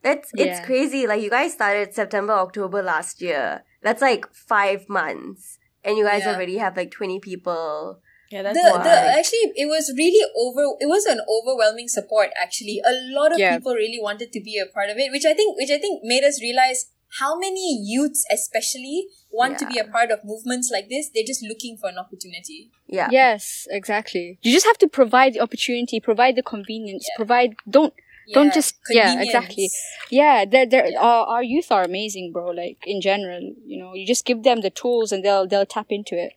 That's 0.03 0.31
it's 0.35 0.61
Yeah. 0.61 0.65
crazy. 0.65 1.07
Like 1.07 1.23
you 1.23 1.31
guys 1.31 1.53
started 1.53 1.95
September, 1.95 2.33
October 2.35 2.83
last 2.83 3.21
year. 3.21 3.65
That's 3.83 4.03
like 4.03 4.27
five 4.33 4.89
months, 4.89 5.59
and 5.85 5.97
you 5.97 6.05
guys 6.05 6.23
Yeah. 6.25 6.35
already 6.35 6.57
have 6.59 6.77
like 6.77 6.91
twenty 6.91 7.21
people. 7.21 8.01
Yeah, 8.31 8.43
that's 8.43 8.59
the, 8.59 8.79
the 8.83 8.91
actually 8.91 9.53
it 9.57 9.67
was 9.67 9.91
really 9.97 10.23
over 10.37 10.63
it 10.81 10.87
was 10.87 11.07
an 11.07 11.21
overwhelming 11.37 11.89
support 11.89 12.29
actually 12.41 12.79
a 12.85 12.93
lot 13.19 13.33
of 13.33 13.39
Yeah. 13.39 13.57
people 13.57 13.73
really 13.75 13.99
wanted 14.03 14.33
to 14.33 14.41
be 14.43 14.59
a 14.59 14.67
part 14.67 14.91
of 14.91 14.99
it 14.99 15.11
which 15.11 15.25
i 15.25 15.33
think 15.33 15.57
which 15.57 15.71
i 15.71 15.79
think 15.79 16.03
made 16.05 16.25
us 16.25 16.39
realize 16.43 16.91
how 17.21 17.39
many 17.39 17.81
youths 17.83 18.27
especially 18.31 19.07
want 19.31 19.57
to 19.61 19.67
be 19.67 19.79
a 19.79 19.85
part 19.85 20.11
of 20.11 20.19
movements 20.25 20.69
like 20.71 20.91
this 20.91 21.09
they're 21.15 21.25
just 21.27 21.43
looking 21.43 21.79
for 21.81 21.89
an 21.89 21.97
opportunity 21.97 22.71
Yeah. 22.87 23.09
Yes, 23.11 23.67
exactly. 23.71 24.39
You 24.43 24.53
just 24.53 24.67
have 24.67 24.79
to 24.79 24.89
provide 24.89 25.33
the 25.35 25.41
opportunity, 25.41 25.99
provide 26.01 26.37
the 26.37 26.43
convenience, 26.43 27.07
provide, 27.17 27.57
don't, 27.69 27.95
don't 28.35 28.53
just, 28.53 28.77
yeah, 28.91 29.21
exactly. 29.21 29.71
Yeah, 30.11 30.45
they're, 30.45 30.67
they're, 30.67 30.87
Yeah. 30.91 31.01
Our, 31.01 31.27
our 31.27 31.43
youth 31.43 31.71
are 31.71 31.83
amazing, 31.85 32.33
bro. 32.33 32.51
Like, 32.51 32.79
in 32.87 33.01
general, 33.01 33.41
you 33.67 33.79
know, 33.83 33.95
you 33.95 34.07
just 34.07 34.25
give 34.25 34.43
them 34.43 34.61
the 34.61 34.71
tools 34.71 35.13
and 35.13 35.25
they'll, 35.25 35.47
they'll 35.47 35.67
tap 35.67 35.87
into 35.91 36.17
it. 36.17 36.33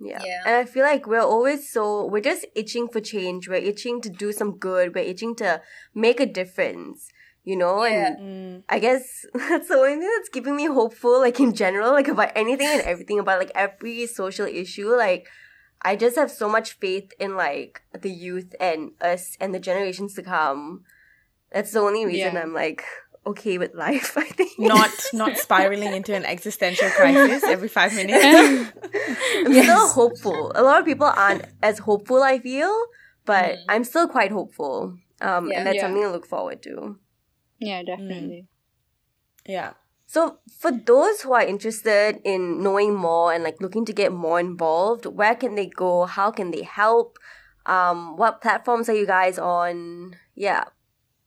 Yeah. 0.00 0.22
Yeah. 0.24 0.42
And 0.46 0.54
I 0.56 0.64
feel 0.64 0.82
like 0.84 1.06
we're 1.06 1.20
always 1.20 1.70
so, 1.70 2.06
we're 2.06 2.22
just 2.22 2.46
itching 2.54 2.88
for 2.88 3.00
change. 3.00 3.48
We're 3.48 3.56
itching 3.56 4.00
to 4.02 4.08
do 4.08 4.32
some 4.32 4.56
good. 4.56 4.94
We're 4.94 5.04
itching 5.04 5.36
to 5.36 5.60
make 5.94 6.20
a 6.20 6.26
difference, 6.26 7.08
you 7.44 7.56
know? 7.56 7.84
Yeah. 7.84 8.14
And 8.16 8.18
Mm. 8.60 8.62
I 8.68 8.78
guess 8.78 9.26
that's 9.34 9.68
the 9.68 9.74
only 9.74 9.96
thing 10.00 10.10
that's 10.16 10.28
keeping 10.30 10.56
me 10.56 10.66
hopeful, 10.66 11.20
like 11.20 11.38
in 11.38 11.54
general, 11.54 11.92
like 11.92 12.08
about 12.08 12.32
anything 12.34 12.66
and 12.68 12.80
everything, 12.82 13.18
about 13.18 13.38
like 13.38 13.52
every 13.54 14.06
social 14.06 14.46
issue. 14.46 14.88
Like, 14.96 15.28
I 15.82 15.96
just 15.96 16.16
have 16.16 16.30
so 16.30 16.48
much 16.48 16.72
faith 16.72 17.12
in 17.18 17.36
like 17.36 17.82
the 17.98 18.10
youth 18.10 18.54
and 18.60 18.92
us 19.00 19.36
and 19.40 19.54
the 19.54 19.60
generations 19.60 20.14
to 20.14 20.22
come. 20.22 20.84
That's 21.52 21.72
the 21.72 21.80
only 21.80 22.06
reason 22.06 22.34
Yeah. 22.34 22.42
I'm 22.42 22.52
like 22.54 22.84
okay 23.26 23.58
with 23.58 23.74
life, 23.74 24.16
I 24.24 24.24
think. 24.24 24.58
not 24.58 24.90
not 25.12 25.36
spiraling 25.46 25.92
into 25.94 26.14
an 26.14 26.24
existential 26.24 26.88
crisis 26.90 27.42
every 27.44 27.68
five 27.68 27.94
minutes. 27.94 28.24
I'm 29.46 29.52
still 29.52 29.88
hopeful. 29.88 30.52
A 30.54 30.62
lot 30.62 30.78
of 30.80 30.84
people 30.86 31.06
aren't 31.06 31.44
as 31.62 31.78
hopeful, 31.80 32.22
I 32.22 32.38
feel, 32.38 32.74
but 33.26 33.58
I'm 33.68 33.84
still 33.84 34.08
quite 34.08 34.32
hopeful. 34.32 34.96
Um, 35.20 35.48
Yeah. 35.48 35.58
and 35.58 35.66
that's 35.66 35.76
Yeah. 35.76 35.82
something 35.82 36.02
to 36.02 36.10
look 36.10 36.26
forward 36.26 36.62
to. 36.62 36.96
Yeah, 37.58 37.82
definitely. 37.82 38.46
yeah. 39.46 39.72
So, 40.06 40.38
for 40.58 40.72
those 40.72 41.20
who 41.22 41.32
are 41.34 41.42
interested 41.44 42.20
in 42.24 42.62
knowing 42.62 42.94
more 42.94 43.32
and 43.32 43.44
like 43.44 43.60
looking 43.60 43.84
to 43.84 43.92
get 43.92 44.12
more 44.12 44.40
involved, 44.40 45.06
where 45.06 45.36
can 45.36 45.54
they 45.54 45.66
go? 45.66 46.06
How 46.06 46.30
can 46.32 46.50
they 46.50 46.62
help? 46.62 47.16
Um, 47.66 48.16
what 48.16 48.40
platforms 48.40 48.88
are 48.88 48.94
you 48.96 49.06
guys 49.06 49.38
on? 49.38 50.16
Yeah. 50.34 50.64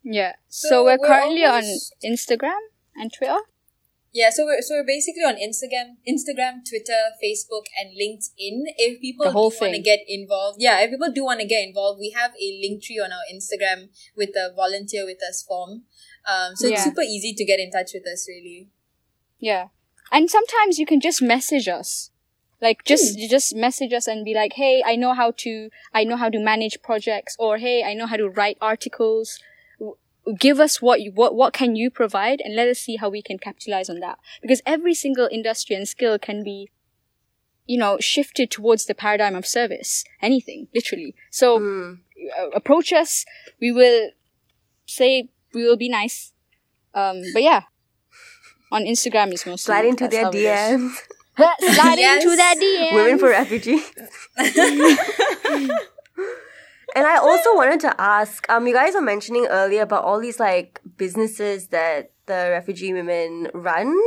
Yeah. 0.03 0.33
So, 0.49 0.67
So 0.69 0.83
we're, 0.83 0.97
we're 0.99 1.07
currently 1.07 1.43
almost- 1.43 1.95
on 2.03 2.11
Instagram 2.11 2.59
and 2.95 3.11
Twitter. 3.11 3.39
Yeah, 4.15 4.29
so 4.29 4.45
we're 4.45 4.61
so 4.61 4.75
we're 4.75 4.85
basically 4.85 5.23
on 5.23 5.37
Instagram, 5.37 5.97
Instagram, 6.07 6.61
Twitter, 6.69 7.01
Facebook, 7.17 7.63
and 7.81 7.97
LinkedIn. 7.97 8.61
If 8.77 9.01
people 9.01 9.25
do 9.25 9.33
want 9.33 9.73
to 9.73 9.81
get 9.81 10.01
involved, 10.07 10.61
yeah, 10.61 10.81
if 10.81 10.91
people 10.91 11.11
do 11.11 11.23
want 11.25 11.39
to 11.39 11.47
get 11.47 11.67
involved, 11.67 11.99
we 11.99 12.11
have 12.11 12.29
a 12.39 12.59
link 12.61 12.83
tree 12.83 12.99
on 12.99 13.11
our 13.11 13.25
Instagram 13.33 13.89
with 14.15 14.33
the 14.33 14.53
volunteer 14.55 15.03
with 15.03 15.17
us 15.27 15.41
form. 15.41 15.85
Um, 16.27 16.55
so 16.55 16.67
it's 16.67 16.83
super 16.83 17.01
easy 17.01 17.33
to 17.33 17.43
get 17.43 17.59
in 17.59 17.71
touch 17.71 17.89
with 17.95 18.05
us, 18.05 18.27
really. 18.29 18.69
Yeah. 19.39 19.69
And 20.11 20.29
sometimes 20.29 20.77
you 20.77 20.85
can 20.85 21.01
just 21.01 21.19
message 21.19 21.67
us. 21.67 22.11
Like 22.61 22.83
just 22.85 23.17
you 23.17 23.27
just 23.27 23.55
message 23.55 23.93
us 23.93 24.05
and 24.05 24.23
be 24.23 24.35
like, 24.35 24.53
"Hey, 24.53 24.83
I 24.85 24.95
know 24.95 25.13
how 25.15 25.31
to 25.37 25.69
I 25.91 26.03
know 26.03 26.17
how 26.17 26.29
to 26.29 26.39
manage 26.39 26.83
projects," 26.83 27.35
or 27.39 27.57
"Hey, 27.57 27.83
I 27.83 27.95
know 27.95 28.05
how 28.05 28.17
to 28.17 28.29
write 28.29 28.59
articles." 28.61 29.39
Give 30.39 30.59
us 30.59 30.81
what 30.81 31.01
you, 31.01 31.11
what 31.11 31.35
what 31.35 31.53
can 31.53 31.75
you 31.75 31.89
provide, 31.91 32.39
and 32.41 32.55
let 32.55 32.67
us 32.69 32.79
see 32.79 32.95
how 32.95 33.09
we 33.09 33.21
can 33.21 33.37
capitalize 33.37 33.89
on 33.89 33.99
that. 33.99 34.17
Because 34.41 34.61
every 34.65 34.93
single 34.93 35.27
industry 35.31 35.75
and 35.75 35.85
skill 35.87 36.17
can 36.17 36.43
be, 36.43 36.69
you 37.65 37.77
know, 37.77 37.97
shifted 37.99 38.49
towards 38.49 38.85
the 38.85 38.95
paradigm 38.95 39.35
of 39.35 39.45
service. 39.45 40.03
Anything, 40.21 40.67
literally. 40.73 41.13
So 41.29 41.59
Mm. 41.59 41.99
uh, 42.39 42.49
approach 42.55 42.93
us. 42.93 43.25
We 43.59 43.71
will 43.73 44.11
say 44.85 45.29
we 45.53 45.63
will 45.63 45.77
be 45.77 45.89
nice. 45.89 46.31
Um, 46.93 47.21
but 47.33 47.43
yeah, 47.43 47.63
on 48.71 48.83
Instagram 48.83 49.33
is 49.33 49.45
mostly 49.45 49.57
Slide 49.73 49.85
into 49.85 50.07
their 50.07 50.23
how 50.23 50.29
it 50.29 50.35
is. 50.35 50.45
DMs. 50.45 50.95
Slide 51.75 51.99
Yes. 51.99 52.23
into 52.23 52.35
that 52.37 52.55
DM. 52.61 52.93
Women 52.95 53.19
for 53.19 53.29
refugees. 53.29 53.83
and 56.93 57.05
I 57.05 57.17
also 57.17 57.55
wanted 57.55 57.79
to 57.81 58.01
ask, 58.01 58.49
um, 58.49 58.67
you 58.67 58.73
guys 58.73 58.93
were 58.93 59.01
mentioning 59.01 59.47
earlier 59.49 59.81
about 59.81 60.03
all 60.03 60.19
these 60.19 60.39
like 60.39 60.79
businesses 60.97 61.67
that 61.69 62.11
the 62.25 62.49
refugee 62.51 62.93
women 62.93 63.49
run. 63.53 63.97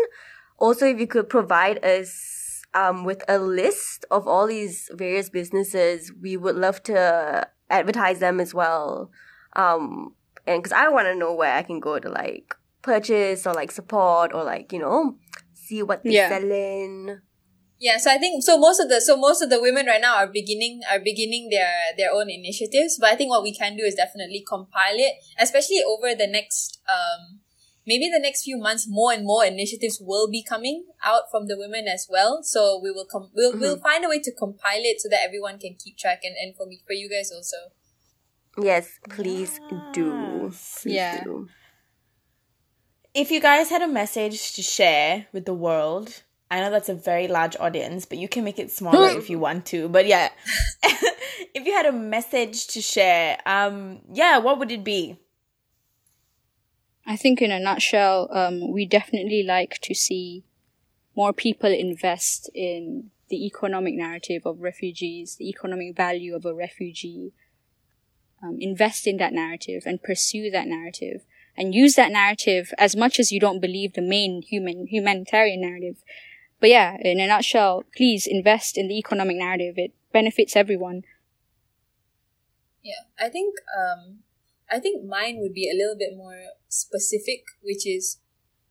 Also, 0.58 0.86
if 0.86 0.98
you 0.98 1.06
could 1.06 1.28
provide 1.28 1.84
us 1.84 2.62
um 2.74 3.04
with 3.04 3.22
a 3.28 3.38
list 3.38 4.04
of 4.10 4.26
all 4.26 4.46
these 4.46 4.90
various 4.94 5.28
businesses, 5.28 6.12
we 6.20 6.36
would 6.36 6.56
love 6.56 6.82
to 6.84 7.46
advertise 7.70 8.18
them 8.20 8.40
as 8.40 8.54
well. 8.54 9.10
Um, 9.54 10.14
and 10.46 10.62
because 10.62 10.72
I 10.72 10.88
want 10.88 11.06
to 11.08 11.14
know 11.14 11.34
where 11.34 11.54
I 11.54 11.62
can 11.62 11.80
go 11.80 11.98
to 11.98 12.08
like 12.08 12.54
purchase 12.82 13.46
or 13.46 13.52
like 13.54 13.70
support 13.72 14.32
or 14.32 14.44
like 14.44 14.72
you 14.72 14.78
know 14.78 15.16
see 15.54 15.82
what 15.82 16.04
they're 16.04 16.12
Yeah. 16.12 16.28
selling. 16.28 17.20
Yeah, 17.78 17.98
so 17.98 18.10
I 18.10 18.16
think 18.16 18.42
so. 18.42 18.56
Most 18.58 18.80
of 18.80 18.88
the 18.88 19.00
so 19.00 19.16
most 19.16 19.42
of 19.42 19.50
the 19.50 19.60
women 19.60 19.86
right 19.86 20.00
now 20.00 20.16
are 20.16 20.26
beginning 20.26 20.80
are 20.90 20.98
beginning 20.98 21.50
their 21.50 21.70
their 21.96 22.10
own 22.12 22.30
initiatives. 22.30 22.96
But 22.98 23.10
I 23.10 23.16
think 23.16 23.30
what 23.30 23.42
we 23.42 23.54
can 23.54 23.76
do 23.76 23.84
is 23.84 23.94
definitely 23.94 24.44
compile 24.48 24.96
it, 24.96 25.14
especially 25.38 25.82
over 25.86 26.14
the 26.14 26.26
next 26.26 26.80
um 26.88 27.40
maybe 27.86 28.08
the 28.08 28.18
next 28.18 28.44
few 28.44 28.56
months. 28.56 28.86
More 28.88 29.12
and 29.12 29.24
more 29.26 29.44
initiatives 29.44 30.00
will 30.00 30.28
be 30.30 30.42
coming 30.42 30.86
out 31.04 31.30
from 31.30 31.48
the 31.48 31.56
women 31.58 31.86
as 31.86 32.06
well. 32.10 32.42
So 32.42 32.80
we 32.82 32.90
will 32.90 33.06
com- 33.10 33.30
we'll 33.34 33.52
we'll 33.58 33.78
find 33.78 34.04
a 34.04 34.08
way 34.08 34.20
to 34.20 34.32
compile 34.32 34.80
it 34.82 35.00
so 35.00 35.10
that 35.10 35.20
everyone 35.22 35.58
can 35.58 35.76
keep 35.78 35.98
track 35.98 36.20
and 36.24 36.34
and 36.40 36.56
for 36.56 36.64
me 36.66 36.80
for 36.86 36.94
you 36.94 37.10
guys 37.10 37.30
also. 37.30 37.56
Yes, 38.58 38.98
please 39.10 39.60
do. 39.92 40.50
Please 40.50 40.94
Yeah. 40.94 41.24
do. 41.24 41.48
If 43.12 43.30
you 43.30 43.40
guys 43.40 43.68
had 43.68 43.82
a 43.82 43.88
message 43.88 44.54
to 44.54 44.62
share 44.62 45.26
with 45.32 45.44
the 45.44 45.54
world, 45.54 46.22
I 46.50 46.60
know 46.60 46.70
that's 46.70 46.88
a 46.88 46.94
very 46.94 47.26
large 47.28 47.56
audience, 47.58 48.04
but 48.06 48.18
you 48.18 48.28
can 48.28 48.44
make 48.44 48.58
it 48.58 48.70
smaller 48.70 49.08
if 49.18 49.28
you 49.28 49.38
want 49.46 49.66
to. 49.66 49.88
But 49.88 50.06
yeah, 50.06 50.28
if 50.82 51.66
you 51.66 51.72
had 51.72 51.86
a 51.86 51.92
message 51.92 52.68
to 52.68 52.80
share, 52.80 53.38
um, 53.46 54.00
yeah, 54.12 54.38
what 54.38 54.58
would 54.58 54.70
it 54.70 54.84
be? 54.84 55.18
I 57.06 57.16
think, 57.16 57.40
in 57.40 57.52
a 57.52 57.60
nutshell, 57.60 58.28
um, 58.32 58.72
we 58.72 58.84
definitely 58.84 59.44
like 59.44 59.78
to 59.82 59.94
see 59.94 60.44
more 61.16 61.32
people 61.32 61.70
invest 61.70 62.50
in 62.54 63.10
the 63.28 63.46
economic 63.46 63.94
narrative 63.94 64.42
of 64.44 64.60
refugees, 64.60 65.36
the 65.36 65.48
economic 65.48 65.96
value 65.96 66.34
of 66.34 66.44
a 66.44 66.54
refugee, 66.54 67.32
um, 68.42 68.56
invest 68.60 69.06
in 69.06 69.16
that 69.16 69.32
narrative 69.32 69.82
and 69.86 70.02
pursue 70.02 70.50
that 70.50 70.66
narrative 70.66 71.24
and 71.56 71.74
use 71.74 71.94
that 71.94 72.12
narrative 72.12 72.72
as 72.78 72.94
much 72.94 73.18
as 73.18 73.32
you 73.32 73.40
don't 73.40 73.60
believe 73.60 73.94
the 73.94 74.02
main 74.02 74.42
human 74.42 74.86
humanitarian 74.86 75.60
narrative. 75.60 75.96
But 76.66 76.70
yeah, 76.70 76.96
in 77.00 77.20
a 77.20 77.28
nutshell, 77.28 77.84
please 77.96 78.26
invest 78.26 78.76
in 78.76 78.88
the 78.88 78.98
economic 78.98 79.36
narrative. 79.36 79.74
It 79.76 79.94
benefits 80.12 80.56
everyone. 80.56 81.04
Yeah, 82.82 83.06
I 83.16 83.28
think 83.28 83.54
um, 83.70 84.24
I 84.68 84.80
think 84.80 85.06
mine 85.06 85.36
would 85.38 85.54
be 85.54 85.70
a 85.70 85.76
little 85.78 85.94
bit 85.96 86.16
more 86.16 86.34
specific, 86.68 87.44
which 87.62 87.86
is 87.86 88.18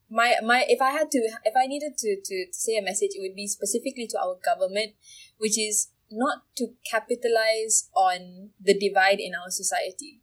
my 0.09 0.35
my 0.43 0.65
if 0.67 0.81
I 0.81 0.91
had 0.91 1.09
to 1.11 1.19
if 1.45 1.53
I 1.55 1.67
needed 1.67 1.97
to 1.99 2.17
to 2.19 2.47
say 2.51 2.75
a 2.75 2.81
message, 2.81 3.11
it 3.15 3.21
would 3.21 3.33
be 3.33 3.47
specifically 3.47 4.07
to 4.07 4.19
our 4.19 4.35
government, 4.43 4.95
which 5.37 5.57
is 5.57 5.87
not 6.11 6.43
to 6.57 6.75
capitalize 6.91 7.89
on 7.95 8.49
the 8.59 8.77
divide 8.77 9.21
in 9.21 9.31
our 9.33 9.49
society. 9.49 10.19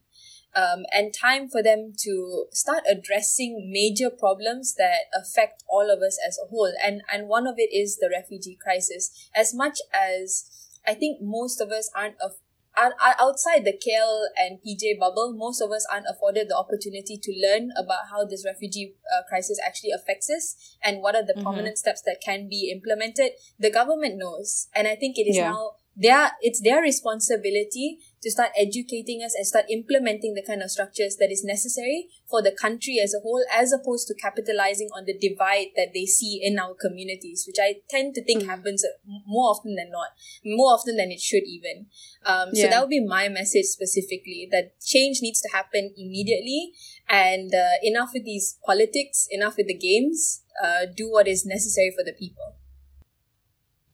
Um, 0.55 0.85
and 0.91 1.13
time 1.13 1.49
for 1.49 1.63
them 1.63 1.93
to 2.03 2.45
start 2.51 2.83
addressing 2.89 3.71
major 3.71 4.11
problems 4.11 4.75
that 4.75 5.09
affect 5.13 5.63
all 5.67 5.89
of 5.91 6.01
us 6.01 6.19
as 6.27 6.37
a 6.37 6.47
whole. 6.47 6.71
And 6.83 7.01
and 7.11 7.27
one 7.27 7.47
of 7.47 7.55
it 7.57 7.73
is 7.73 7.97
the 7.97 8.09
refugee 8.11 8.57
crisis. 8.61 9.29
As 9.35 9.53
much 9.53 9.79
as 9.91 10.45
I 10.85 10.93
think 10.93 11.21
most 11.21 11.59
of 11.59 11.71
us 11.71 11.89
aren't 11.95 12.15
af- 12.21 12.37
outside 12.75 13.65
the 13.65 13.73
KL 13.73 14.25
and 14.37 14.59
PJ 14.59 14.99
bubble, 14.99 15.33
most 15.35 15.61
of 15.61 15.71
us 15.71 15.85
aren't 15.91 16.07
afforded 16.09 16.49
the 16.49 16.57
opportunity 16.57 17.17
to 17.21 17.31
learn 17.31 17.71
about 17.77 18.09
how 18.11 18.25
this 18.25 18.45
refugee 18.45 18.95
uh, 19.13 19.23
crisis 19.27 19.59
actually 19.65 19.91
affects 19.91 20.29
us 20.29 20.77
and 20.83 21.01
what 21.01 21.15
are 21.15 21.25
the 21.25 21.33
mm-hmm. 21.33 21.43
prominent 21.43 21.77
steps 21.77 22.01
that 22.05 22.17
can 22.23 22.47
be 22.49 22.71
implemented. 22.71 23.31
The 23.59 23.71
government 23.71 24.17
knows, 24.17 24.67
and 24.73 24.87
I 24.87 24.95
think 24.95 25.17
it 25.17 25.29
is 25.29 25.37
yeah. 25.37 25.51
now 25.51 25.71
their 25.95 26.31
it's 26.41 26.61
their 26.61 26.81
responsibility 26.81 27.99
to 28.23 28.31
start 28.31 28.49
educating 28.57 29.21
us 29.21 29.35
and 29.35 29.45
start 29.45 29.65
implementing 29.69 30.33
the 30.33 30.41
kind 30.41 30.63
of 30.63 30.71
structures 30.71 31.17
that 31.17 31.29
is 31.29 31.43
necessary 31.43 32.07
for 32.29 32.41
the 32.41 32.55
country 32.59 32.99
as 33.03 33.13
a 33.13 33.19
whole, 33.19 33.43
as 33.53 33.73
opposed 33.73 34.07
to 34.07 34.15
capitalizing 34.15 34.89
on 34.95 35.05
the 35.05 35.13
divide 35.13 35.67
that 35.75 35.89
they 35.93 36.05
see 36.05 36.39
in 36.41 36.57
our 36.57 36.73
communities, 36.73 37.43
which 37.45 37.57
I 37.61 37.81
tend 37.89 38.15
to 38.15 38.23
think 38.23 38.43
mm. 38.43 38.47
happens 38.47 38.85
more 39.27 39.51
often 39.51 39.75
than 39.75 39.91
not, 39.91 40.09
more 40.45 40.73
often 40.73 40.95
than 40.95 41.11
it 41.11 41.19
should 41.19 41.43
even. 41.43 41.87
Um, 42.25 42.49
yeah. 42.53 42.63
So 42.63 42.69
that 42.69 42.81
would 42.81 42.89
be 42.89 43.05
my 43.05 43.27
message 43.27 43.65
specifically 43.65 44.47
that 44.51 44.79
change 44.79 45.19
needs 45.21 45.41
to 45.41 45.49
happen 45.51 45.93
immediately, 45.97 46.71
and 47.09 47.53
uh, 47.53 47.77
enough 47.83 48.11
with 48.13 48.23
these 48.23 48.57
politics, 48.65 49.27
enough 49.29 49.57
with 49.57 49.67
the 49.67 49.77
games. 49.77 50.41
Uh, 50.63 50.85
do 50.95 51.09
what 51.11 51.27
is 51.27 51.47
necessary 51.47 51.91
for 51.97 52.03
the 52.03 52.13
people. 52.13 52.55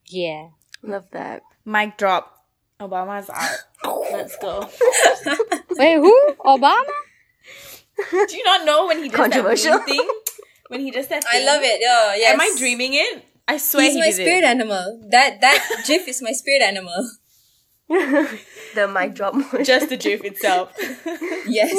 Yeah, 0.05 0.49
love 0.83 1.05
that. 1.11 1.41
Mic 1.65 1.97
drop. 1.97 2.35
Obama's 2.79 3.29
out. 3.29 3.57
Let's 4.11 4.37
go. 4.37 4.61
Wait, 5.71 5.95
who? 5.95 6.33
Obama? 6.45 6.83
Do 8.11 8.37
you 8.37 8.43
not 8.45 8.65
know 8.65 8.87
when 8.87 8.99
he 9.03 9.09
does 9.09 9.17
Controversial. 9.17 9.77
that 9.77 9.85
thing? 9.85 10.07
When 10.69 10.79
he 10.79 10.91
does 10.91 11.07
that 11.07 11.23
thing? 11.23 11.41
I 11.41 11.45
love 11.45 11.61
it. 11.63 11.81
Oh, 11.83 12.13
yes. 12.17 12.33
Am 12.33 12.39
I 12.41 12.53
dreaming 12.57 12.93
it? 12.93 13.25
I 13.47 13.57
swear 13.57 13.83
He's 13.83 13.95
he 13.95 13.99
my 13.99 14.09
spirit 14.11 14.43
it. 14.43 14.43
animal. 14.45 15.01
That 15.09 15.41
that 15.41 15.83
GIF 15.87 16.07
is 16.07 16.21
my 16.21 16.31
spirit 16.31 16.61
animal. 16.61 17.09
the 17.89 18.87
mic 18.87 19.15
drop. 19.15 19.33
Just 19.63 19.89
the 19.89 19.97
GIF 19.97 20.23
itself. 20.23 20.71
yes. 21.47 21.73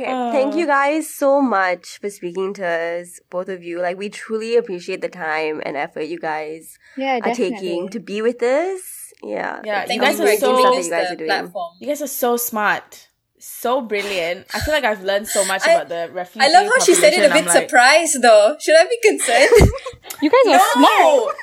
Okay, 0.00 0.10
uh, 0.10 0.32
thank 0.32 0.54
you 0.54 0.66
guys 0.66 1.12
so 1.12 1.42
much 1.42 1.98
for 2.00 2.08
speaking 2.08 2.54
to 2.54 2.66
us, 2.66 3.20
both 3.28 3.50
of 3.50 3.62
you. 3.62 3.82
Like, 3.82 3.98
we 3.98 4.08
truly 4.08 4.56
appreciate 4.56 5.02
the 5.02 5.10
time 5.10 5.60
and 5.66 5.76
effort 5.76 6.04
you 6.04 6.18
guys 6.18 6.78
yeah, 6.96 7.20
are 7.22 7.34
taking 7.34 7.90
to 7.90 8.00
be 8.00 8.22
with 8.22 8.42
us. 8.42 9.12
Yeah, 9.22 9.60
yeah. 9.62 9.84
You 9.92 10.00
guys 10.00 10.18
are 10.18 10.36
so 10.38 10.58
you 10.58 10.90
guys 10.90 11.12
are 11.12 11.16
doing. 11.16 11.28
Platform. 11.28 11.74
You 11.80 11.88
guys 11.88 12.00
are 12.00 12.06
so 12.06 12.38
smart, 12.38 13.08
so 13.38 13.82
brilliant. 13.82 14.46
I 14.54 14.60
feel 14.60 14.72
like 14.72 14.84
I've 14.84 15.02
learned 15.02 15.28
so 15.28 15.44
much 15.44 15.66
I, 15.66 15.72
about 15.72 15.90
the 15.90 16.08
refugee. 16.14 16.46
I 16.46 16.50
love 16.50 16.72
how 16.72 16.82
she 16.82 16.94
said 16.94 17.12
it 17.12 17.30
a 17.30 17.34
bit 17.34 17.44
like, 17.44 17.60
surprised, 17.60 18.22
though. 18.22 18.56
Should 18.58 18.76
I 18.78 18.84
be 18.84 18.98
concerned? 19.02 19.70
you 20.22 20.30
guys 20.30 20.46
are 20.46 20.80
no! 20.80 21.20
smart 21.20 21.36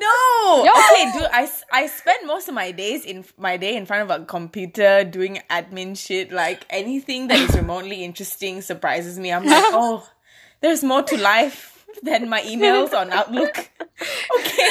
no. 0.00 0.64
Yo. 0.64 0.70
Okay, 0.70 1.12
dude. 1.12 1.28
I, 1.32 1.48
I 1.72 1.86
spend 1.86 2.26
most 2.26 2.48
of 2.48 2.54
my 2.54 2.70
days 2.72 3.04
in 3.04 3.24
my 3.36 3.56
day 3.56 3.76
in 3.76 3.86
front 3.86 4.10
of 4.10 4.22
a 4.22 4.24
computer 4.24 5.04
doing 5.04 5.40
admin 5.50 5.96
shit. 5.96 6.32
Like 6.32 6.64
anything 6.70 7.28
that 7.28 7.38
is 7.38 7.56
remotely 7.56 8.04
interesting 8.04 8.62
surprises 8.62 9.18
me. 9.18 9.32
I'm 9.32 9.44
like, 9.44 9.64
oh, 9.68 10.08
there's 10.60 10.82
more 10.82 11.02
to 11.02 11.16
life 11.18 11.86
than 12.02 12.28
my 12.28 12.40
emails 12.42 12.92
on 12.92 13.12
Outlook. 13.12 13.70
Okay. 14.38 14.68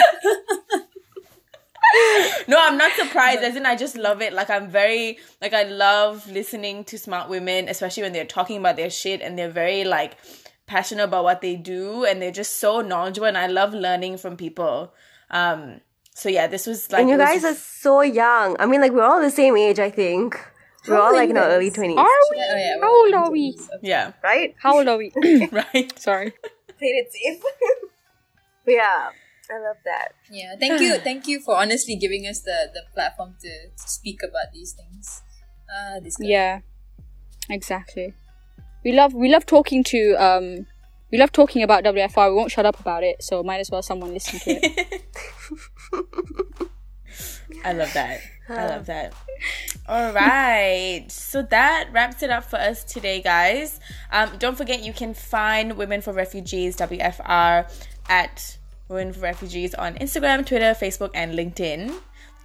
no, 2.47 2.58
I'm 2.60 2.78
not 2.78 2.91
surprised. 2.93 3.41
As 3.41 3.55
in, 3.55 3.66
I 3.66 3.76
just 3.76 3.97
love 3.97 4.22
it. 4.22 4.34
Like, 4.34 4.49
I'm 4.49 4.70
very, 4.70 5.20
like, 5.41 5.53
I 5.53 5.64
love 5.64 6.30
listening 6.30 6.84
to 6.86 6.97
smart 6.97 7.30
women, 7.30 7.70
especially 7.70 8.03
when 8.03 8.14
they're 8.14 8.26
talking 8.26 8.58
about 8.58 8.76
their 8.76 8.89
shit 8.89 9.22
and 9.22 9.38
they're 9.38 9.49
very, 9.49 9.84
like, 9.84 10.18
passionate 10.68 11.05
about 11.05 11.24
what 11.24 11.41
they 11.41 11.55
do 11.55 12.05
and 12.05 12.22
they're 12.22 12.32
just 12.32 12.59
so 12.59 12.82
knowledgeable 12.82 13.28
and 13.28 13.38
I 13.38 13.47
love 13.47 13.74
learning 13.74 14.18
from 14.18 14.38
people. 14.38 14.93
Um 15.32 15.82
so 16.13 16.30
yeah, 16.30 16.47
this 16.47 16.68
was 16.68 16.91
like 16.91 17.01
And 17.01 17.09
you 17.09 17.18
guys 17.18 17.43
are 17.43 17.55
so 17.55 18.01
young. 18.01 18.55
I 18.59 18.65
mean 18.65 18.82
like 18.82 18.91
we're 18.91 19.03
all 19.03 19.22
the 19.22 19.32
same 19.32 19.57
age, 19.57 19.80
I 19.80 19.89
think. 19.89 20.39
We're 20.88 20.99
all 20.99 21.13
like 21.13 21.30
in 21.30 21.38
our 21.38 21.49
early 21.49 21.72
twenties. 21.72 21.97
Are 21.97 22.05
we? 22.32 22.38
Oh, 22.38 22.55
yeah, 22.55 22.78
How 22.82 23.03
old 23.03 23.13
are 23.13 23.32
we? 23.32 23.57
Yeah. 23.82 24.11
Right? 24.24 24.55
How 24.61 24.78
old 24.78 24.88
are 24.88 24.97
we? 24.97 25.11
right. 25.51 25.91
Sorry. 25.99 26.32
Played 26.80 26.95
it 27.03 27.11
safe. 27.11 27.43
yeah. 28.68 29.09
I 29.49 29.59
love 29.59 29.78
that. 29.86 30.09
Yeah. 30.30 30.55
Thank 30.59 30.82
you. 30.82 30.97
Thank 31.09 31.28
you 31.28 31.39
for 31.39 31.55
honestly 31.55 31.95
giving 31.95 32.28
us 32.28 32.41
the, 32.41 32.70
the 32.74 32.84
platform 32.93 33.36
to, 33.41 33.70
to 33.70 33.89
speak 33.89 34.20
about 34.22 34.53
these 34.53 34.74
things. 34.74 35.22
Uh 35.68 35.99
this 36.01 36.18
Yeah. 36.20 36.59
Exactly 37.49 38.13
we 38.88 38.93
love 38.93 39.13
we 39.13 39.29
love 39.29 39.45
talking 39.45 39.83
to 39.83 40.13
um 40.13 40.65
we 41.11 41.17
love 41.17 41.33
talking 41.33 41.61
about 41.61 41.83
WFR. 41.83 42.29
We 42.29 42.35
won't 42.35 42.51
shut 42.51 42.65
up 42.65 42.79
about 42.79 43.03
it, 43.03 43.21
so 43.21 43.43
might 43.43 43.59
as 43.59 43.69
well 43.69 43.81
someone 43.81 44.13
listen 44.13 44.39
to 44.39 44.51
it. 44.51 45.03
I 47.65 47.73
love 47.73 47.93
that. 47.93 48.21
I 48.47 48.67
love 48.67 48.85
that. 48.85 49.13
All 49.89 50.13
right. 50.13 51.05
So 51.09 51.41
that 51.41 51.89
wraps 51.91 52.23
it 52.23 52.29
up 52.29 52.45
for 52.45 52.55
us 52.57 52.85
today, 52.85 53.21
guys. 53.21 53.81
Um, 54.09 54.31
don't 54.39 54.57
forget 54.57 54.83
you 54.83 54.93
can 54.93 55.13
find 55.13 55.75
Women 55.75 56.01
for 56.01 56.13
Refugees, 56.13 56.77
WFR, 56.77 57.69
at 58.07 58.57
Women 58.88 59.11
for 59.11 59.19
Refugees 59.19 59.73
on 59.75 59.95
Instagram, 59.95 60.45
Twitter, 60.45 60.73
Facebook, 60.73 61.11
and 61.13 61.33
LinkedIn 61.33 61.93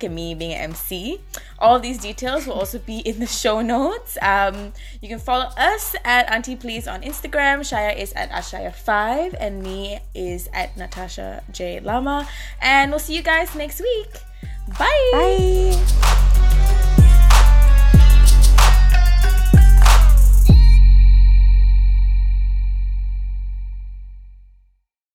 at 0.05 0.11
me 0.11 0.35
being 0.35 0.53
an 0.53 0.71
MC. 0.71 1.21
All 1.59 1.79
these 1.79 1.99
details 1.99 2.47
will 2.47 2.55
also 2.55 2.79
be 2.79 2.99
in 2.99 3.21
the 3.21 3.27
show 3.27 3.61
notes. 3.61 4.19
Um, 4.21 4.73
you 5.01 5.09
can 5.09 5.19
follow 5.19 5.47
us 5.57 5.95
at 6.05 6.31
Auntie 6.31 6.57
Please 6.57 6.89
on 6.89 7.03
Instagram. 7.03 7.61
Shaya 7.61 7.97
is 7.97 8.13
at 8.15 8.31
Ashaya5 8.31 9.35
and 9.39 9.63
me 9.63 10.01
is 10.15 10.49
at 10.53 10.77
Natasha 10.77 11.43
J 11.51 11.81
Lama. 11.81 12.29
And 12.61 12.91
we'll 12.91 13.01
see 13.01 13.15
you 13.15 13.23
guys 13.23 13.55
next 13.55 13.81
week. 13.81 14.11
Bye. 14.79 15.11
Bye. 15.13 16.49